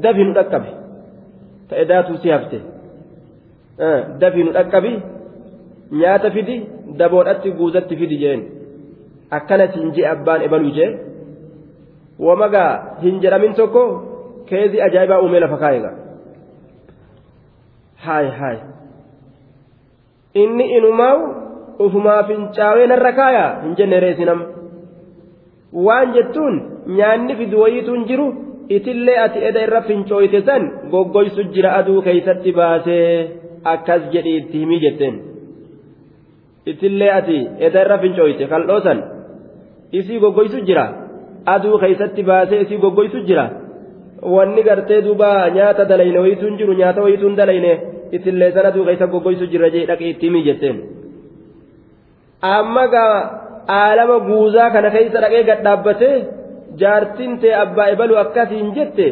dafii 0.05 0.27
nu 0.29 0.33
dhaqqabe 0.39 0.69
ta 1.69 1.75
edaatu 1.83 2.13
si 2.23 2.29
hafte. 2.35 2.59
Dafii 4.21 4.45
nu 4.45 4.53
dhaqqabi 4.57 4.93
nyaata 6.01 6.31
fidi 6.37 6.57
daboodhatti 6.99 7.51
guuzatti 7.59 7.95
fidi 8.01 8.17
jeen. 8.23 8.41
Akkana 9.31 9.67
siin 9.73 9.93
jee 9.97 10.07
abbaan 10.15 10.43
ebaluu 10.49 10.73
jee. 10.79 10.91
Wamagaa 12.27 12.73
hin 13.03 13.21
jedhamin 13.23 13.55
tokko 13.55 13.83
keezii 14.49 14.81
ajaa'ibaa 14.89 15.21
uumee 15.23 15.41
lafa 15.41 15.59
kaa'eega 15.63 15.91
haay 18.05 18.27
haay. 18.39 18.59
Inni 20.43 20.65
inumaa'u 20.77 21.23
ufumaa 21.85 22.23
fincaawee 22.29 22.87
narra 22.87 23.13
kaayaa 23.13 23.51
hin 23.63 23.77
jenne 23.79 24.01
reesinam. 24.05 24.41
Waan 25.87 26.13
jettuun 26.17 26.55
nyaanni 26.99 27.37
fidu 27.37 27.61
wayiituun 27.63 28.05
jiru 28.09 28.27
itillee 28.77 29.19
ati 29.25 29.39
eda 29.49 29.61
irra 29.67 29.81
fincooyte 29.89 30.41
san 30.49 30.63
goggoysu 30.93 31.43
jira 31.55 31.71
aduu 31.81 32.03
keeysatti 32.07 32.53
baasee 32.59 33.11
akkas 33.73 34.03
jedhi 34.15 34.33
itti 34.41 34.59
himii 34.63 34.81
jetteen. 34.85 35.15
Itillee 36.73 37.11
ati 37.19 37.39
eda 37.67 37.81
irra 37.85 37.99
fincooyte 38.05 38.45
kal'oo 38.53 38.81
san 38.87 38.99
isii 39.99 40.19
goggoysu 40.25 40.59
jira 40.69 40.85
aduu 41.55 41.79
keeysatti 41.83 42.23
baasee 42.31 42.61
isii 42.65 42.79
goggoysu 42.85 43.21
jira. 43.29 43.47
Wanni 44.35 44.63
gartee 44.69 45.03
duuba 45.07 45.29
nyaata 45.57 45.85
dalayne 45.91 46.19
wayituun 46.25 46.57
jiru 46.59 46.73
nyaata 46.81 47.03
wayituun 47.07 47.37
dalayne 47.41 47.73
itillee 48.17 48.51
sana 48.55 48.69
aduu 48.73 48.85
keeysa 48.89 49.07
goggoysu 49.15 49.47
jira 49.53 49.71
jee 49.75 49.87
dhaqee 49.91 50.09
itti 50.13 50.27
himii 50.27 50.45
jetteen. 50.49 50.77
Amma 52.43 52.85
gaa 52.95 53.15
aalama 53.79 54.17
guuzaa 54.29 54.71
kana 54.75 54.91
keeysa 54.95 55.21
dhaqee 55.25 55.43
gad 55.49 55.61
dhaabbatee 55.67 56.17
jaartiin 56.81 57.39
tee 57.43 57.55
abbaa 57.65 57.89
ebalu 57.95 58.15
akkasiin 58.25 58.69
jette 58.77 59.07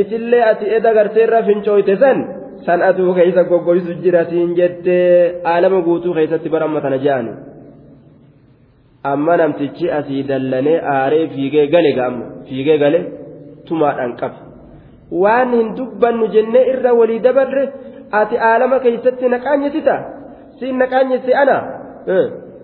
itillee 0.00 0.42
ati 0.50 0.64
eda 0.76 0.90
garteerra 0.98 1.42
fincooyte 1.48 1.94
san 2.02 2.18
san 2.66 2.80
aduu 2.88 3.14
keeysa 3.18 3.42
goggoysu 3.50 3.92
jira 4.04 4.24
siin 4.30 4.50
jette 4.58 4.96
aalama 5.52 5.80
guutuu 5.86 6.14
keeysatti 6.18 6.48
baramma 6.54 6.80
tana 6.84 6.98
je'ani 7.04 7.32
amma 9.12 9.36
namtichi 9.40 9.86
asii 9.98 10.22
dallanee 10.30 10.78
aaree 10.94 11.24
fiigee 11.34 11.66
gale 11.74 11.90
ga'amma 11.98 12.24
fiigee 12.48 12.78
gale 12.82 13.00
tumaadhaan 13.68 14.12
qabe 14.20 14.38
waan 15.22 15.50
hin 15.58 15.68
dubbannu 15.78 16.26
jennee 16.36 16.64
irra 16.72 16.92
walii 17.00 17.20
dabarre 17.26 17.64
ati 18.20 18.36
aalama 18.50 18.78
keeysatti 18.84 19.28
naqaanyesita 19.34 19.96
siin 20.58 20.76
naqaanyesse 20.82 21.32
ana? 21.42 21.56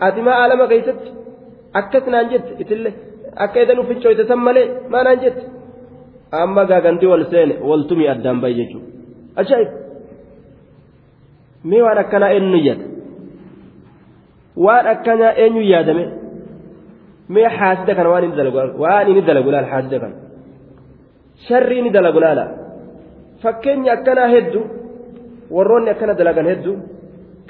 Ati 0.06 0.20
maa 0.26 0.36
aalama 0.42 0.66
keeysatti 0.72 1.08
akkas 1.80 2.04
naan 2.12 2.26
jette 2.32 2.50
itillee 2.62 2.94
akka 3.44 3.58
edan 3.64 3.78
uficcooyte 3.82 4.24
san 4.30 4.40
malee 4.46 4.66
maa 4.92 5.02
naan 5.06 5.20
jette 5.24 5.42
amma 6.42 6.62
gaagantii 6.70 7.10
wal 7.12 7.24
seene 7.32 7.54
waltumii 7.70 8.08
addaan 8.14 8.38
bahe 8.42 8.54
jechuudha 8.60 8.88
ajaa'ib 9.40 9.70
mee 11.70 11.82
waan 11.86 11.98
akkanaa 12.04 12.30
eenyu 12.36 12.58
yaada 12.68 12.84
waan 14.66 14.86
akkanaa 14.94 15.32
eenyu 15.44 15.62
yaadame 15.72 16.04
mee 17.34 17.48
haasida 17.58 17.92
kana 17.98 18.08
waan 18.12 18.24
inni 18.26 18.36
dalagu 18.40 18.58
waan 18.84 19.06
inni 19.10 19.22
dalagu 19.30 19.50
laala 19.54 19.68
haasida 19.74 19.98
kana 20.02 20.16
sharri 21.46 21.74
inni 21.80 21.90
dalagu 21.96 22.20
laala 22.24 22.44
fakkeenyi 23.42 23.88
akkanaa 23.96 24.28
hedduu 24.34 24.64
warroonni 25.56 25.90
akkana 25.94 26.14
dalagan 26.20 26.46
hedduu 26.52 26.74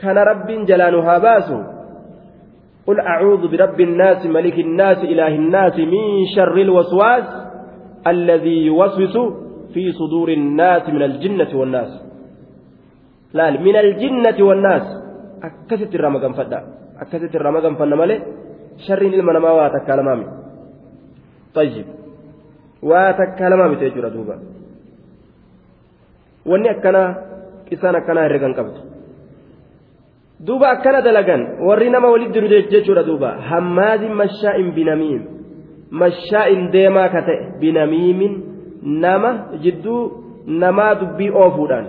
kana 0.02 0.20
rabbiin 0.30 0.62
jalaanu 0.70 0.98
haa 1.08 1.20
baasu 1.26 1.56
قل 2.86 3.00
أعوذ 3.00 3.42
برب 3.52 3.80
الناس 3.80 4.26
ملك 4.26 4.58
الناس 4.58 4.98
إله 5.12 5.32
الناس 5.42 5.76
من 5.78 6.04
شر 6.36 6.56
الوسواس 6.66 7.26
الذي 8.06 8.56
يوسوس 8.66 9.16
في 9.74 9.92
صدور 9.92 10.28
الناس 10.28 10.88
من 10.88 11.02
الجنة 11.02 11.50
والناس. 11.58 11.90
لا 13.34 13.50
من 13.50 13.76
الجنة 13.76 14.38
والناس. 14.48 14.86
أكست 15.42 15.94
الرمقم 15.94 16.32
فدا. 16.32 16.60
أكست 17.02 17.34
الرمقم 17.34 17.74
فنمالي 17.74 18.16
شر 18.86 19.02
إلما 19.02 19.32
نما 19.32 19.50
واتكالمامي 19.50 20.26
طيب. 21.54 21.86
واتكالمامي 22.82 23.76
تيجر 23.76 24.08
دوبا. 24.08 24.36
واني 26.46 26.70
أكنا 26.70 27.02
إسان 27.72 27.94
أكنا 27.94 28.20
هرقان 28.26 28.54
قبض 28.58 28.91
duuba 30.41 30.69
akkana 30.69 31.01
dalagan 31.01 31.41
warri 31.67 31.89
nama 31.89 32.09
walitti 32.13 32.33
jiru 32.39 32.47
jechuudha 32.71 33.03
duuba 33.03 33.29
hammaazin 33.49 34.13
mashaa'in 34.21 34.71
binamiim 34.77 35.21
mashaa'in 35.91 36.71
deemaa 36.71 37.09
ka 37.09 37.21
ta'e 37.27 37.59
binamiimin 37.59 38.33
nama 39.05 39.31
jidduu 39.63 40.01
namaa 40.47 40.95
dubbii 41.01 41.29
oofuudhaan 41.43 41.85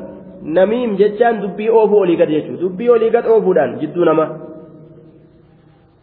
namiim 0.59 0.97
jechaan 0.97 1.41
dubbii 1.43 1.71
oofuu 1.71 2.05
olii 2.05 2.17
gad 2.17 2.31
jechuudha 2.37 2.63
dubbii 2.63 2.91
olii 2.97 3.11
gad 3.11 3.27
oofuudhaan 3.27 3.79
jidduu 3.81 4.05
nama. 4.05 4.27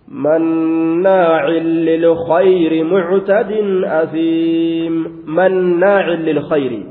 مناع 0.08 1.48
للخير 1.50 2.84
معتد 2.84 3.52
أثيم 3.84 4.96
مناع 5.28 6.10
للخير 6.10 6.84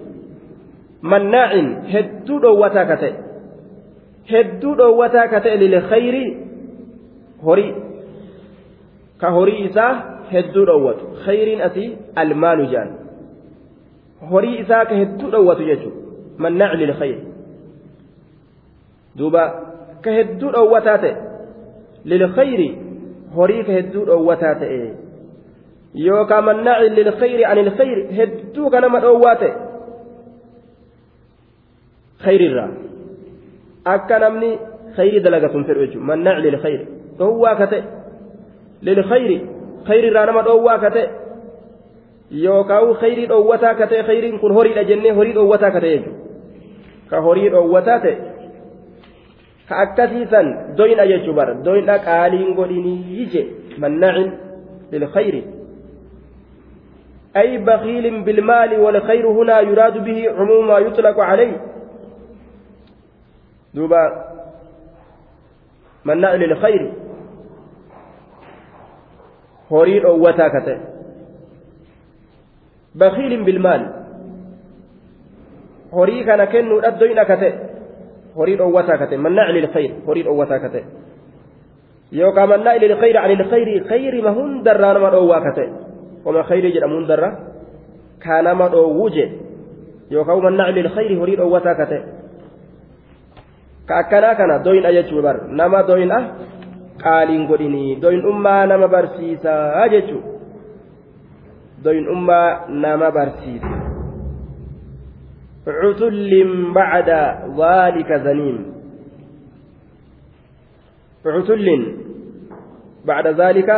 مناع 1.03 1.51
هدو 1.89 2.39
دوتا 2.39 2.85
كتئ 2.85 3.13
hedduu 4.32 4.76
dhoowwataa 4.82 5.28
ka 5.28 5.42
ta'e 5.46 5.58
lilkhayri 5.64 6.24
horii 7.46 7.74
ka 9.22 9.32
horii 9.38 9.64
isaa 9.70 9.94
hedduu 10.32 10.66
dhoowwatu 10.70 11.12
khayriin 11.26 11.62
asii 11.68 11.90
almaalu 12.24 12.66
jaan 12.74 12.92
horii 14.32 14.60
isaa 14.64 14.86
ka 14.86 14.96
hedduu 15.02 15.32
dhoowwatu 15.36 15.70
jechuudha 15.72 16.00
mannaaci 16.46 16.78
lilkhayri 16.84 17.24
duuba 19.18 19.44
ka 20.02 20.12
hedduu 20.18 20.52
dhoowwataa 20.58 20.98
ta'e 21.06 21.16
lilkhayri 22.14 22.70
horii 23.36 23.64
ka 23.64 23.72
hedduu 23.72 24.06
dhoowwataa 24.12 24.56
ta'e 24.66 24.82
yookaan 25.94 26.46
mannaaci 26.46 26.90
lilkhayri 26.90 27.46
ani 27.46 27.64
lkhayri 27.70 28.04
hedduu 28.20 28.70
ka 28.70 28.82
nama 28.82 29.00
dhoowwaa 29.00 29.36
ta'e 29.36 29.54
khayrirraa. 32.24 32.89
Akka 33.86 34.20
namni 34.20 34.52
khayri 34.96 35.20
dalagatuun 35.20 35.66
fedhu 35.66 35.86
jechuudha 35.86 36.06
mannaaci 36.12 36.42
lilkhayri 36.42 36.86
dhoowwaa 37.20 37.56
ka 37.56 37.68
ta'e 37.68 37.84
lilkhayri 38.82 39.38
khayrirraa 39.88 40.26
nama 40.26 40.44
dhoowwaa 40.48 40.80
ka 40.80 40.90
ta'e 40.96 41.06
yookaan 42.46 42.96
khayrii 43.04 43.28
dhoowwataa 43.28 43.76
ka 43.76 43.88
ta'e 43.88 44.04
khayriin 44.10 44.40
kun 44.40 44.54
horiidha 44.54 44.84
jennee 44.84 45.14
horii 45.20 45.38
dhoowwataa 45.38 45.72
ka 45.72 45.82
ta'e 45.86 45.94
jechuudha 45.98 46.18
ka 47.10 47.22
horii 47.28 47.50
dhoowwataa 47.50 48.00
ta'e 48.00 48.18
ka 49.70 49.80
akkasiisan 49.86 50.76
doyna 50.82 51.08
jechuu 51.14 51.38
bara 51.40 51.54
doyna 51.70 52.00
qaaliin 52.10 52.54
godhinii 52.60 53.30
je 53.36 53.48
mannaacin 53.78 54.36
lilkhayri 54.92 55.44
أي 57.38 57.58
بخيل 57.58 58.24
بالمال 58.24 58.80
والخير 58.80 59.28
هنا 59.28 59.60
يراد 59.60 60.04
به 60.04 60.30
عموم 60.38 60.68
ما 60.68 60.80
يطلق 60.80 61.20
عليه 61.20 61.69
دوبا 63.74 64.26
مناع 66.06 66.34
للخير 66.34 66.94
هوري 69.72 70.06
أوتا 70.06 70.48
كته 70.48 70.78
بخيل 72.96 73.44
بالمال 73.44 74.00
horii 75.92 76.24
kana 76.26 76.46
kennuudhaaf 76.48 77.00
doyna 77.02 77.26
kate 77.26 77.50
horii 78.38 78.58
dhoowwataa 78.58 78.98
kate 78.98 79.18
mannaa 79.18 79.52
lilkhayr 79.52 79.92
horii 80.06 80.24
dhoowwataa 80.24 80.60
kate 80.60 80.84
yookaan 82.12 82.50
mannaa 82.50 82.78
lilkhayr 82.84 83.18
ani 83.18 83.36
lkhayri 83.42 83.80
khayrima 83.90 84.32
hundarraa 84.38 84.94
nama 84.94 85.10
dhoowwaa 85.16 85.42
kate 85.42 85.66
wama 86.26 86.44
khayrii 86.44 86.74
jedhamu 86.76 86.96
hundarra 86.96 87.30
kaa 88.26 88.42
nama 88.42 88.70
dhoowwu 88.70 89.10
je 89.10 89.26
yookaan 90.10 90.44
mannaa 90.48 90.72
lilkhayri 90.78 91.16
horii 91.16 91.36
dhoowwataa 91.42 91.76
kate 91.82 92.02
ka 93.90 94.00
akkanaa 94.04 94.36
kana 94.40 94.62
doyna 94.70 94.94
jechuu 94.98 95.22
bar 95.28 95.36
nama 95.62 95.84
doyna 95.92 96.18
qaaliin 97.04 97.46
godhinii 97.52 98.00
doynummaa 98.06 98.64
nama 98.72 98.88
barsiisaa 98.96 99.88
jechuu 99.96 100.24
doynummaa 101.84 102.48
nama 102.86 103.12
barsiisa 103.20 103.78
عتل 105.70 106.32
بعد 106.76 107.10
ذلك 107.60 108.10
زنيم 108.26 108.58
عتل 111.26 111.68
بعد 113.06 113.28
ذلك 113.28 113.70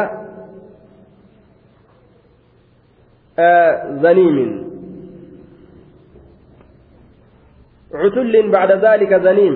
آه 3.40 3.74
زنيم 4.04 4.38
عتل 7.94 8.52
بعد 8.52 8.72
ذلك 8.72 9.12
زنيم 9.24 9.56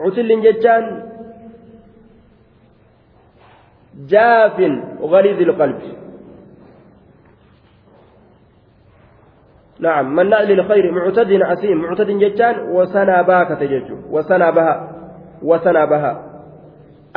عتل 0.00 0.42
جتان. 0.42 1.02
جاف 4.08 4.60
غليظ 5.00 5.40
القلب. 5.40 5.80
نعم 9.80 10.16
مناع 10.16 10.42
للخير 10.42 10.92
معتد 10.92 11.42
عسيم 11.42 11.76
معتد 11.82 12.10
جتان 12.10 12.54
وسنا 12.76 13.22
باكة 13.22 13.64
ججو 13.64 13.96
وسنا 14.10 14.50
بها 14.50 14.74
وسنا 15.42 15.84
بها 15.84 16.12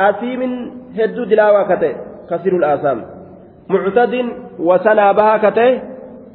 أثيم 0.00 0.42
هدو 0.98 1.24
دلاوة 1.24 1.62
كته 1.68 1.94
كثير 2.30 2.56
الآثام. 2.56 3.04
معتد 3.68 4.14
وسنا 4.58 5.12
بها 5.12 5.36
كته 5.36 5.82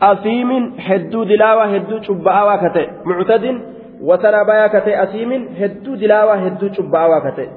أثيم 0.02 0.52
هدو 0.80 1.24
دلاوة 1.24 1.64
هدو 1.76 2.02
شبعاوة 2.02 2.56
كته. 2.68 2.86
معتد 3.06 3.75
wasanaa 4.10 4.46
bayaa 4.50 4.70
ka 4.70 4.82
ta'e 4.88 4.96
asiimin 5.04 5.48
hedduu 5.60 5.96
dilaawaa 6.02 6.42
hedduu 6.46 6.70
cubbaawaa 6.80 7.22
ka 7.28 7.32
ta'e 7.38 7.50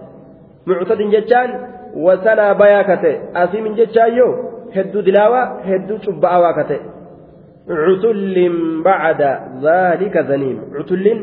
muctadin 0.66 1.10
jechaan 1.16 1.50
wasanaa 2.06 2.52
bayaa 2.62 2.84
ka 2.90 2.96
ta'e 3.06 3.16
asiimin 3.42 3.80
jechaan 3.80 4.14
yoo 4.20 4.30
hedduu 4.76 5.02
dilaawaa 5.08 5.44
hedduu 5.70 5.98
cubbaawaa 6.06 6.54
ka 6.60 6.64
ta'e 6.70 6.80
cutullin 7.68 8.82
bacda 8.82 9.30
dhaalika 9.62 10.22
zaniim. 10.22 10.58
Cutullin 10.76 11.18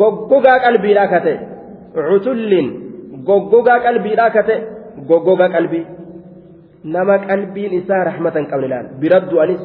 goggogaa 0.00 0.58
qalbiidhaa 0.64 1.08
ka 1.12 1.20
ta'e 1.26 1.36
cutullin 1.94 2.68
goggogaa 3.28 3.78
qalbiidhaa 3.86 4.30
ka 4.36 4.42
ta'e 4.48 4.58
goggogaa 5.08 5.50
qalbii. 5.56 5.86
Nama 6.84 7.18
qalbiin 7.28 7.72
isaa 7.80 8.04
rahmatan 8.10 8.46
qabne 8.50 8.68
laal. 8.72 8.86
Bira 9.00 9.20
du'anis 9.30 9.62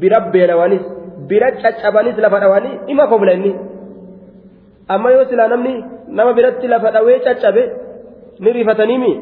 bira 0.00 0.18
beela'anis 0.32 0.84
bira 1.28 1.48
caccabanis 1.62 2.16
lafa 2.24 2.38
dhawanii 2.42 2.78
ima 2.92 3.06
kobla 3.10 3.34
amma 4.94 5.08
yoo 5.14 5.24
silaa 5.30 5.48
namni 5.52 5.74
nama 6.16 6.32
biratti 6.38 6.66
lafa 6.72 6.88
dhawee 6.94 7.18
caccabe 7.26 7.62
ni 8.42 8.50
rifataniimi 8.58 9.12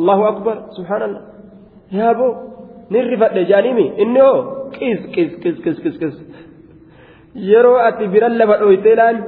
allahu 0.00 0.22
akbar 0.32 0.56
subhaanallah. 0.76 1.22
Yaaboo 1.98 2.32
ni 2.92 2.98
rifadhe 3.12 3.42
jaaniimi 3.50 3.86
inni 4.02 4.20
hoo? 4.26 4.38
Qis 4.76 5.00
qis 5.14 5.30
qis 5.42 5.56
qis 5.64 5.76
qis 5.84 5.96
qis. 6.02 6.14
Yeroo 7.50 7.78
ati 7.88 8.04
biran 8.14 8.34
lafa 8.40 8.54
dhoytee 8.62 8.96
laal 9.00 9.18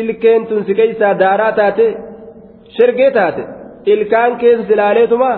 ilkeen 0.00 0.42
tun 0.48 0.60
si 0.66 0.72
keeysaa 0.78 1.14
daaraa 1.22 1.52
taate 1.58 1.86
shergee 2.76 3.10
taate 3.18 3.42
ilkaan 3.92 4.32
keessa 4.42 4.72
ilaaleetuma 4.74 5.30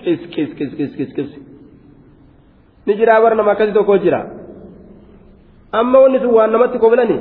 qis 0.00 0.20
qis 0.34 0.50
qis 0.58 0.70
qis 0.78 0.92
qis 0.98 1.10
qis. 1.16 1.30
Ni 2.86 2.92
jiraa 3.00 3.20
bara 3.22 3.34
nama 3.38 3.50
akkasii 3.54 3.76
tokko 3.78 3.94
jira? 4.04 4.20
Amma 5.78 5.98
wanni 6.04 6.18
sun 6.22 6.32
waan 6.38 6.50
namatti 6.54 6.78
koblani 6.84 7.18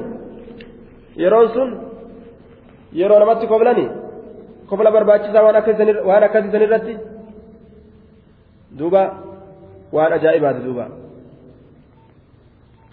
yeroon 1.21 1.47
sun 1.55 1.69
yeroo 2.99 3.19
namatti 3.19 3.47
koblani 3.53 3.85
kobla 4.69 4.91
barbaachisaa 4.91 5.45
waan 5.45 6.23
akkasii 6.27 6.51
san 6.51 6.65
irratti 6.67 6.93
duuba 8.79 9.01
waan 9.95 10.13
ajaa'ibaati 10.17 10.65
duuba 10.67 10.85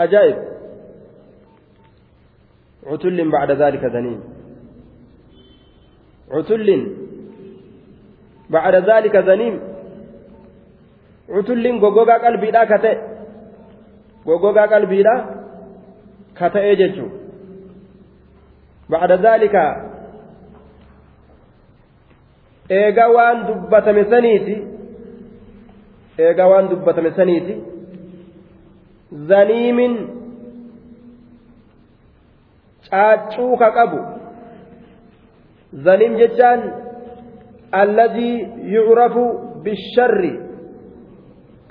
ajaa'ib 0.07 0.39
ذلك 3.53 3.85
ذنيم 3.85 4.21
عتل 6.31 6.69
بعد 8.51 8.75
ذلك 8.91 9.17
ذنيم 9.17 9.55
عتل 11.31 11.67
غوغا 11.79 12.17
قلبي 12.25 12.51
لا 12.51 12.65
كته 12.65 12.95
غوغا 14.27 14.65
قلبي 14.73 15.03
لا 15.03 15.15
كته 16.39 16.61
اجچو 16.73 17.24
بعد 18.90 19.12
ذلك 19.12 19.56
eega 22.70 23.06
waan 23.10 23.38
dubbatame 23.48 24.04
saniiti 24.12 24.56
eega 26.26 26.46
waan 26.52 26.70
dubbatame 26.70 27.12
saniiti 27.18 27.56
zaniimin 29.30 29.94
caaccuu 32.90 33.58
ka 33.62 33.70
qabu 33.78 34.00
zaniim 35.86 36.14
jechaan 36.22 36.62
alladii 37.82 38.38
yucrafu 38.76 39.26
bisharri 39.66 40.34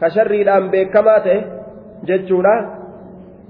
ka 0.00 0.10
sharriidhaan 0.16 0.70
beekamaa 0.74 1.20
ta'e 1.26 1.38
jechuudha 2.10 2.56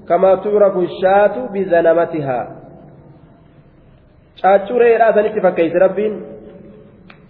kamaa 0.05 0.37
tucrafu 0.45 0.85
shaatu 1.01 1.49
bizanamatihaa 1.53 2.52
caaccuu 4.42 4.78
re'eedhaa 4.82 5.12
sanitti 5.16 5.40
fakkeeyse 5.46 5.78
rabbiin. 5.84 6.14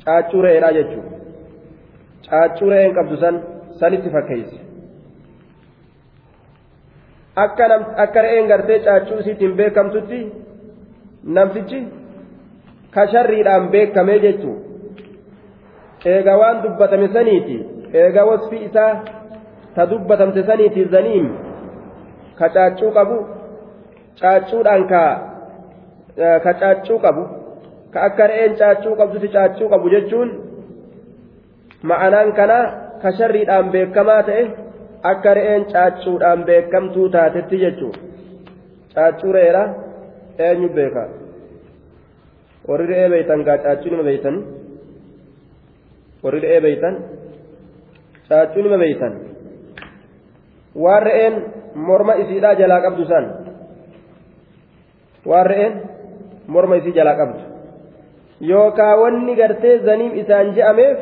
Caaccuu 0.05 0.43
re'eedhaa 0.47 0.73
jechuudha 0.79 1.15
caaccuu 2.29 2.71
re'een 2.73 2.95
qabdu 2.99 3.17
san 3.23 3.37
sanitti 3.81 4.11
fakkeeyse 4.15 4.57
akka 8.05 8.21
re'een 8.27 8.49
gartee 8.53 8.79
caaccuu 8.87 9.19
isiitiin 9.23 9.57
beekamtutti 9.61 10.21
namtichi 11.37 11.81
ka 12.95 13.07
sharriidhaan 13.13 13.69
beekamee 13.75 14.19
jechuu 14.25 14.57
eega 16.13 16.37
waan 16.41 16.63
dubbatame 16.63 17.09
saniiti. 17.17 17.57
Eega 18.01 18.25
wasfi 18.29 18.57
isaa 18.69 18.93
ta 19.75 19.87
dubbatamte 19.91 20.43
saniiti 20.49 20.85
zaniim 20.95 21.27
ka 22.39 22.49
caaccuu 22.57 22.91
qabu 22.97 23.19
caaccuudhaan 24.21 24.85
ka 24.93 25.03
ka 26.17 26.53
caaccuu 26.61 26.99
qabu 27.05 27.23
ka 27.93 27.99
akka 28.09 28.27
re'een 28.31 28.53
caaccuu 28.61 28.95
qabdutti 29.01 29.29
caaccuu 29.37 29.69
qabu 29.73 29.87
jechuun 29.95 30.31
ma'anaan 31.91 32.31
kana 32.39 32.59
ka 33.03 33.11
sharriidhaan 33.19 33.71
beekamaa 33.75 34.23
ta'e 34.29 34.45
akka 35.11 35.35
re'een 35.39 35.65
caaccuudhaan 35.73 36.45
beekamtuu 36.49 37.09
taatetti 37.15 37.57
jechuun 37.65 37.95
caaccuu 38.95 39.33
re'eedha 39.37 39.65
eenyu 40.47 40.69
beeka 40.77 41.05
warri 42.69 42.87
re'ee 42.93 43.09
beeytan 43.15 43.45
gaa 43.49 43.59
caaccuu 43.65 43.91
nima 43.93 44.05
beeytan 44.11 44.37
warri 46.25 46.41
re'ee 46.45 46.61
beeytan 46.67 46.95
caaccuu 48.29 48.63
nima 48.63 48.79
beeytan 48.85 49.13
waan 50.85 51.03
re'een 51.09 51.35
morma 51.89 52.15
isiidhaa 52.23 52.55
jalaa 52.61 52.81
qabdu 52.87 53.05
san 53.13 53.25
waan 55.31 55.47
re'een 55.53 55.75
morma 56.49 56.77
isii 56.81 56.93
jalaa 56.99 57.17
qabdu 57.21 57.41
yookaa 58.51 58.95
wanni 59.03 59.35
gartee 59.41 59.79
zaniim 59.89 60.13
isaan 60.23 60.55
je'ameef 60.57 60.99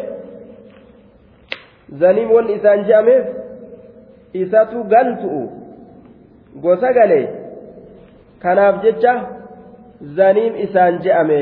zaniim 2.02 2.30
wanni 2.36 2.52
isaan 2.58 2.84
je'ameef 2.88 3.24
isatu 4.42 4.84
galtu'u 4.94 5.42
gosa 6.64 6.92
galee 6.98 7.26
kanaaf 8.42 8.82
jecha 8.84 9.14
zaniim 10.18 10.54
isaan 10.66 10.94
je'ame 11.04 11.40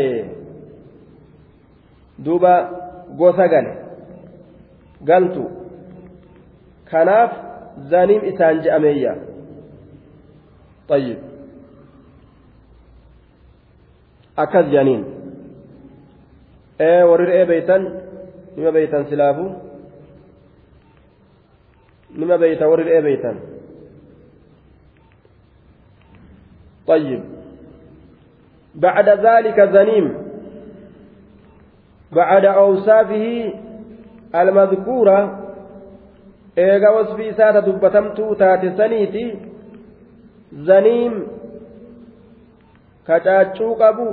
duuba 2.25 2.55
gosa 3.21 3.47
gale 3.53 3.73
galtu 5.11 5.45
kanaaf 6.91 7.33
zaniim 7.91 8.23
isaan 8.33 8.57
je'ameeyya 8.65 9.15
طيب 10.91 11.19
akkas 14.43 14.67
jedhaniin 14.73 15.03
ee 16.89 17.03
warri 17.11 17.27
re'ee 17.31 17.47
beeytan 17.53 17.83
nima 18.57 18.71
beeytan 18.77 19.05
silaafu 19.11 19.47
nima 22.21 22.37
beeyta 22.43 22.65
warri 22.71 22.85
re'ee 22.91 23.03
beeytan 23.09 23.37
طيب 26.87 27.23
بعد 28.75 29.09
ذلك 29.09 29.61
زنيم 29.61 30.07
بعد 32.12 32.45
أوصافه 32.45 33.53
المذكورة 34.35 35.19
eega 36.57 36.91
wasfi 36.91 37.27
isaata 37.29 37.61
dubbatamtuu 37.67 38.35
taate 38.35 38.73
saniiti 38.77 39.25
zaniim 40.69 41.15
ka 43.07 43.21
caachuu 43.27 43.75
qabu 43.83 44.07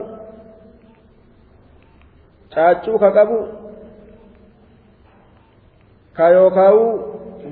caachuu 2.58 2.98
ka 2.98 3.10
qabu 3.18 3.40
ka 6.18 6.30
yookaa'u 6.34 6.84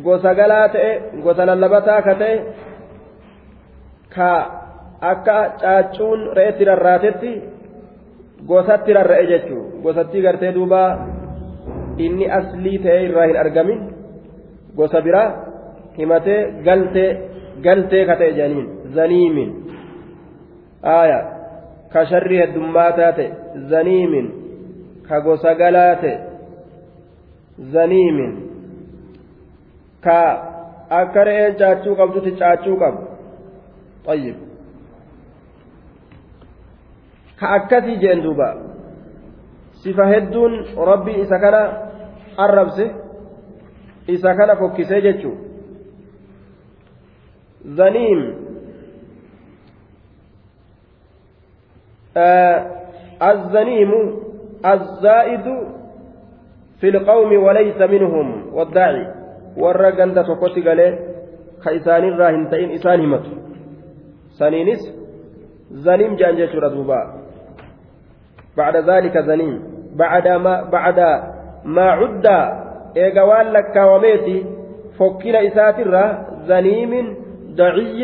gosa 0.06 0.34
galaa 0.40 0.70
ta'e 0.76 0.92
gosa 1.24 1.46
lallabataa 1.46 2.02
ka 2.08 2.14
ta'e 2.22 2.38
ka 4.16 4.30
akka 5.12 5.38
caacuun 5.62 6.22
re'etti 6.38 6.68
rarraatetti 6.70 7.32
gosatti 8.50 8.96
rarra'e 8.98 9.28
jechuu 9.32 9.64
gosatti 9.84 10.22
gartee 10.26 10.54
duuba 10.56 10.82
inni 12.06 12.32
aslii 12.40 12.80
ta'e 12.86 13.04
irraa 13.08 13.28
hin 13.30 13.38
argamin 13.44 13.82
gosa 14.80 15.02
biraa 15.02 15.30
himatee 15.98 16.40
galtee 16.66 17.12
galtee 17.68 18.04
ka 18.10 18.16
ta'e 18.22 18.32
janiin 18.40 18.68
zaniimin 18.96 19.52
aaya 20.96 21.20
ka 21.94 22.06
sharri 22.10 22.42
heddummaata 22.42 23.12
ta'e 23.20 23.30
zaniimin 23.70 24.28
ka 25.10 25.20
gosa 25.26 25.54
galaa 25.62 25.96
ta'e 26.04 26.16
zaniimin 27.74 28.34
ka 30.06 30.20
akka 31.02 31.24
re'een 31.28 31.58
caachuu 31.60 31.96
qabdutti 32.00 32.32
caachuu 32.42 32.78
qabu 32.84 33.02
طيب 34.06 34.36
ka 37.40 37.48
akkasii 37.58 37.98
jeen 38.04 38.22
duuba 38.24 38.50
sifa 39.84 40.06
hedduun 40.14 40.54
rabbii 40.90 41.20
isa 41.24 41.40
kana 41.40 41.62
arrabse 42.38 42.86
isa 44.08 44.36
kana 44.38 44.56
fokkisee 44.56 45.02
jechuu 45.02 45.36
zaniim 47.78 48.22
الزنيم 53.22 53.92
الزائد 54.66 55.46
في 56.80 56.88
القوم 56.90 57.32
وليس 57.44 57.80
منهم 57.82 58.28
والداعي. 58.54 59.06
tokkotti 60.24 60.62
galee 60.62 60.92
ka 61.64 61.72
isaanirraa 61.72 62.32
hin 62.36 62.48
ta'in 62.52 62.72
isaan 62.72 63.00
himatu 63.02 63.32
saniinis 64.40 64.84
zaniim 65.86 66.18
jedhan 66.20 66.36
jechuudha 66.38 66.70
duuba 66.76 67.00
بعد 68.58 68.76
ذلك 68.78 69.18
زنيم. 69.18 69.60
بعد 69.96 70.28
ما 70.28 70.64
بعد 70.72 71.00
ما 71.66 71.88
عد 71.92 72.28
إيجا 72.98 73.22
وان 73.22 73.48
لك 73.52 73.76
وميتي 73.76 74.46
فكنا 75.00 75.48
إساترة 75.48 76.06
زنيم 76.48 76.92
دعي. 77.60 78.00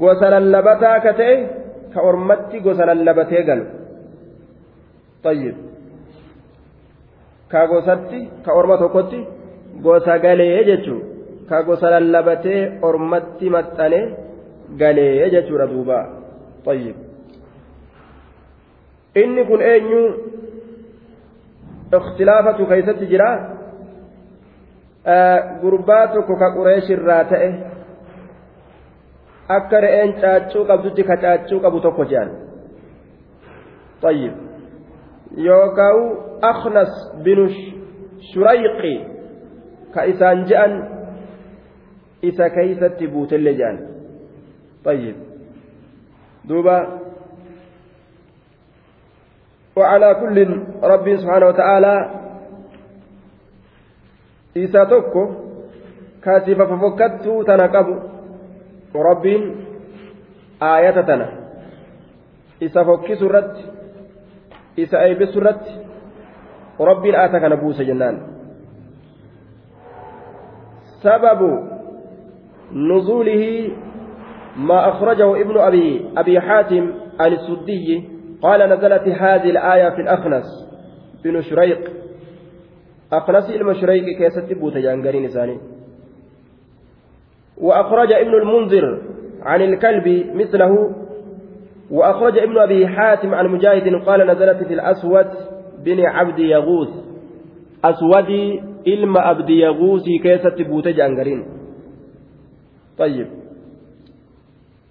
غسل 0.00 0.32
اللبتا 0.32 0.98
كتئ 0.98 1.46
كأرمتي 1.94 2.58
غسل 2.58 2.90
اللبتي 2.90 3.42
ka 7.50 7.66
gosatti 7.66 8.20
ka 8.44 8.52
orma 8.54 8.76
tokkotti 8.78 9.20
gosa 9.82 10.18
galee 10.18 10.64
jechuun 10.68 11.02
ka 11.48 11.62
gosa 11.62 11.90
lallabatee 11.90 12.78
ormatti 12.82 13.50
maxxanee 13.50 14.04
galee 14.80 15.30
jechuudha 15.34 15.66
duuba 15.72 15.98
tayyib 16.64 16.96
inni 19.22 19.42
kun 19.48 19.60
eenyu 19.72 20.02
ikhtilaafatu 21.98 22.66
keessatti 22.70 23.06
jira 23.12 23.28
gurbaa 25.60 26.04
tokko 26.14 26.36
ka 26.42 26.48
qureeshirraa 26.56 27.22
ta'e 27.30 27.48
akka 29.56 29.80
re'een 29.80 30.12
caaccuu 30.20 30.64
qabdutti 30.70 31.02
ka 31.10 31.16
caaccuu 31.22 31.60
qabu 31.64 31.80
tokko 31.80 32.04
jedhan 32.10 32.30
tayyib 34.02 34.47
yookaan 35.36 35.98
akhnas 36.42 36.92
binu 37.24 37.48
shurayqi 38.32 38.94
ka 39.94 40.04
isaan 40.04 40.46
je'an 40.48 40.72
isa 42.22 42.50
keeysatti 42.50 43.06
buutellee 43.08 43.54
je'an 43.54 43.98
طيب. 44.84 45.16
دوبا. 46.44 46.98
وعلى 49.76 50.14
كل 50.14 50.36
ربي 50.82 51.16
سبحانه 51.16 51.46
وتعالى. 51.46 51.94
إيسا 54.56 54.84
توكو. 54.84 55.24
كاتب 56.22 56.64
ففكت 56.64 57.24
تنقب 57.46 57.88
ربين 58.94 59.42
آية 60.62 61.00
تنا 61.00 61.28
إيسا 62.62 62.82
فكي 62.84 63.14
سرت 64.78 64.94
إيسا 64.94 65.02
أيب 65.02 65.24
سرت 65.24 65.60
ربين 66.80 67.14
آتك 67.14 67.44
نبوس 67.44 67.82
جنان 67.82 68.22
سبب 71.02 71.68
نزوله 72.72 73.70
ما 74.56 74.88
أخرجه 74.88 75.40
ابن 75.40 75.58
أبي 75.58 76.10
أبي 76.16 76.40
حاتم 76.40 76.94
السدي 77.20 78.08
قال 78.42 78.60
نزلت 78.70 79.08
هذه 79.08 79.50
الآية 79.50 79.90
في 79.90 80.00
الأخنس 80.00 80.44
بن 81.24 81.42
شريق 81.42 81.90
أخنس 83.12 83.50
المشريق 83.50 84.18
كيست 84.18 84.52
بوت 84.52 84.76
جانجرين 84.76 85.28
ثاني 85.28 85.58
وأخرج 87.58 88.12
ابن 88.12 88.34
المنذر 88.34 89.02
عن 89.42 89.62
الكلب 89.62 90.36
مثله 90.36 90.94
وأخرج 91.90 92.38
ابن 92.38 92.58
أبي 92.58 92.86
حاتم 92.86 93.34
عن 93.34 93.46
مجاهد 93.46 94.04
قال 94.06 94.26
نزلت 94.26 94.64
في 94.68 94.74
الأسود 94.74 95.26
بن 95.84 96.00
عبد 96.00 96.38
يغوث 96.38 96.88
أسودي 97.84 98.68
ilma 98.84 99.24
abdi 99.24 99.60
yaguusii 99.60 100.18
keessatti 100.18 100.64
buute 100.64 100.92
jaangariin 100.92 101.44
طيب 102.98 103.28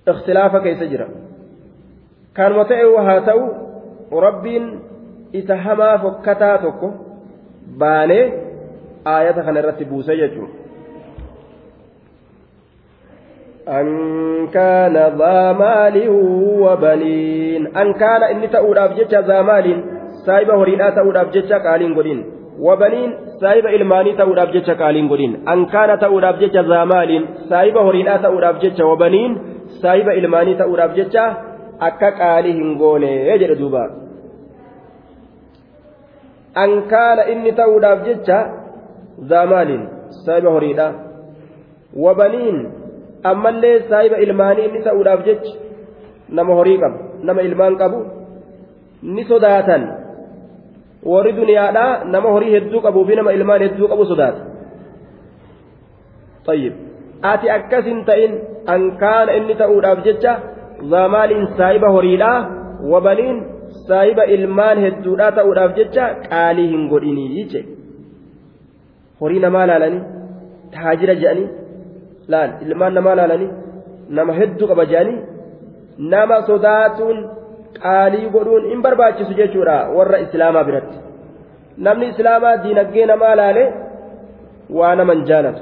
اختلافا 0.08 0.60
كيس 0.60 0.84
جرا 0.84 1.08
كان 2.36 2.54
متى 2.54 2.76
haa 3.08 3.22
ta'u 3.22 3.44
rabbiin 4.22 4.80
isa 5.34 5.58
hamaa 5.58 5.98
fokkataa 5.98 6.58
tokko 6.58 6.94
baanee 7.78 8.26
aayata 9.06 9.44
أن 13.68 13.88
كان 14.48 14.94
ذا 14.94 15.52
مال 15.52 16.10
وبنين 16.64 17.78
أن 17.78 17.94
كان 17.94 18.24
إني 18.24 18.48
تأود 18.48 18.78
أبجتش 18.78 19.16
ذا 19.16 19.42
مال 19.42 19.84
سايبه 20.26 20.56
هرينا 20.62 20.90
تأود 20.90 21.18
أبجتش 21.18 21.52
قالين 21.54 21.96
قلين 21.96 22.26
وبنين 22.60 23.28
saayiba 23.42 23.72
ilmaanii 23.78 24.16
ta'uudhaaf 24.20 24.54
jecha 24.54 24.76
qaaliin 24.82 25.10
godhin 25.12 25.34
ankaana 25.54 25.98
ta'uudhaaf 26.04 26.40
jecha 26.44 26.64
zaamaaliin 26.70 27.28
saayiba 27.50 27.84
horiidhaa 27.88 28.18
ta'uudhaaf 28.26 28.62
jecha 28.64 28.88
wabaniin 28.92 29.36
saayiba 29.82 30.16
ilmaanii 30.22 30.56
ta'uudhaaf 30.62 30.96
jecha 31.00 31.26
akka 31.90 32.12
qaalii 32.22 32.56
hin 32.60 32.72
goone 32.80 33.12
jedhe 33.44 33.58
duuba 33.60 33.84
ankaana 36.64 37.28
inni 37.34 37.54
ta'uudhaaf 37.62 38.04
jecha 38.08 38.40
zaamaaliin 39.34 39.84
saayiba 40.26 40.56
horiidhaa 40.58 40.92
wabaniin 42.08 42.60
ammallee 43.33 43.75
saayiba 43.91 44.23
ilmaanii 44.27 44.69
inni 44.69 44.85
ta'uudhaaf 44.89 45.27
jecha 45.31 45.53
nama 46.39 46.61
horii 46.61 46.79
qabu 46.85 46.99
nama 47.31 47.41
ilmaan 47.49 47.81
qabu 47.83 47.99
ni 49.17 49.25
sodaatan. 49.33 49.83
warri 51.11 51.33
duniyaadhaa 51.37 52.05
nama 52.15 52.33
horii 52.35 52.55
hedduu 52.55 52.81
qabuu 52.87 53.05
fi 53.09 53.19
nama 53.19 53.35
ilmaan 53.39 53.63
hedduu 53.67 53.89
qabu 53.93 54.07
sodaata 54.15 54.51
طيب 56.47 56.75
ati 57.33 57.51
akkasin 57.57 57.99
ta'in 58.07 58.33
an 58.75 58.83
kaana 59.03 59.35
inni 59.39 59.55
ta'uudhaaf 59.63 59.99
jecha 60.07 60.33
zaamaaliin 60.93 61.45
saayiba 61.59 61.91
horiidhaa 61.97 62.39
wabaniin 62.93 63.39
saayiba 63.89 64.25
ilmaan 64.37 64.83
hedduudhaa 64.85 65.33
ta'uudhaaf 65.39 65.77
jecha 65.79 66.09
qaalii 66.31 66.69
hin 66.73 66.89
godhinii 66.93 67.29
jeche 67.37 67.61
horii 69.21 69.43
namaa 69.47 69.67
laalanii 69.71 70.03
taajira 70.77 71.15
je'anii 71.23 71.49
Laal 72.34 72.52
ilmaan 72.66 72.94
namaa 73.00 73.16
laalanii 73.20 73.50
nama 74.20 74.38
hedduu 74.40 74.68
qaba 74.72 74.86
je'anii 74.92 75.20
nama 76.14 76.42
sodaatuun 76.50 77.20
qaalii 77.82 78.30
godhuun 78.36 78.70
hin 78.72 78.82
barbaachisu 78.86 79.38
jechuudha 79.40 79.78
warra 79.98 80.20
islaamaa 80.26 80.64
biratti 80.70 80.98
namni 81.88 82.10
islaamaa 82.14 82.58
diinaggee 82.64 83.06
namaa 83.14 83.36
laale 83.42 83.64
waa 84.80 84.96
naman 85.02 85.24
jaalatu 85.32 85.62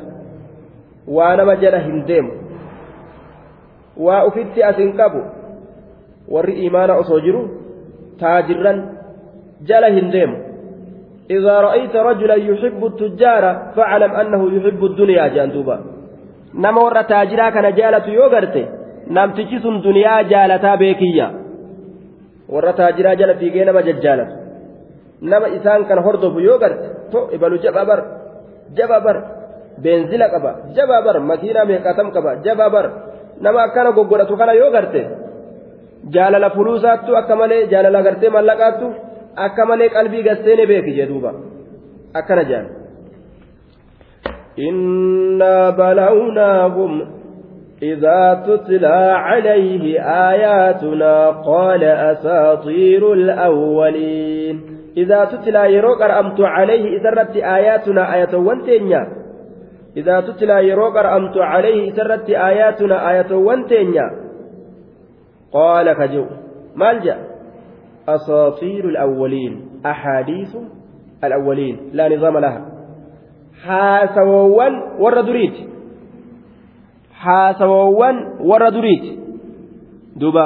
waa 1.18 1.36
nama 1.42 1.56
jala 1.66 1.80
hin 1.88 2.08
deemu 2.08 2.32
waa 4.08 4.24
ufitti 4.32 4.64
asin 4.72 4.98
qabu 5.02 5.22
warri 6.38 6.58
imaana 6.70 7.00
osoo 7.04 7.20
jiru 7.28 7.46
taajirran 8.24 8.84
jala 9.72 9.94
hin 10.00 10.12
deemu 10.18 10.46
إذا 11.32 11.62
رأيت 11.62 11.96
رجلا 11.96 12.36
يحب 12.36 12.86
التجار 12.86 13.44
فاعلم 13.76 14.12
أنه 14.16 14.42
يحب 14.58 14.86
الدنيا 14.86 15.28
جاندوبا 15.28 15.95
نما 16.64 16.82
ورا 16.82 17.02
تاجرا 17.02 17.50
كان 17.50 17.68
جالة 17.80 18.06
يوغرتي 18.20 18.66
namtichi 19.16 19.60
sun 19.62 19.76
duniyaa 19.86 20.24
jaalataa 20.32 20.78
beekiyya 20.82 21.28
warra 22.54 22.74
taajiraa 22.80 23.16
jala 23.20 23.36
fiigee 23.42 23.66
nama 23.66 23.82
jajjaalatu 23.88 24.36
nama 25.32 25.48
isaan 25.58 25.86
kan 25.90 26.00
hordofu 26.06 26.40
yoo 26.48 26.58
garte 26.64 26.88
to 27.12 27.20
ibalu 27.36 27.58
jaba 27.66 27.84
bar 27.90 28.00
jaba 28.78 28.98
bar 29.06 29.18
beenzila 29.84 30.28
qaba 30.34 30.52
jaba 30.78 30.98
bar 31.06 31.16
makiinaa 31.30 31.66
meeqatam 31.72 32.08
qaba 32.16 32.32
jaba 32.46 32.68
bar 32.76 32.86
nama 33.46 33.60
akkana 33.68 33.92
goggodhatu 33.98 34.34
kana 34.42 34.54
yoo 34.62 34.72
garte 34.76 35.02
jaalala 36.16 36.50
fuluusaattu 36.56 37.12
akka 37.22 37.36
malee 37.42 37.62
jaalala 37.74 38.00
gartee 38.08 38.32
mallaqaattu 38.38 38.88
akka 39.46 39.64
malee 39.70 39.90
qalbii 39.96 40.24
gasseene 40.28 40.64
beeki 40.72 40.92
jedhuuba 41.00 41.32
akkana 42.20 42.44
jaan 42.52 42.66
إنا 44.60 45.70
بلوناهم 45.70 47.02
إذا 47.84 48.44
تتلى 48.48 49.14
عليه 49.16 50.02
آياتنا 50.02 51.30
قال 51.30 51.84
أساطير 51.84 53.14
الأولين 53.14 54.62
إذا 54.98 55.26
تتلى 55.26 55.74
يروق 55.74 56.04
أرأمت 56.04 56.42
عليه 56.42 56.98
إذا 57.00 57.10
رت 57.10 57.36
آياتنا 57.36 58.16
آية 58.16 58.38
وانتينيا 58.38 59.08
إذا 59.98 60.22
تتلى 60.22 60.70
يروق 60.70 60.98
أرأمت 60.98 61.38
عليه 61.38 61.92
إذا 61.92 62.04
رت 62.04 62.30
آياتنا 62.30 63.12
آية 63.12 63.36
وانتينيا 63.36 64.12
قال 65.54 65.94
كجو 65.94 66.26
مالجأ 66.76 67.18
أساطير 68.10 68.86
الأولين 68.90 69.66
أحاديث 69.86 70.56
الأولين 71.24 71.80
لا 71.94 72.16
نظام 72.16 72.38
لها 72.38 72.75
حاسوان 73.66 74.74
وردريت 75.00 75.56
حاسوان 77.14 78.16
وردريت 78.50 79.06
دوبا 80.16 80.46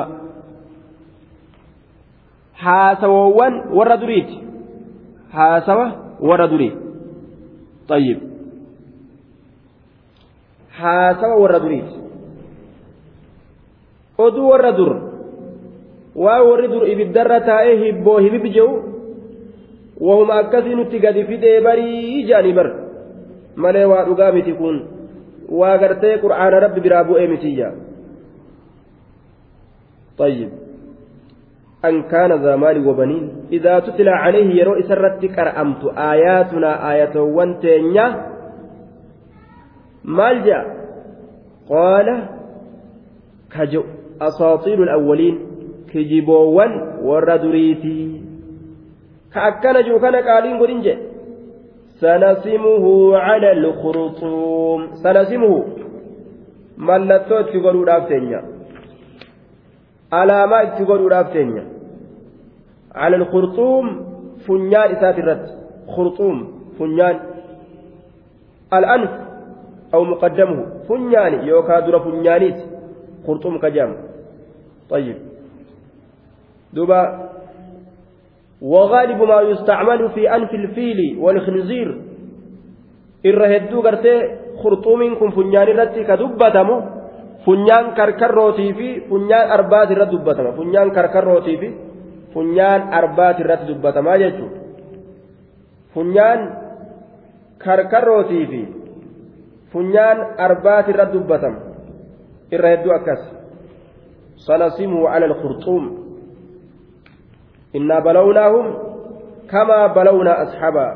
حاسوان 2.64 3.54
وردريت 3.78 4.30
حاسوة 5.32 5.88
وردريت 6.22 6.76
طيب 7.88 8.18
حاسوة 10.80 11.36
وردريت 11.42 11.90
oduu 14.20 14.52
warra 14.52 14.72
dur 14.76 14.92
waa 16.16 16.44
warri 16.44 16.68
dur 16.68 16.84
ibiddarra 16.92 17.40
taa'ee 17.48 17.76
hibboo 17.84 18.18
hibib 18.20 18.46
jehu 18.52 18.74
wahuma 20.08 20.34
akkasii 20.44 20.76
nutti 20.76 21.00
gadi 21.00 21.24
fidee 21.30 21.62
barii 21.64 22.24
jedhanii 22.28 22.52
bar 22.58 22.68
malee 23.64 23.86
waa 23.92 24.06
dhugaa 24.08 24.32
miti 24.38 24.54
kun 24.60 24.78
waa 25.60 25.78
gartee 25.82 26.18
qur'aana 26.24 26.64
rabbi 26.66 26.84
biraa 26.88 27.04
bu'ee 27.12 27.28
mitiyya 27.36 27.70
طيب 30.20 30.52
أن 31.86 32.12
كان 32.12 32.44
ذا 32.44 32.56
مال 32.60 32.88
وبنين 32.88 33.26
إذا 33.56 33.80
تتلى 33.80 34.12
عليه 34.12 34.52
يرو 34.60 34.84
إسرت 34.84 35.24
قرأمت 35.32 35.84
آياتنا 35.96 36.92
آية 36.92 37.16
وانتينيا 37.16 38.08
مالجا 40.04 40.60
قال 41.70 42.08
كجو 43.56 43.84
أساطير 44.22 44.84
الأولين 44.84 45.36
ka 49.34 49.44
akkana 49.44 49.84
jiru 49.84 50.00
kana 50.02 50.22
qaaliin 50.26 50.58
godhin 50.58 50.82
jedhe 50.86 51.09
itti 57.46 57.60
godhuudhaaf 57.66 58.08
teenya 58.12 58.40
alaamaa 60.20 60.64
itti 60.68 60.84
godhuudhaaf 60.90 61.32
teenya 61.34 61.64
cala 62.94 63.16
alkhurxuum 63.22 63.86
funyaan 64.46 64.94
isaati 64.96 65.22
irratti 65.24 65.52
khurxuum 65.96 66.38
funyaan 66.78 67.18
al'anf 68.78 69.12
aw 69.96 70.02
muqaddamuhu 70.12 70.64
funyaani 70.88 71.38
yookaa 71.50 71.82
dura 71.88 72.00
funyaaniiti 72.06 72.64
khurxuum 73.26 73.60
ka 73.60 73.70
jedhamu 73.76 74.10
طيب 74.90 75.18
دوبا 76.74 77.30
وغالب 78.62 79.20
ما 79.24 79.42
يستعمل 79.42 80.10
في 80.10 80.36
أنف 80.36 80.54
الفيل 80.54 81.18
والخنزير 81.20 81.90
khurxuumiin 84.62 85.16
kun 85.20 85.32
funyaan 85.32 85.70
irratti 85.72 86.04
ka 86.06 86.20
dubbatamu 86.20 86.76
funyaan 87.46 87.96
karkarrootii 87.96 88.74
fi 88.78 88.90
funyaan 89.10 89.52
arbaati 89.56 89.94
irratti 89.94 90.16
dubbatama 90.16 90.52
funyaan 90.60 90.92
karkarrootii 90.92 91.58
fi 91.62 91.70
funyaan 92.34 92.82
arbaati 93.00 93.42
irratti 93.44 93.68
dubbatamaa 93.72 94.18
jechuudha 94.24 94.60
funyaan 95.94 96.40
karkarrootii 97.64 98.46
fi 98.52 98.62
funyaan 99.72 100.18
arbaati 100.38 100.92
irratti 100.92 101.18
dubbatama 101.18 101.60
irra 102.52 102.70
hedduu 102.74 102.94
akkas 103.00 103.22
sanasimu 104.48 105.08
ala 105.08 105.26
alkhurxuum 105.32 105.84
إنا 107.77 107.99
بلوناهم 108.01 108.67
كما 109.51 109.87
بلونا 109.87 110.43
أصحابا 110.43 110.87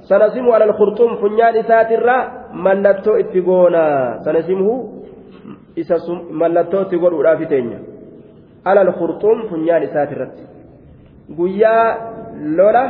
سنسم 0.00 0.48
على 0.50 0.64
الخرطوم 0.64 1.16
فنيان 1.16 1.56
إسات 1.56 1.92
الرا 1.92 2.18
ملتو 2.54 3.12
اتقونا 3.22 3.84
سنسمه 4.24 4.68
ملتو 6.30 6.80
اتقول 6.80 7.12
أولافتين 7.12 7.78
على 8.66 8.80
الخرطوم 8.82 9.38
فنيان 9.50 9.82
إسات 9.82 10.12
الرت 10.12 10.36
قويا 11.38 11.76
لولا 12.58 12.84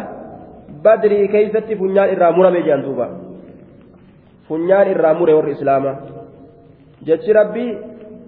بدري 0.84 1.28
كيست 1.32 1.68
فنيان 1.80 2.08
إرا 2.14 2.30
مرمي 2.30 2.62
جانتوبا 2.62 3.06
فنيان 4.48 4.86
إرا 4.92 5.12
مرمي 5.12 5.32
ور 5.38 5.50
إسلاما 5.50 5.92
جتش 7.06 7.26
ربي 7.38 7.66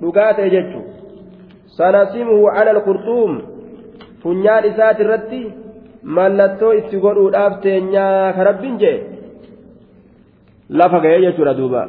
لقات 0.02 0.38
جتشو 0.54 0.82
سنسمه 1.78 2.50
على 2.50 2.70
الخرطوم 2.70 3.32
funyaan 4.25 4.65
isaati 4.71 5.01
irratti 5.05 5.41
mallattoo 6.17 6.73
itti 6.79 6.97
godhuudhaaf 7.05 7.53
teenyaa 7.65 8.33
ka 8.37 8.41
rabbiin 8.49 8.75
jee 8.81 8.97
lafa 10.79 10.99
ga'ee 11.05 11.21
jechuudha 11.25 11.53
duuba 11.59 11.81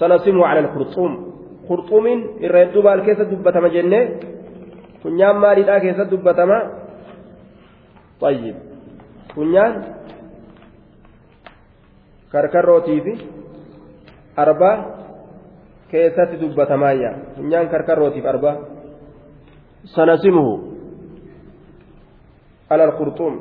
sanasimu 0.00 0.40
cala 0.46 0.60
alkurxuum 0.64 1.12
kurxuumiin 1.68 2.20
irra 2.44 2.58
hedduu 2.64 2.82
baal 2.86 3.00
keessa 3.06 3.30
dubbatama 3.30 3.68
jennee 3.76 4.04
funyaan 5.02 5.36
maaliidhaa 5.44 5.80
keessa 5.84 6.10
dubbatama 6.12 6.58
طيب 8.24 8.56
funyaan 9.34 9.72
karkarrootii 12.32 13.00
fi 13.06 13.12
arbaa 14.36 14.76
keessatti 15.90 16.40
dubbatamaayya 16.42 17.10
funyaan 17.36 17.68
karkarrootiif 17.72 18.26
arbaa 18.26 18.54
سنسمه 19.84 20.62
على 22.70 22.84
الخرطوم. 22.84 23.34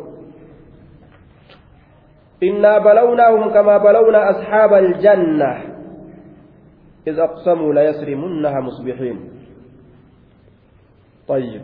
إنا 2.43 2.77
بلوناهم 2.77 3.49
كما 3.49 3.77
بلونا 3.77 4.29
أصحاب 4.29 4.73
الجنة. 4.73 5.51
إذ 7.07 7.19
أقسموا 7.19 7.73
ليسرمنها 7.73 8.59
مصبحين. 8.59 9.17
طيب. 11.27 11.61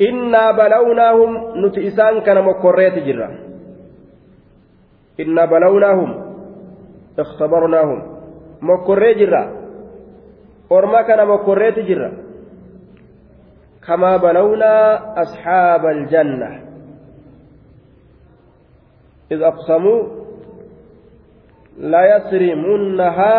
إنا 0.00 0.52
بلوناهم 0.52 1.30
نتئسان 1.66 2.20
كان 2.20 2.44
مكوريت 2.44 2.94
جرة 2.94 3.38
إنا 5.20 5.44
بلوناهم 5.44 6.10
اختبرناهم. 7.18 8.16
مكوريت 8.62 9.18
جرة 9.18 9.55
orma 10.70 11.04
kana 11.04 11.24
mokkorreeti 11.26 11.82
jirra 11.82 12.10
kamaa 13.86 14.18
balawnaa 14.18 15.14
asxaaba 15.22 15.88
aljanna 15.90 16.50
إذ 19.32 19.42
أقسموا 19.42 20.00
ليسرمنها 21.78 23.34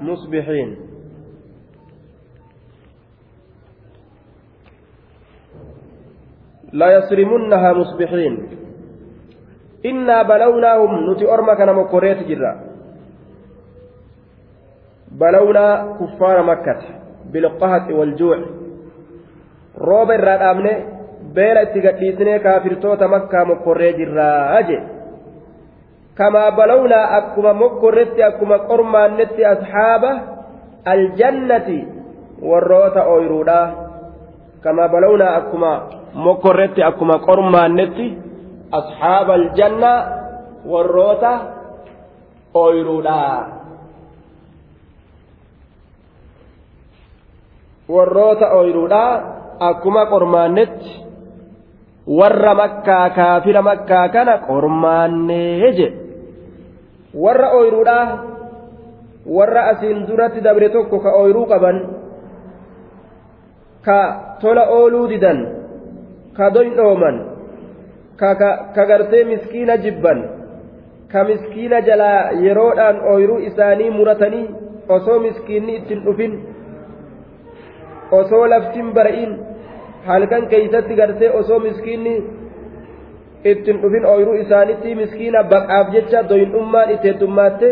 مصبحين 0.00 0.76
ليسرمنها 6.72 7.72
مصبحين 7.72 8.34
إنا 9.86 10.22
بلوناهم 10.22 11.10
نتي 11.12 11.24
أرمك 11.32 11.60
نمكوريت 11.60 12.18
جرا 12.28 12.67
بلونا 15.20 15.96
كفار 16.00 16.42
مكة 16.42 16.80
بالقهط 17.32 17.90
والجوع 17.90 18.38
rooba 19.78 20.14
irraa 20.18 20.38
dhaabne 20.42 20.72
beela 21.34 21.60
itti 21.66 21.80
gadhiisnee 21.80 22.38
kaafirtoota 22.46 23.08
makkaa 23.08 23.44
mokkorree 23.50 23.92
jirraa 23.98 24.62
je 24.68 24.78
kamaa 26.18 26.50
balawnaa 26.58 27.04
akkuma 27.18 27.52
mokkorretti 27.54 28.22
akkuma 28.22 28.58
qormaannetti 28.70 29.44
asxaaba 29.52 30.10
aljannati 30.94 31.78
warroota 32.50 33.04
ooyiruudha 33.12 33.60
kamaa 34.64 34.88
balawnaa 34.94 35.36
akkuma 35.36 35.70
mokkorretti 36.14 36.82
akkuma 36.82 37.18
qormaannetti 37.28 38.06
asxaaba 38.80 39.34
aljanna 39.34 39.92
warroota 40.72 41.32
ooyiruudha 42.54 43.18
warroota 47.88 48.46
ooyiruudha 48.58 49.02
akkuma 49.60 50.06
qormaannetti. 50.06 50.90
Warra 52.18 52.54
makkaa 52.54 53.10
kaafira 53.10 53.62
makkaa 53.62 54.08
kana 54.08 54.38
qormaannee 54.48 55.72
je. 55.78 55.88
Warra 57.14 57.50
ooyiruudha 57.58 57.98
warra 59.26 59.62
asiin 59.72 60.06
duratti 60.08 60.40
dabre 60.40 60.68
tokko 60.68 61.00
ka 61.04 61.10
ooyiruu 61.20 61.46
qaban 61.46 61.76
ka 63.84 63.98
tola 64.40 64.64
ooluu 64.68 65.08
didan 65.08 65.38
ka 66.36 66.50
doyndhooman 66.54 67.16
ka 68.16 68.84
gartee 68.88 69.24
miskiina 69.24 69.76
jibban 69.84 70.18
ka 71.12 71.24
miskiina 71.24 71.80
jalaa 71.88 72.30
yeroodhaan 72.44 73.00
ooyiruu 73.12 73.38
isaanii 73.50 73.90
muratanii 73.90 74.46
osoo 74.88 75.18
miskiinni 75.20 75.76
ittiin 75.76 76.04
dhufin 76.04 76.32
osoo 78.10 78.46
laftin 78.50 78.92
bara'in 78.96 79.32
halkan 80.06 80.48
keeysatti 80.48 80.94
gartee 81.00 81.30
osoo 81.40 81.58
miskiinni 81.58 82.14
ittiin 83.44 83.82
dhufin 83.82 84.06
ooyiruu 84.06 84.34
isaanitti 84.44 84.94
miskiina 84.94 85.44
baqaaf 85.52 85.92
jecha 85.94 86.28
doyndhummaan 86.28 86.90
itti 86.94 87.08
heddummaatte 87.08 87.68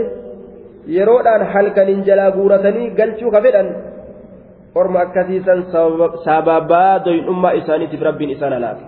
yeroodhaan 0.96 1.46
halkaniin 1.52 2.04
jalaa 2.08 2.30
guuratanii 2.36 2.90
galchuu 2.98 3.30
ka 3.30 3.40
fedhan 3.46 3.68
orma 4.74 5.00
akkasiisan 5.00 5.64
sababaa 6.24 7.04
doyndhummaa 7.04 7.56
isaaniitiif 7.60 8.02
rabbiin 8.08 8.30
isaan 8.36 8.52
halaake 8.58 8.84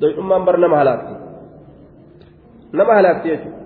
doyndhummaan 0.00 0.44
bar 0.46 0.56
nama 0.64 0.76
halaakti 0.82 1.14
nama 2.72 2.94
halaakti 2.94 3.28
jechuudha. 3.28 3.58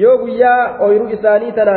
Yoo 0.00 0.18
guyyaa 0.18 0.76
ooyiruu 0.84 1.08
isaanii 1.16 1.52
tana 1.52 1.76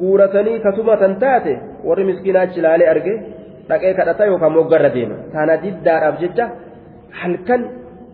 guuratanii 0.00 0.58
katumatan 0.66 1.16
taate 1.22 1.52
warri 1.84 2.04
miskiinaa 2.10 2.42
achi 2.46 2.60
ilaalee 2.60 2.88
arge 2.94 3.14
dhaqee 3.68 3.94
kadhata 3.98 4.26
yookaan 4.30 4.52
moggarra 4.58 4.90
deema. 4.96 5.16
Taana 5.32 5.56
diddaadhaaf 5.64 6.20
jecha 6.22 6.44
halkan 7.20 7.62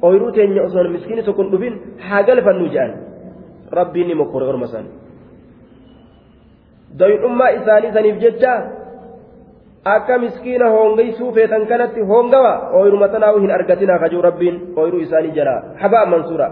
ooyiruu 0.02 0.32
teenya 0.36 0.62
osoo 0.68 0.84
miskiini 0.96 1.22
tokko 1.22 1.42
hin 1.42 1.52
dhufin 1.52 1.74
haa 2.08 2.22
galfannu 2.28 2.66
jedhan 2.74 2.92
rabbiin 3.78 4.08
ni 4.08 4.14
mokkore 4.20 4.46
orma 4.52 4.66
isaanii 4.70 4.94
doyidhummaa 6.98 7.50
isaanii 7.58 7.92
saniif 7.96 8.16
jecha 8.24 8.52
akka 9.94 10.18
miskiina 10.24 10.70
hoongaysuu 10.76 11.32
feetan 11.36 11.66
kanatti 11.66 12.00
hoongawa 12.10 12.52
ooyiruma 12.80 13.08
tanaa 13.14 13.32
hin 13.38 13.54
argatinaa 13.58 13.98
kajuu 14.04 14.22
rabbiin 14.28 14.56
ooyiruu 14.76 15.00
isaanii 15.06 15.36
jalaa 15.38 15.62
habaa 15.84 16.06
mansuura. 16.06 16.50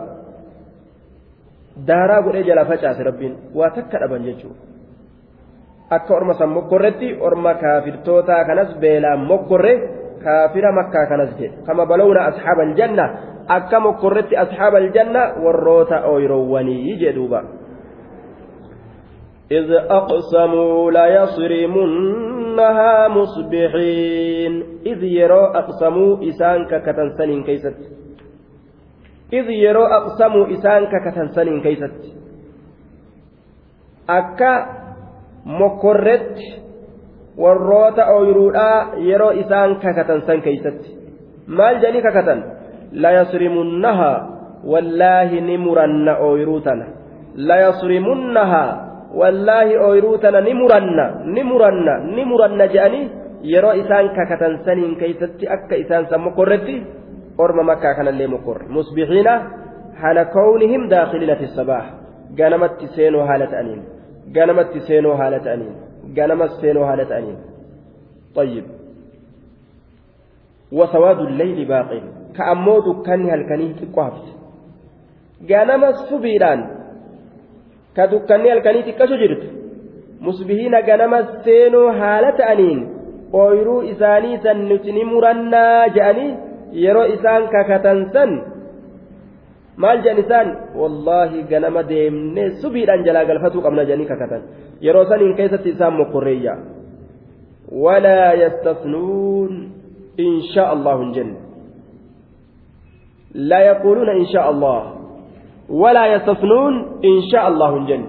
Daaraa 1.88 2.22
godhee 2.22 2.42
jalaa 2.42 2.64
facaase 2.70 3.02
rabbiin. 3.10 3.34
Waa 3.54 3.70
takka 3.70 3.98
dhaban 4.00 4.24
jechuudha. 4.24 4.67
Akka 5.90 6.14
orma 6.14 6.34
san 6.34 6.48
mokkorretti 6.48 7.16
orma 7.20 7.54
kaafirtootaa 7.54 8.44
kanas 8.44 8.74
beelaan 8.80 9.26
mokkorre 9.30 9.72
kaafira 10.24 10.72
makkaa 10.72 11.06
kanas 11.06 11.30
jedhe 11.38 11.62
kama 11.66 11.86
balawna 11.86 12.24
asxaaba 12.30 12.62
aljanna 12.62 13.04
akka 13.48 13.80
mokkorretti 13.80 14.36
asxaaba 14.36 14.78
aljanna 14.78 15.22
warroota 15.44 16.04
ooyroowwanii 16.12 16.98
jedhuuba 17.04 17.42
إذ 19.50 19.72
أقسموا 19.72 20.90
ليصرمنها 20.90 23.08
مصبحين 23.08 24.64
إذ 24.86 25.02
يروا 25.02 25.58
أقسموا 25.58 26.28
إسانك 26.28 26.82
كتنسن 26.82 27.42
كيست 27.42 27.78
إذ 29.32 29.50
يروا 29.50 29.96
أقسموا 29.96 30.52
إسانك 30.52 30.92
كتنسن 31.04 31.60
كيست 31.60 32.00
أكا 34.10 34.66
mokkorretti 35.48 36.46
warroota 37.42 38.06
ooyiruudhaa 38.14 38.78
yeroo 39.08 39.30
isaan 39.42 39.76
kakatan 39.84 40.22
san 40.26 40.42
keeysatti 40.46 40.90
maal 41.58 41.76
jedhanii 41.82 42.02
kakatan 42.08 42.40
layasrimunnahaa 43.04 44.16
wallaahi 44.72 45.40
ni 45.48 45.56
muranna 45.66 46.16
ooyiruu 46.28 46.60
tana 46.66 46.86
layasrimunnahaa 47.50 48.70
wallaahi 49.20 49.76
ooyiruu 49.88 50.18
tana 50.24 50.40
ni 50.40 50.54
muranna 50.60 51.04
ni 51.34 51.42
muranna 51.50 51.98
ni 52.16 52.24
muranna 52.30 52.66
jedhanii 52.74 53.04
yeroo 53.52 53.72
isaan 53.82 54.10
kakatan 54.18 54.58
saniin 54.64 54.96
keeysatti 55.02 55.48
akka 55.56 55.76
isaan 55.84 56.06
san 56.10 56.20
mokkorretti 56.26 56.74
orma 57.38 57.62
makkaa 57.70 57.94
kanallee 58.00 58.26
mokkorre 58.34 58.66
musbixiina 58.78 59.34
haala 60.02 60.24
kawnihim 60.24 60.90
daakiliina 60.90 61.36
fi 61.40 61.46
sabaax 61.60 61.86
ganamatti 62.40 62.86
seenoo 62.96 63.24
haala 63.30 63.46
ta'aniin 63.54 63.82
ganamatti 64.36 64.80
seenoo 64.88 65.14
haala 65.20 65.38
ta'aniin 65.46 65.74
ganamas 66.16 66.52
seenoo 66.60 66.86
haala 66.90 67.04
ta'aniin 67.12 67.38
طيب 68.38 68.64
وسواد 70.72 71.18
الليل 71.28 71.64
باق 71.64 71.90
كأمو 72.36 72.74
دكاني 72.86 73.32
هلكني 73.32 73.68
تقوافت 73.80 74.26
ganama 75.50 75.94
subiidhaan 76.10 76.60
ka 77.96 78.04
dukkannee 78.10 78.50
halkanii 78.50 78.82
xiqqashu 78.86 79.16
jirtu 79.22 79.48
musbihiina 80.26 80.80
ganama 80.88 81.18
seenoo 81.44 81.88
haala 82.00 82.32
ta'aniin 82.40 82.80
ooyiruu 83.42 83.82
isaanii 83.92 84.40
san 84.44 84.58
nuti 84.70 84.92
ni 84.96 85.04
murannaa 85.12 85.88
je'anii 85.96 86.30
yeroo 86.84 87.06
isaan 87.16 87.44
kakatan 87.54 88.00
san 88.14 88.30
maal 89.82 90.04
jedhan 90.04 90.22
isaan 90.24 90.48
wallaahi 90.80 91.46
ganama 91.50 91.82
deemnee 91.90 92.48
subiidhaan 92.62 93.04
jalaa 93.08 93.26
galfatuu 93.30 93.64
qabna 93.66 93.88
jedhanii 93.90 94.10
kakatan 94.12 94.42
yeroo 94.86 95.04
saniin 95.10 95.36
keessatti 95.40 95.74
isaan 95.76 95.98
mokkorreeyya 96.00 96.54
walaa 97.84 98.32
yastasnuun 98.44 99.52
inshaa 100.28 100.70
allahu 100.76 101.04
hin 101.04 101.12
jenne 101.18 101.38
لا 103.34 103.60
يقولون 103.60 104.08
إن 104.08 104.26
شاء 104.32 104.50
الله 104.50 104.80
ولا 105.68 106.04
يستثنون 106.14 106.74
إن 107.04 107.16
شاء 107.32 107.48
الله 107.48 107.72
جن 107.86 108.04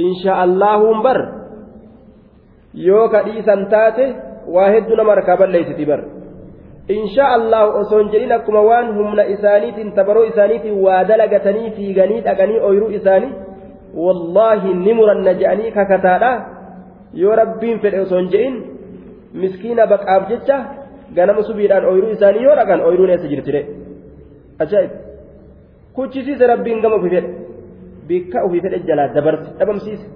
إن 0.00 0.12
شاء 0.24 0.44
الله 0.44 1.02
بر 1.02 1.20
يوكا 2.74 3.26
إيسان 3.26 3.68
تاتي 3.68 4.06
واحد 4.46 4.92
مركبا 4.92 5.44
ليس 5.44 5.70
بر 5.88 6.17
إن 6.90 7.06
شاء 7.16 7.36
الله 7.36 7.80
أصون 7.80 8.08
جلين 8.12 8.32
أكما 8.32 8.60
وان 8.60 8.86
هم 8.96 9.20
إسانيت 9.20 9.96
تبرو 9.96 10.22
إسانيت 10.28 10.64
ودلقتني 10.84 11.70
في 11.76 11.84
غنيت 12.00 12.26
أغني 12.26 12.60
أويرو 12.60 12.88
إساني 12.96 13.30
والله 13.94 14.60
نمر 14.86 15.08
النجاني 15.12 15.70
ككتالا 15.76 16.32
يو 17.14 17.30
ربين 17.40 17.76
في 17.78 18.02
أصون 18.02 18.26
جلين 18.32 18.54
مسكين 19.34 19.78
بك 19.90 20.02
أبجتة 20.16 20.58
ganama 21.16 21.42
subiidhaan 21.42 21.84
ooyiruu 21.88 22.10
isaanii 22.16 22.44
yoo 22.44 22.56
dhaqan 22.58 22.80
ooyiruun 22.86 23.10
eessa 23.10 23.28
jirtire 23.32 23.60
ajaa'ib. 24.64 24.92
Kuchisiise 25.96 26.46
rabbiin 26.52 26.82
gama 26.84 26.96
ofii 27.00 27.12
fedhe. 27.14 27.30
Bikka 28.08 28.44
ofii 28.46 28.60
fedhe 28.64 28.78
jalaa 28.88 29.08
dabarse 29.16 29.48
dhabamsiise. 29.58 30.08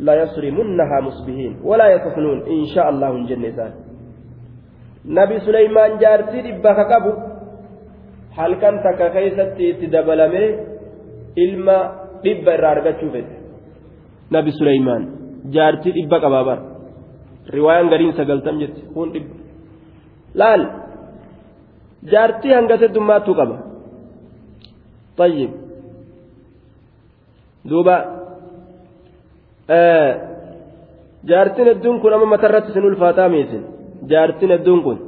لا 0.00 0.14
يصرمنها 0.22 1.00
مصبحين 1.00 1.52
ولا 1.64 1.86
يصفنون 1.94 2.38
إن 2.48 2.64
شاء 2.74 2.88
الله 5.06 5.24
جنة 5.24 5.36
إسان 5.36 5.40
نبي 5.40 5.40
سليمان 5.40 5.98
جارتي 5.98 6.40
ربك 6.40 6.78
قبو 6.90 7.12
هل 8.38 8.54
كان 8.54 8.74
تكا 8.84 9.08
كيستي 9.08 9.72
تدبلمي 9.72 10.44
إلما 11.38 11.76
ربا 12.26 12.54
إرارغة 12.54 13.00
شوفت 13.00 13.28
نبي 14.32 14.50
سليمان 14.50 15.02
جارتي 15.44 15.90
ربك 15.90 16.24
بابا 16.24 16.56
رواية 17.54 17.82
غرين 17.82 18.12
سقلتم 18.12 18.58
جت 18.60 18.76
كون 18.94 19.08
ربا 19.16 19.40
laal 20.34 20.62
jaartii 22.12 22.54
hangate 22.54 22.94
dummaattuu 22.94 23.34
qaba. 23.34 23.56
طيب 25.16 25.50
duuba. 27.68 27.96
Jaartiin 31.24 31.68
hedduun 31.68 32.00
kun 32.00 32.12
amma 32.12 32.26
matarratti 32.26 32.72
sin 32.72 32.84
ulfaataa 32.84 33.28
miisin 33.28 33.64
jaartiin 34.08 34.52
hedduun 34.54 34.82
kun 34.86 34.98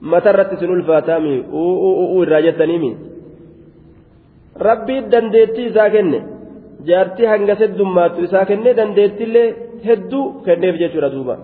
matarratti 0.00 0.56
sin 0.60 0.70
ulfaataa 0.70 1.20
mii 1.20 1.38
uu 1.62 2.22
irraa 2.22 2.42
jettanii 2.46 2.96
rabbii 4.66 5.00
dandeettii 5.12 5.66
isaa 5.70 5.90
kenne 5.90 6.18
jaartii 6.88 7.26
hanga 7.32 7.54
heddummaattu 7.62 8.24
isaa 8.28 8.44
kennee 8.50 8.76
dandeettillee 8.80 9.48
hedduu 9.86 10.24
kenneef 10.46 10.76
jechuudha 10.82 11.12
duuba. 11.14 11.34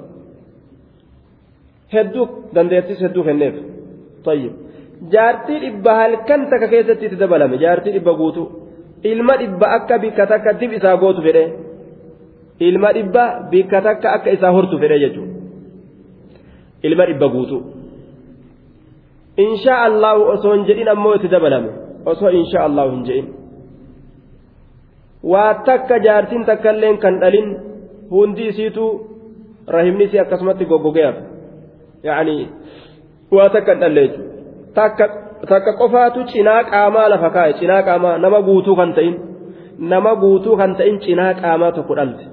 Hedduu 1.94 2.24
dandeettis 2.54 3.00
hedduu 3.04 3.24
kenneef. 3.28 3.54
Tayyib. 4.24 4.52
Jaartii 5.12 5.58
dhibba 5.64 5.92
halkan 6.00 6.40
takka 6.50 6.68
keessatti 6.72 7.06
itti 7.06 7.18
dabalame 7.22 7.56
jaartii 7.64 7.92
dhibba 7.96 8.12
guutu 8.20 8.42
ilma 9.12 9.34
dhibba 9.40 9.66
akka 9.76 9.98
bikka 10.04 10.24
takka 10.32 10.50
dib 10.60 10.72
isaa 10.78 10.96
gootu 11.02 11.20
fedhe 11.26 11.44
ilma 12.68 12.92
dhibba 12.96 13.24
bikka 13.52 13.78
takka 13.86 14.08
akka 14.16 14.30
isaa 14.36 14.52
hortu 14.56 14.76
fedhe 14.82 14.98
jechuudha 15.04 15.35
ilma 16.82 17.06
dhibba 17.06 17.28
guutu. 17.28 17.58
Inshaa 19.36 19.82
allahu 19.88 20.22
osoo 20.34 20.54
hin 20.54 20.64
jedhin 20.68 20.88
ammoo 20.88 21.14
itti 21.14 21.28
dabalame. 21.28 21.70
Osoo 22.04 22.30
inshaa 22.40 22.64
allahu 22.68 22.90
hin 22.90 23.04
jedhin. 23.08 23.28
Waa 25.32 25.54
takka 25.54 25.98
jaartiin 25.98 26.44
takkailleen 26.44 26.98
kan 26.98 27.20
dhalin 27.20 27.48
hundi 28.10 28.48
isiitu 28.48 28.84
rahimni 29.68 30.04
isii 30.04 30.18
akkasumatti 30.18 30.64
goggogeef 30.64 31.16
yaani 32.02 32.48
waa 33.32 33.48
takka 33.48 33.72
hin 33.72 33.80
dhalle 33.80 34.04
takka 34.74 35.72
qofaatu 35.80 36.24
cinaa 36.32 36.64
qaamaa 36.70 37.08
lafa 37.08 37.30
kaa'e 37.36 37.52
cinaa 37.60 37.82
qaamaa 37.88 38.18
nama 38.18 38.42
guutuu 38.48 38.76
kan 38.76 38.94
ta'in 38.98 39.14
nama 39.78 40.14
guutuu 40.22 40.56
kan 40.56 40.76
ta'in 40.76 41.00
cinaa 41.06 41.34
qaamaa 41.42 41.72
tokko 41.78 41.94
dhalte 41.98 42.24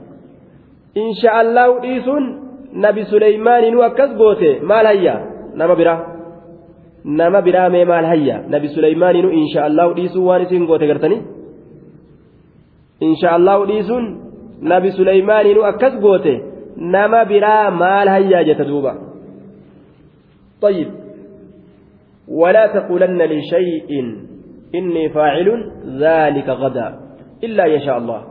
insha 1.05 1.33
allahu 1.41 1.79
dhiisuun 1.85 2.25
nabi 2.73 3.05
suleymaaniinuu 3.05 3.83
akkas 3.89 4.15
goote 4.15 4.59
maal 4.71 4.85
hayya 4.85 5.15
nama 5.55 5.75
biraa 5.75 5.99
nama 7.05 7.41
biraa 7.41 7.69
mee 7.69 7.85
maal 7.85 8.05
hayya 8.05 8.41
nabi 8.49 8.67
suleymaaniinuu 8.75 9.31
insha 9.31 9.65
allahu 9.69 9.93
dhiisuun 9.93 10.25
waan 10.27 10.41
isiin 10.41 10.65
goote 10.65 10.87
gartanii 10.87 11.21
insha 12.99 13.31
allahu 13.37 13.65
dhiisuun 13.71 14.05
nabi 14.61 14.91
suleymaaniinuu 14.91 15.63
akkas 15.71 15.99
goote 16.05 16.33
nama 16.77 17.25
biraa 17.25 17.71
maal 17.71 18.07
hayyaa 18.17 18.43
jeta 18.43 18.65
duuba 18.73 18.93
طيب 20.63 20.89
ولا 22.27 22.67
تقولن 22.67 23.21
لشيء 23.21 23.89
إني 24.75 25.09
فاعل 25.09 25.71
ذلك 25.99 26.49
غدا 26.49 26.99
إلا 27.43 27.65
يشاء 27.65 27.97
الله 27.97 28.23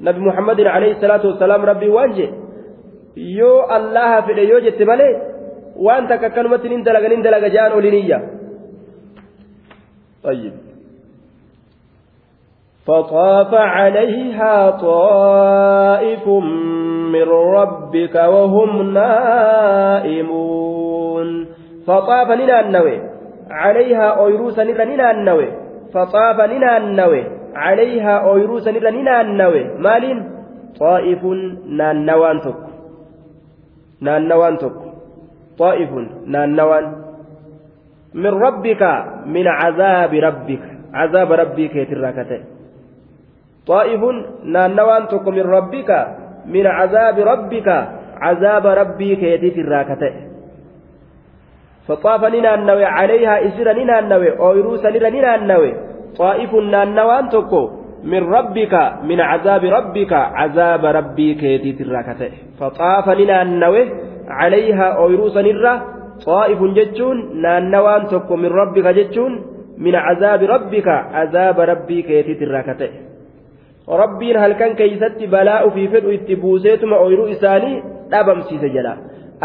نبي 0.00 0.20
محمد 0.20 0.60
عليه 0.60 0.92
الصلاة 0.92 1.26
والسلام 1.26 1.60
ربي 1.62 1.88
وانجي 1.88 2.28
يو 3.20 3.76
الله 3.76 4.20
في 4.20 4.32
يو 4.32 4.58
جت 4.58 4.82
مالي 4.82 5.10
وانت 5.76 6.12
كلمة 6.12 6.62
نندلق 6.64 7.04
نندلق 7.12 7.44
جان 7.54 7.72
ولنية 7.72 8.18
طيب 10.24 10.52
فطاف 12.86 13.54
عليها 13.54 14.70
طائف 14.70 16.28
من 17.14 17.28
ربك 17.58 18.14
وهم 18.14 18.92
نائمون 18.94 20.48
فطاف 21.86 22.30
لنا 22.30 22.60
النوي 22.60 23.00
عليها 23.50 24.08
أويروسا 24.08 24.62
لنا 24.62 25.10
النوي 25.10 25.48
فطاف 25.94 26.40
لنا 26.40 26.76
النوي 26.76 27.24
عليها 27.54 28.18
أويروسا 28.18 28.70
لنا 28.70 29.20
النوي 29.20 29.64
مال 29.78 30.30
طائف 30.80 31.24
نانوان 31.66 32.40
تك 32.40 32.69
نانوان 34.00 34.58
تك 34.58 34.78
طائف 35.58 35.90
نانوان 36.26 36.84
من 38.14 38.32
ربك 38.46 38.82
من 39.26 39.46
عذاب 39.46 40.12
ربك. 40.14 40.64
عذاب 40.94 41.32
ربك 41.32 41.74
يتراكته 41.76 42.40
طائف 43.66 44.02
نانوان 44.44 45.02
تك 45.08 45.26
من 45.28 45.46
ربك 45.56 45.90
من 46.46 46.66
عذاب 46.66 47.16
ربك. 47.18 47.68
عذاب 48.20 48.66
ربك 48.66 49.22
يتيت 49.22 49.58
الراكته 49.58 50.12
فطاف 51.88 52.22
ننانوي 52.24 52.84
عليها 52.84 53.34
إسر 53.46 53.66
ننانوي 53.72 54.38
أويروس 54.38 54.84
ننانوي 54.86 55.72
طائف 56.18 56.52
نانوان 56.54 57.28
تك 57.28 57.52
من 58.04 58.22
ربك 58.24 58.92
من 59.04 59.20
عذاب 59.20 59.64
ربك 59.64 60.12
عذاب 60.12 60.84
ربك 60.84 61.42
يتيت 61.42 61.80
الراكته 61.80 62.30
فطاف 62.60 63.08
ننانوي 63.08 63.82
عليها 64.28 64.86
أويروس 65.02 65.36
نرى 65.36 65.74
طائف 66.26 66.60
جتون 66.62 67.16
نانوان 67.42 68.06
تك 68.06 68.32
من 68.32 68.50
ربك 68.60 68.86
جتون 68.98 69.32
من 69.78 69.94
عذاب 69.94 70.42
ربك 70.42 70.88
عذاب 70.88 71.60
ربك 71.60 72.08
يتيت 72.10 72.42
الراكته 72.42 72.90
rabbiin 73.90 74.38
halkan 74.38 74.76
keeysatti 74.78 75.26
balaa 75.26 75.64
ufii 75.66 75.88
fedhu 75.88 76.10
itti 76.14 76.36
buuseetuma 76.36 76.96
ooyiruu 77.04 77.26
isaanii 77.34 77.82
dhabamsiise 78.12 78.68
jedha 78.76 78.92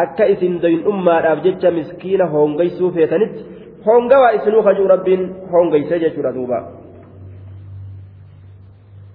akka 0.04 0.26
isin 0.34 0.62
doyin'ummaadhaaf 0.64 1.40
jecha 1.46 1.72
miskiina 1.78 2.26
hoongaysuu 2.34 2.92
feetanitti 2.98 3.46
hoongawaa 3.86 4.32
isinuu 4.38 4.64
kajuu 4.68 4.88
rabbiin 4.94 5.24
hoongaysee 5.52 6.00
jechuudha 6.04 6.36
duuba 6.38 6.60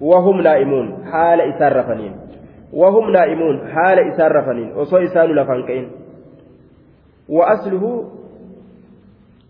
وهم 0.00 0.40
نائمون 0.40 1.04
حال 1.12 1.40
إسار 1.40 1.76
رفنين. 1.76 2.12
وهم 2.72 3.10
نائمون 3.10 3.68
حال 3.72 3.98
إسار 3.98 4.32
رفنين. 4.32 4.72
وصو 4.76 4.96
إسان 4.96 5.28
لفنكين 5.34 5.90
وأصله 7.28 7.84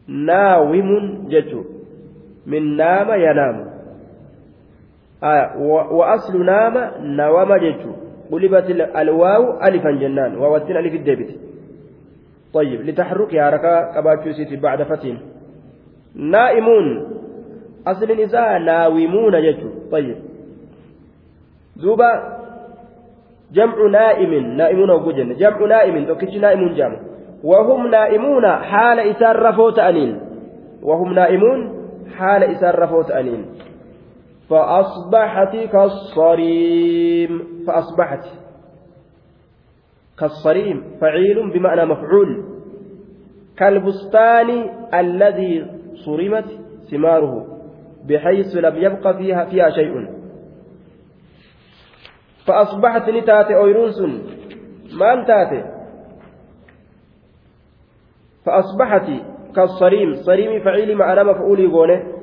ناوم 0.08 0.90
ججو 1.28 1.62
من 2.46 2.76
نام 2.76 3.08
ينام. 3.10 3.56
آه 5.22 5.56
وأصل 5.92 6.44
نام 6.44 6.74
نوام 7.00 7.50
ججو 7.56 7.92
قلبت 8.32 8.66
الواو 8.96 9.62
ألفا 9.62 9.90
جنان. 9.90 10.36
ووتن 10.36 10.76
ألف 10.76 10.94
الدبت. 10.94 11.30
طيب 12.54 12.80
لتحركها 12.80 13.50
حركة 13.50 13.92
كباتشوسيتي 13.94 14.56
بعد 14.56 14.82
فتين. 14.82 15.18
نائمون. 16.14 16.86
أصل 17.86 18.10
النساء 18.10 18.58
ناومون 18.58 19.34
ججو 19.42 19.70
طيب. 19.92 20.29
دوبا 21.82 22.40
جمع 23.52 23.88
نائم 23.90 24.34
نائمون 24.34 24.90
وجن 24.90 25.34
جمع 25.34 25.66
نائم 25.66 26.04
توكيش 26.04 26.36
نائم 26.36 26.74
جمع 26.74 26.96
وهم 27.44 27.86
نائمون 27.86 28.46
حال 28.46 29.00
إسار 29.00 29.42
رفوت 29.42 29.78
أنين 29.78 30.20
وهم 30.82 31.14
نائمون 31.14 31.80
حال 32.16 32.42
إسار 32.42 32.78
رفوت 32.78 33.10
أنين 33.10 33.46
فأصبحت 34.50 35.56
كالصريم 35.56 37.42
فأصبحت 37.66 38.24
كالصريم 40.18 40.84
فعيل 41.00 41.50
بمعنى 41.52 41.84
مفعول 41.84 42.44
كالبستان 43.56 44.70
الذي 44.94 45.66
صرمت 46.04 46.44
ثماره 46.90 47.46
بحيث 48.08 48.56
لم 48.56 48.76
يبق 48.76 49.16
فيها 49.16 49.44
فيها 49.44 49.70
شيء 49.70 50.19
فأصبحت 52.46 53.08
نتاتي 53.08 53.56
أويرونس 53.56 53.98
ما 54.92 55.24
تاتي 55.26 55.62
فأصبحت 58.46 59.08
كالصريم. 59.56 60.14
صريم 60.14 60.64
فعيل 60.64 60.96
معنى 60.96 61.24
مفعول 61.24 61.60
يقوله 61.60 62.20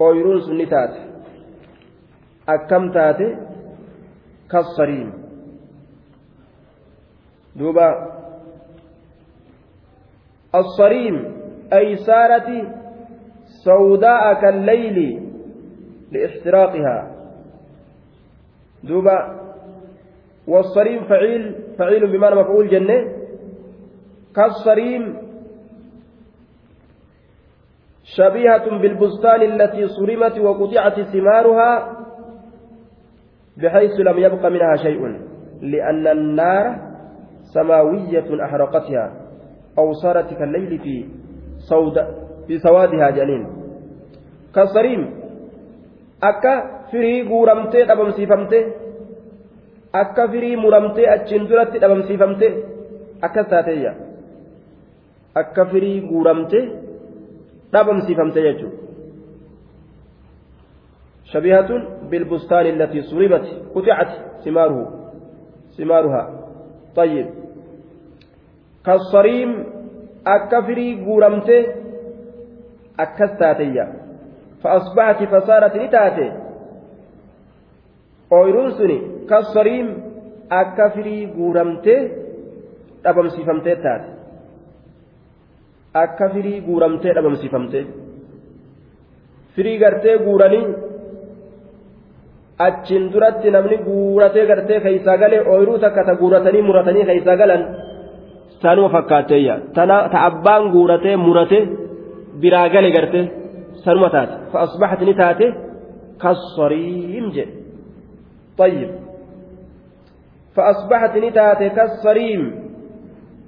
ooyiruun 0.00 0.40
sun 0.44 0.56
ni 0.60 0.66
taate 0.68 1.00
akkam 2.54 2.92
taate 2.92 3.26
kassariim 4.52 5.10
duuba 7.58 7.88
الصريم 10.56 11.16
أي 11.72 11.96
سارت 11.96 12.48
سوداء 13.64 14.24
كالليل 14.40 14.98
لإحتراقها. 16.12 17.15
دوبا 18.86 19.18
والصريم 20.48 21.04
فعيل 21.04 21.54
فعيل 21.78 22.12
بمعنى 22.12 22.34
مفعول 22.34 22.68
جنة. 22.68 22.98
كالصريم 24.36 25.16
شبيهة 28.04 28.78
بالبستان 28.78 29.42
التي 29.42 29.86
صرمت 29.88 30.38
وقطعت 30.38 31.00
ثمارها 31.00 31.96
بحيث 33.56 33.90
لم 34.00 34.18
يبق 34.18 34.46
منها 34.46 34.76
شيء 34.76 35.00
لأن 35.62 36.06
النار 36.06 36.64
سماوية 37.54 38.44
أحرقتها 38.44 39.12
أو 39.78 39.92
صارت 39.92 40.34
كالليل 40.34 40.78
في 40.78 41.08
سود 41.68 41.96
في 42.46 42.58
سوادها 42.58 43.10
جنين. 43.10 43.46
كالصريم 44.54 45.14
أكا 46.22 46.75
firii 46.91 47.23
guuramtee 47.29 47.87
dhabamsiifamte 47.89 48.59
akka 50.01 50.27
firii 50.31 50.55
muramtee 50.63 51.07
achiin 51.15 51.49
duratti 51.49 51.81
dhabamsiifamte 51.83 52.47
akkas 53.21 53.47
taateeyya 53.53 53.93
akka 55.41 55.65
firii 55.71 55.97
guuramtee 56.11 56.63
dhabamsiifamte 57.73 58.41
jechuudha 58.47 58.81
شبيهة 61.31 61.71
بالبستان 62.09 62.65
التي 62.65 63.01
صربت 63.01 63.45
قطعت 63.75 64.11
ثماره 64.45 64.79
ثمارها 65.77 66.23
طيب 66.95 67.27
كالصريم 68.85 69.51
أكفري 70.27 71.05
قورمته 71.05 71.65
أكستاتية 72.99 73.85
فأصبحت 74.63 75.23
فصارت 75.23 75.75
نتاتي 75.75 76.31
ooyiruun 78.30 78.72
suni 78.78 78.96
kassariim 79.30 79.88
akka 80.60 80.90
firii 80.94 81.26
guuramtee 81.36 82.00
dhabamsiifamtee 83.04 83.76
taate. 83.84 84.08
Akka 85.94 86.26
firii 86.34 86.60
guuramtee 86.66 87.14
dhabamsiifamtee. 87.16 87.84
Firii 89.54 89.78
gartee 89.78 90.16
guuranii 90.26 90.66
achiin 92.66 93.12
duratti 93.12 93.50
namni 93.50 93.76
guuratee 93.88 94.46
gartee 94.50 94.80
keeysaa 94.80 95.16
galee 95.22 95.42
ooyiruu 95.52 95.78
takka 95.84 96.04
ta 96.04 96.14
guuratanii 96.20 96.62
muratanii 96.68 97.04
keeysaa 97.10 97.36
galan 97.42 97.62
sanuma 98.62 98.88
fakkaatteeyya 98.96 99.54
ta 99.74 99.82
abbaan 100.28 100.64
guuratee 100.74 101.16
murate 101.16 101.58
biraa 102.40 102.68
gale 102.74 102.90
garte 102.96 103.20
sanuma 103.84 104.08
taate. 104.14 104.34
Fa 104.52 104.58
asbaxat 104.64 105.00
ni 105.00 105.14
taate 105.14 105.46
kassariim 106.22 107.26
jedhe 107.36 107.65
طيب 108.57 108.89
فأصبحت 110.55 111.17
نتات 111.17 111.63
كالصريم 111.63 112.43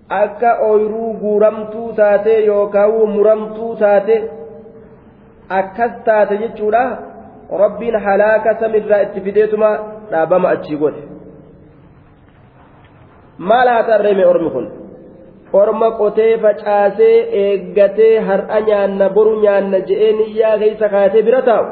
akka 0.09 0.49
ooyiruu 0.61 1.13
guuramtuu 1.21 1.93
taate 1.93 2.33
yookaan 2.45 3.09
muramtuu 3.15 3.75
taate 3.75 4.15
akkas 5.59 5.93
taate 6.05 6.37
jechuudha 6.41 6.83
rabbiin 7.61 7.95
halaaka 8.05 8.55
samirraa 8.59 8.99
itti 9.05 9.21
fideetuma 9.21 9.69
dhaabama 10.11 10.49
achii 10.55 10.77
godhe 10.83 11.03
maal 13.37 13.67
haa 13.73 13.83
tarreeme 13.83 14.25
ormi 14.25 14.49
kun 14.55 14.67
orma 15.61 15.91
qotee 16.01 16.37
facaasee 16.45 17.17
eeggatee 17.43 18.19
har'a 18.29 18.59
nyaanna 18.67 19.09
boru 19.09 19.33
nyaanna 19.45 19.79
je'ee 19.89 20.11
niyyaa 20.19 20.57
keessa 20.65 20.89
kaatee 20.95 21.25
bira 21.29 21.41
taa'u 21.49 21.65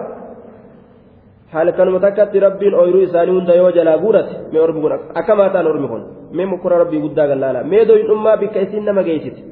halkanuma 1.56 2.00
takkatti 2.06 2.44
rabbiin 2.46 2.78
ooyiruu 2.80 3.02
isaanii 3.08 3.36
hunda 3.38 3.58
yoo 3.60 3.70
jalaa 3.78 3.98
guurate 4.04 4.32
mee 4.52 4.62
ormi 4.66 4.80
kun 4.86 4.96
akkamaa 5.20 5.50
ta'an 5.56 5.72
ormi 5.72 5.88
kun 5.92 6.02
mee 6.38 6.46
mukura 6.54 6.80
rabbii 6.84 7.04
guddaa 7.04 7.28
gallaala 7.32 7.68
mee 7.74 7.84
dooyinummaa 7.88 8.36
bikka 8.42 8.64
isiin 8.66 8.84
nama 8.90 9.06
geessiti 9.10 9.42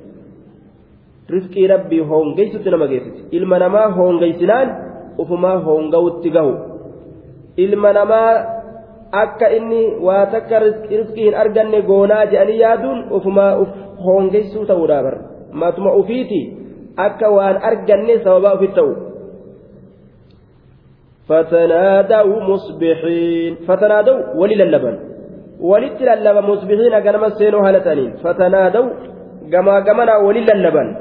rifqii 1.35 1.69
rabbii 1.75 2.03
hoongeysutti 2.11 2.71
nama 2.71 2.87
geessiti 2.93 3.37
ilma 3.37 3.59
namaa 3.65 3.89
hoongeysinaan 3.99 4.75
ufumaa 5.19 5.59
hoongawutti 5.59 6.31
gahu. 6.31 6.55
Ilma 7.57 7.93
namaa 7.93 8.31
akka 9.13 9.49
inni 9.49 9.83
waa 10.07 10.27
takka 10.27 10.59
rifqii 10.59 11.25
hin 11.25 11.35
arganne 11.43 11.83
goonaa 11.83 12.27
je'anii 12.33 12.61
yaaduun 12.61 13.05
ufumaa 13.19 13.57
uf 13.65 13.69
hoongeysuu 14.07 14.67
ta'uudha 14.71 15.03
bar 15.07 15.17
matuma 15.63 15.93
ufiiti 16.01 16.41
akka 17.07 17.31
waan 17.37 17.61
arganne 17.71 18.19
sababaa 18.25 18.55
ufit 18.59 18.75
ta'u 18.75 18.95
فتنادوا 21.29 22.41
مصبحين. 22.51 23.55
فتنادوا 23.69 24.19
ولل 24.41 24.63
اللبن 24.63 24.99
ولت 25.61 25.99
اللبن 26.03 26.45
مصبحين 26.51 26.99
كما 26.99 27.29
سينو 27.29 27.59
هالتانين. 27.59 28.11
فتنادوا 28.25 28.89
كما 29.53 29.81
كمنا 29.81 30.17
ولل 30.17 30.51
اللبن 30.57 30.97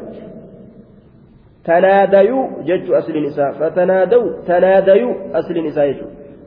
تناديوا 1.65 2.43
جج 2.67 2.91
أصل 2.91 3.15
النساء. 3.21 3.51
فتنادوا 3.51 4.25
تناديوا 4.47 5.13
أصل 5.39 5.55
النساء 5.57 5.95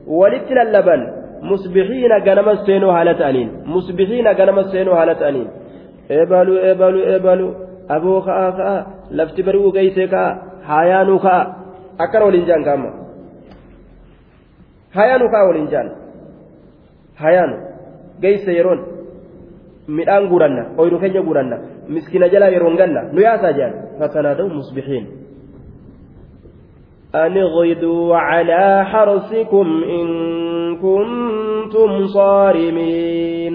ولت 0.07 0.51
اللبن 0.51 1.01
مصبحين 1.51 2.19
كما 2.25 2.53
سينو 2.65 2.89
هالتانين. 2.89 3.49
مصبحين 3.65 4.27
كما 4.33 4.61
سينو 4.71 4.91
هالتانين. 4.91 5.47
eebaluu 6.09 6.57
eebaluu 6.67 7.03
eebaluu 7.13 7.55
aboo 7.95 8.21
ka'aa 8.27 8.51
ka'aa 8.59 8.85
lafti 9.19 9.43
bari'uu 9.47 9.71
geessee 9.77 10.07
ka'aa 10.13 10.37
haayaanuu 10.69 11.19
ka'aa 11.25 11.45
akkana 12.03 12.25
hayaanu 14.95 15.29
kaa 15.33 15.43
waliin 15.47 15.67
jaan 15.73 15.89
hayaanu 17.23 17.55
geeyse 18.21 18.51
yeroon 18.59 18.81
midhaan 19.87 20.27
guuranna 20.31 20.63
oyru 20.77 20.99
keenya 20.99 21.21
guuranna 21.27 21.57
miskina 21.95 22.29
jalaa 22.33 22.53
yeroon 22.55 22.75
ganna 22.81 23.01
nu 23.13 23.21
yaasaa 23.27 23.53
jaan 23.59 23.73
fatanaadaw 23.99 24.47
musbixiin 24.59 25.07
أن 27.15 27.37
اغدوا 27.37 28.15
على 28.17 28.85
حرثكم 28.85 29.67
إن 29.83 30.07
كنتم 30.85 32.07
صارمين 32.07 33.53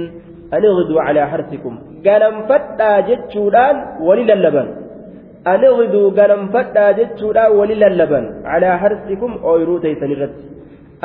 أن 0.55 0.63
اغدوا 0.73 1.01
على 1.01 1.27
حرثكم 1.27 1.79
قلم 2.07 2.35
فتا 2.49 3.01
جتشودان 3.09 3.77
ولل 4.01 4.31
اللبن 4.31 4.69
أن 5.47 5.65
اغدوا 5.65 6.07
قلم 6.19 6.43
فتا 6.55 6.87
جتشودان 6.99 7.51
ولل 7.59 7.85
اللبن 7.85 8.25
على 8.45 8.79
حرثكم 8.79 9.31
أويرو 9.45 9.79
تيسن 9.79 10.11
الرد 10.17 10.35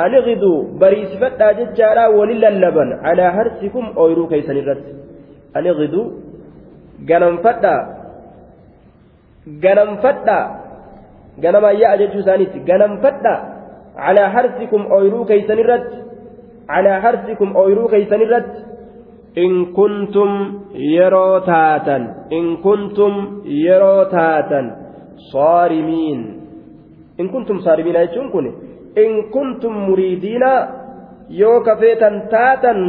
aniqiduu 0.04 0.56
bariisifadhaa 0.82 1.52
jechaadha 1.60 2.04
walin 2.18 2.40
lallaban 2.44 2.90
calaa 3.04 3.32
harsikum 3.38 3.84
ooyiruu 4.02 4.26
keeysan 4.32 4.60
irratti 4.62 4.92
aniqiduu 5.58 6.04
ganamfadhaa 7.10 7.80
ganamfadhaa 9.64 10.44
ganamayyaa 11.42 11.96
jechuu 12.02 12.22
isaaniitti 12.24 12.60
ganamfadhaa 12.70 13.38
calaa 14.04 14.30
harsikum 14.36 14.82
ooyiruu 14.96 15.24
keeysan 15.30 15.62
irratti 15.64 15.98
calaa 16.72 17.00
harsikum 17.06 17.56
ooyiruu 17.62 17.88
keeysan 17.94 18.24
irratti 18.26 18.60
in 19.44 19.52
kuntum 19.78 20.30
yeroo 20.94 21.40
taatan 21.50 22.02
in 22.38 22.46
kuntum 22.66 23.14
yeroo 23.64 24.04
taatan 24.16 24.66
saarimiin 25.32 26.20
in 27.20 27.28
kuntum 27.34 27.58
saarimiina 27.66 28.06
jechuun 28.06 28.30
kun 28.34 28.46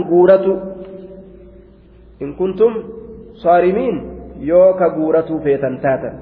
guuratu 0.10 0.54
in 2.20 2.36
kuntum 2.36 2.74
saarimiin 3.44 3.98
yoo 4.50 4.74
ka 4.74 4.90
guuratuu 4.90 5.40
feetan 5.44 5.80
taatan 5.86 6.16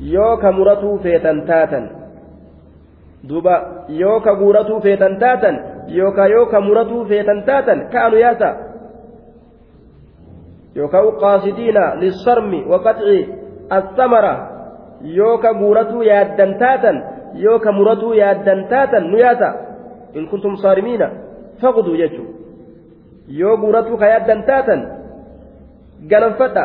yoo 0.00 0.36
ka 0.36 0.52
muratuu 0.52 0.98
feetan 0.98 1.42
taatan 1.46 1.84
duuba 3.28 3.54
yoo 3.88 4.20
ka 4.20 4.34
guuratuu 4.34 4.80
feetan 4.80 5.18
taatan 5.18 5.56
yookaan 5.88 6.30
yoo 6.30 6.46
ka 6.46 6.60
muratuu 6.60 7.04
feetan 7.04 7.42
taatan 7.44 7.88
ka'anu 7.92 8.16
yaasa 8.16 8.50
yookaan 10.76 11.12
qaasidiina 11.20 11.84
lissarmi 12.00 12.64
waqaxci 12.72 13.18
assamara 13.70 14.34
yoo 15.02 15.38
ka 15.38 15.54
guuratuu 15.54 16.02
yaaddan 16.02 16.54
taatan 16.58 16.96
yoo 17.34 17.58
ka 17.58 17.72
muratuu 17.72 18.14
yaaddan 18.14 18.68
taatan 18.68 19.10
nu 19.10 19.18
yaasa 19.18 19.48
in 20.14 20.28
kuntum 20.28 20.56
saarimiina 20.56 21.10
faqduu 21.60 21.96
jechuun 21.96 22.28
yoo 23.40 23.56
guuratuu 23.56 23.96
ka 23.96 24.06
yaaddan 24.12 24.42
taatan 24.46 24.80
ganamfadha 26.10 26.64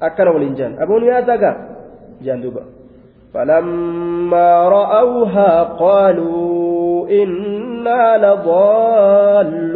akkana 0.00 0.30
waliin 0.34 0.56
jaan 0.58 0.72
aboonu 0.82 1.06
yaasa 1.06 1.36
gaa 1.38 1.56
jaan 2.22 2.42
duuba 2.42 2.62
فلما 3.32 4.68
رأوها 4.68 5.62
قالوا 5.80 7.08
إنا 7.08 8.02
لضالون 8.24 9.72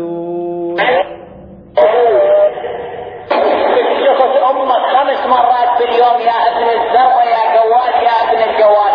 خمس 4.96 5.26
مرات 5.26 5.70
باليوم 5.78 6.18
يا 6.20 6.38
ابن 6.48 6.66
الزرع 6.76 7.24
يا 7.24 7.42
قوال 7.60 7.94
يا 8.08 8.16
ابن 8.24 8.40
القواله 8.50 8.85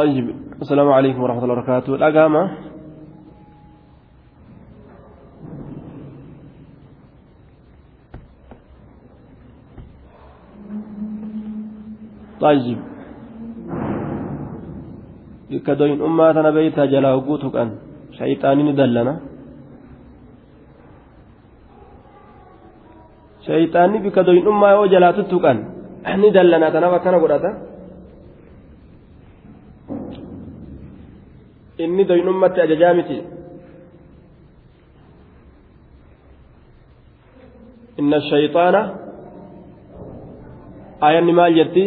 طيب 0.00 0.26
السلام 0.62 0.88
عليكم 0.92 1.20
ورحمة 1.22 1.42
الله 1.44 1.54
وبركاته 1.54 1.94
الأقامة 1.94 2.42
طيب 12.40 12.78
bikka 15.50 15.74
doyin'ummaa 15.74 16.32
tana 16.32 16.54
beeytaa 16.54 16.86
jalaa 16.86 17.18
hogguu 17.18 17.38
tuqan 17.44 17.68
shayxaanii 18.16 18.64
ni 18.70 18.72
dallana 18.80 19.14
shayxaanni 23.46 23.98
bikka 24.06 24.22
doyin'ummaa 24.28 24.72
yoo 24.78 24.86
jalaa 24.94 25.12
tuttuqan 25.18 25.58
ni 26.22 26.30
dallana 26.30 26.70
inni 31.84 32.02
doyin'ummatti 32.10 32.58
ajajaa 32.64 32.94
miti 32.98 33.18
inna 38.00 38.18
shayxaana 38.30 38.82
ayanni 41.08 41.32
maal 41.38 41.52
jetti 41.60 41.84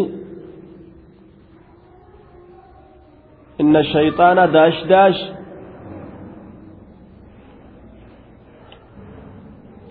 inna 3.61 3.81
shayxaana 3.93 4.43
daash 4.55 4.79
daash 4.93 5.21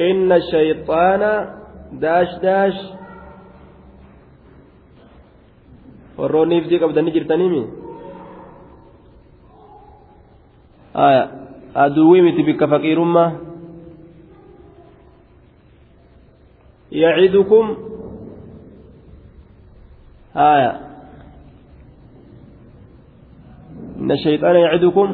inna 0.09 0.37
shayxaana 0.51 1.31
daash 2.05 2.33
daash 2.47 2.81
warroonni 6.19 6.55
ifdii 6.61 6.81
qabdanii 6.83 7.15
jirtaniimi 7.17 7.63
aya 7.63 7.81
bikka 12.47 12.69
faqiirummaa 12.69 13.31
yacidukum 16.91 17.67
aya 20.35 20.73
inna 24.01 24.17
shayxaana 24.17 24.59
yacidukum 24.67 25.09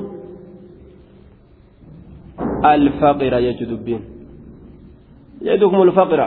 alfaqira 2.63 3.39
jechu 3.47 3.65
dubbiin 3.71 4.03
yacidukum 5.47 5.81
alfaqira 5.87 6.27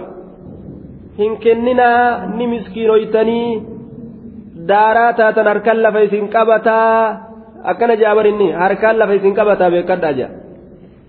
hin 1.17 1.37
kenninaa 1.43 2.31
ni 2.37 2.47
miskiinoytanii 2.47 3.49
daaraa 4.67 5.13
taatan 5.19 5.47
harkaan 5.47 5.83
lafa 5.83 5.99
isin 6.07 6.31
qabataa 6.35 7.30
akkana 7.63 7.95
jaabar 7.95 8.27
inni 8.27 8.51
harkaan 8.51 8.99
lafa 8.99 9.13
isin 9.13 9.35
qabataa 9.35 9.71
beekadhaa 9.71 10.13
jea 10.13 10.29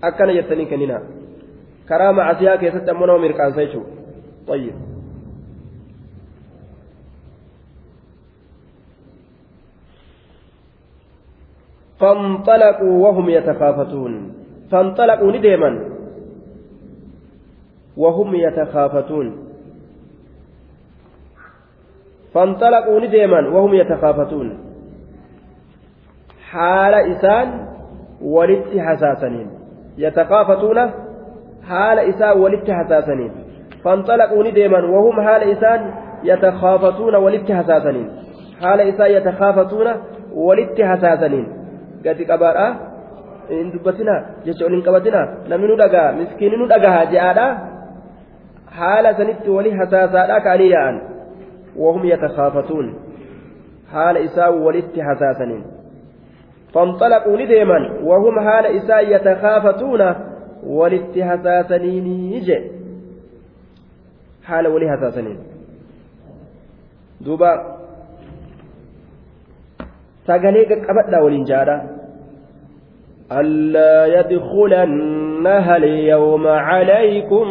akkana 0.01 0.33
jettanii 0.33 0.65
kenninaa 0.65 1.01
karaa 1.85 2.13
macasiyaa 2.13 2.57
keessatti 2.57 2.91
ammoo 2.91 3.07
nama 3.07 3.25
mirqaansa 3.25 3.61
jechuu 3.65 3.85
طيب 4.47 4.73
فانطلقوا 11.99 13.07
وهم 13.07 13.29
يتخافتون 13.29 14.33
فانطلقوا 14.71 15.31
نديما 15.31 15.89
وهم 17.97 18.35
يتخافتون 18.35 19.37
فانطلقوا 22.33 22.99
نديما 22.99 23.49
وهم 23.49 23.73
يتخافتون 23.73 24.62
حال 26.53 26.93
إسان 26.93 27.47
ولت 28.21 28.77
حساسنين 28.77 29.47
يتخافتون 29.97 30.77
حال 31.69 31.99
إسان 31.99 32.39
ولت 32.39 32.71
حساسنين 32.71 33.31
فانطلقوا 33.83 34.43
نديما 34.43 34.79
وهم 34.93 35.21
حال 35.21 35.41
إسان 35.51 35.79
يتخافتون 36.23 37.15
ولت 37.15 37.51
حساسنين 37.51 38.07
حال 38.61 38.79
إسان 38.81 39.11
يتخافتون 39.11 39.87
ولت 40.47 40.81
حساسنين 40.81 41.47
قد 42.05 42.21
قبارا 42.31 42.93
in 43.49 43.71
dubbatina 43.71 44.15
jecha 44.45 44.65
ol 44.65 44.71
hin 44.71 44.83
qabatina 44.87 45.21
namni 45.51 45.67
nu 45.67 45.75
dhagaa 45.81 46.11
miskiinni 46.19 46.57
nu 46.57 46.67
dhagaha 46.71 47.01
je'aadha 47.13 47.47
haala 48.77 49.11
sanitti 49.19 49.49
wali 49.55 49.71
hasaasaadha 49.79 50.37
ka'anii 50.45 50.69
yaa'an 50.75 50.97
wahum 51.83 52.05
yatakaafatuun 52.11 52.87
haala 53.93 54.19
isaa 54.27 54.49
walitti 54.65 54.99
hasaasaniin 55.09 55.63
فانطلقوا 56.73 57.37
نديما 57.37 57.79
وهم 58.03 58.39
حال 58.39 58.65
إساء 58.65 59.15
يتخافتون 59.15 60.01
ولت 60.63 61.19
حساسنين 61.19 62.07
يجي 62.33 62.71
حال 64.43 64.67
ولي 64.67 64.91
حساسنين 64.91 65.37
دوبا 67.21 67.51
ساقليك 70.27 70.71
قبضا 70.87 71.19
ولين 71.19 71.43
جارا 71.43 71.77
ألا 73.31 74.05
يدخلنها 74.19 75.77
اليوم 75.77 76.47
عليكم 76.47 77.47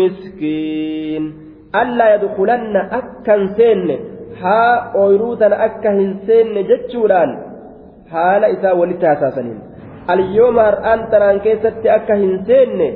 مسكين. 0.00 1.34
ألا 1.74 2.14
يدخلن 2.14 2.76
أكن 2.76 3.46
سن 3.46 3.98
ها 4.40 4.92
أويروتا 4.94 5.64
أكا 5.64 5.90
هنسن 5.90 6.54
haala 8.12 8.52
isaa 8.56 8.74
walitti 8.80 9.06
hasaasaniin 9.12 9.60
alyyooma 10.14 10.62
har'aan 10.68 11.06
tanaan 11.10 11.40
keessatti 11.46 11.90
akka 11.96 12.14
hin 12.22 12.34
seenne 12.50 12.88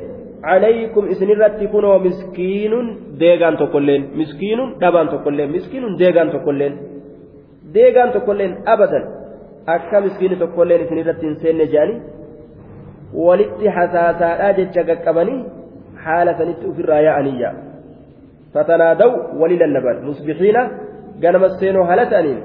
calaykum 0.46 1.10
isinirratti 1.16 1.68
kunoo 1.74 1.98
miskiinun 2.06 2.88
deegaan 3.20 3.56
tokkolleen 3.62 4.08
miskiinun 4.20 4.74
dhabaan 4.80 5.12
tokkolleen 5.14 5.50
miskiinun 5.56 5.98
deegaan 5.98 6.30
tokkolleen 6.36 6.78
deegaan 7.74 8.12
tokkolleen 8.16 8.56
abadan 8.74 9.04
akka 9.76 10.00
miskiini 10.06 10.36
tokkolleen 10.42 10.84
isinirratti 10.86 11.26
hin 11.26 11.36
seenne 11.44 11.66
jedhanii 11.74 12.00
walitti 13.26 13.76
hasaasaadhaa 13.76 14.52
jecha 14.58 14.88
qaqqabanii 14.90 15.38
haala 16.06 16.38
sanitti 16.40 16.66
ofirraa 16.72 17.02
fatanaa 17.02 17.52
fatanaada'u 18.54 19.40
walii 19.40 19.58
lallaban 19.62 20.02
musbixiina 20.08 20.62
ganama 21.22 21.48
seenoo 21.60 21.84
hala 21.90 22.06
ta'aniin 22.12 22.42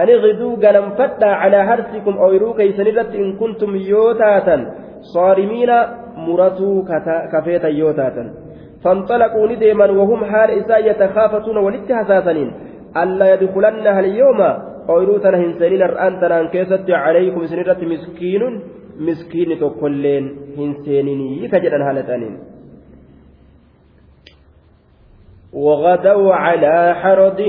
ani 0.00 0.14
giduu 0.24 0.54
ganamfadhaa 0.64 1.34
calaa 1.42 1.66
harsikum 1.70 2.24
ooyiruu 2.28 2.54
keeysan 2.60 2.90
irratti 2.92 3.22
in 3.24 3.36
kuntum 3.42 3.76
yoo 3.90 4.08
taatan 4.22 4.64
صارمين 5.12 5.70
مرتوا 6.16 6.82
كفيتا 7.32 7.68
يوتاتا 7.68 8.34
فانطلقوا 8.84 9.48
نديما 9.48 9.90
وهم 9.90 10.24
حال 10.24 10.50
إساء 10.50 10.90
يتخافتون 10.90 11.56
ولتهساسنين 11.56 12.52
ألا 13.02 13.26
يدخلنها 13.34 14.00
اليوم 14.00 14.40
tanaan 14.84 16.50
keessatti 16.52 16.92
calaykum 16.92 17.44
isin 17.44 17.60
irratti 17.62 17.86
miskiinun 17.92 18.54
miskiinni 19.06 19.56
tokkolleen 19.56 20.24
hin 20.56 20.74
seeninii 20.84 21.48
ka 21.48 21.58
jedhan 21.64 21.86
haala 21.86 22.02
ta'aniin 22.08 22.36
وغدوا 25.64 26.34
على 26.34 26.94
حرد 27.00 27.40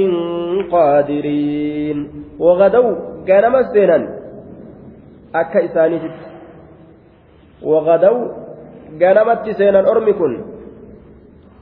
قادرين 0.71 2.24
وغدوا 2.39 2.95
غنم 3.27 3.55
سينا 3.73 4.19
أكا 5.35 5.65
إسانيت 5.65 6.11
وغدوا 7.63 8.27
غنمت 9.01 9.49
سينا 9.49 9.79
أرمكن. 9.91 10.33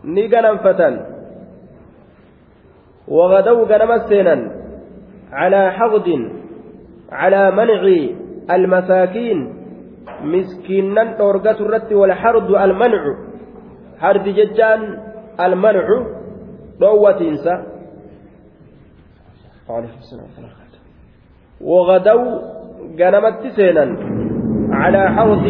ني 0.03 0.27
غنم 0.27 0.57
فتن 0.57 0.95
وغدوا 3.07 3.65
غنم 3.65 3.91
سينا 4.09 4.35
على 5.31 5.71
حظ 5.71 6.07
على 7.11 7.51
منع 7.51 7.83
المساكين. 8.55 9.39
مسكينا 10.21 11.19
أورقة 11.19 11.57
الرت 11.65 11.93
والحرد 11.93 12.49
المنع. 12.49 13.03
حرد 13.99 14.23
ججان 14.23 14.81
المنع. 15.39 15.87
ضوة 16.79 17.21
إنسا 17.21 17.55
وغدوا 21.64 22.40
قنمت 22.99 23.48
سينا 23.56 23.85
على 24.72 25.02
حوض 25.15 25.45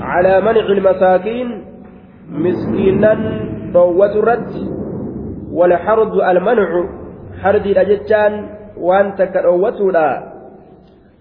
على 0.00 0.40
منع 0.40 0.66
المساكين 0.76 1.48
مسكينا 2.30 3.12
ضوة 3.72 4.14
الرت 4.22 4.54
والحرد 5.52 6.14
المنع 6.30 6.68
حرد 7.42 7.66
الأججان 7.66 8.58
waan 8.78 9.16
takka 9.18 9.42
dhoowwatuudha 9.42 10.22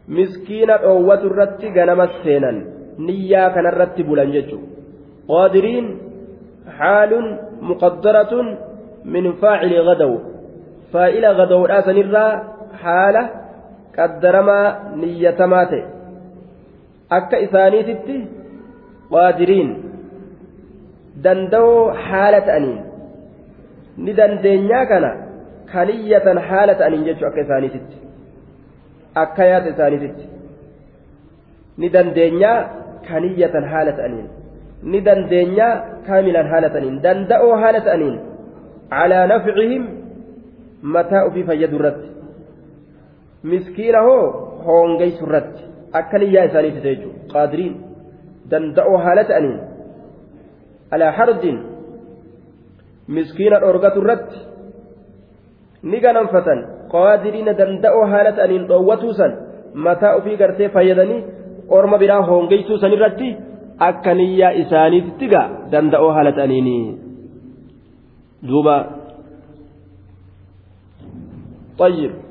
miskiina 0.07 0.77
dhoowwatu 0.84 1.30
irratti 1.31 1.72
ganama 1.77 2.07
seenan 2.23 2.57
niyyaa 3.07 3.49
kanarratti 3.56 4.03
bulan 4.10 4.31
jechuudha 4.35 4.68
qaadiriin 5.31 5.88
xaalun 6.80 7.26
muqaddaratun 7.69 8.48
min 9.15 9.26
faacili 9.41 9.81
gadaw 9.89 10.14
faa'ila 10.94 11.34
gadawdhaa 11.39 11.81
sanirraa 11.89 12.31
haala 12.84 13.23
qaddaramaa 13.98 14.68
niyyatamaa 15.02 15.65
ta'e. 15.72 15.84
Akka 17.18 17.38
isaaniititti 17.45 18.15
qaadiriin 19.14 19.69
danda'oo 21.26 21.84
haala 22.07 22.40
ta'aniin 22.48 22.80
ni 24.06 24.11
dandeenyaa 24.19 24.86
kana 24.91 25.11
kaniyyatan 25.74 26.38
haala 26.49 26.74
ta'aniin 26.80 27.06
jechuu 27.10 27.28
akka 27.30 27.41
isaaniititti 27.45 27.98
akka 29.24 29.44
yaada 29.52 29.69
isaaniititti. 29.76 30.26
Ni 31.78 31.88
dandeenyaa 31.95 32.57
kaniyyatan 33.10 33.65
haala 33.72 33.91
ta'aniin 34.02 34.28
ni 34.91 34.99
dandeenyaa 35.07 35.74
kaamilan 36.07 36.48
haala 36.52 36.69
ta'aniin 36.76 36.98
danda'oo 37.07 37.56
haala 37.64 37.80
ta'aniin 37.88 38.18
calaa 38.94 39.26
nafcihim 39.34 39.84
mataa 40.95 41.24
ofii 41.28 41.45
fayyadu 41.49 41.76
irratti 41.80 42.10
miskiina 43.43 44.01
hoo 44.07 44.26
hoongeysu 44.65 45.26
irratti 45.26 45.64
akka 46.01 46.18
niyyaa 46.18 46.45
isaaniitite 46.49 46.95
jechuudha 46.95 47.34
qaadiriin 47.34 47.76
danda'oo 48.51 48.97
haala 49.05 49.23
ta'aniin 49.31 49.59
alaa 50.91 51.11
hardiin 51.22 51.57
miskiina 53.07 53.59
dhoorgatu 53.61 54.01
irratti 54.01 54.47
ni 55.84 55.99
ganamfatan. 56.01 56.59
Qaadiriina 56.91 57.57
danda'oo 57.57 58.05
haala 58.11 58.31
ta'aniin 58.31 58.68
dhoowwatuusan 58.69 59.31
mataa 59.73 60.15
ofii 60.19 60.38
gartee 60.38 60.69
fayyadanii 60.69 61.26
orma 61.69 61.97
biraa 61.97 62.22
hoongeysuusan 62.30 62.81
sanirratti 62.81 63.35
akka 63.89 64.14
niyyaa 64.14 64.51
isaaniitti 64.64 65.27
gaa 65.34 65.47
danda'oo 65.72 66.11
haala 66.11 66.31
ta'aniini. 66.31 66.77
Duuba. 68.47 68.77
Xayyib. 71.80 72.26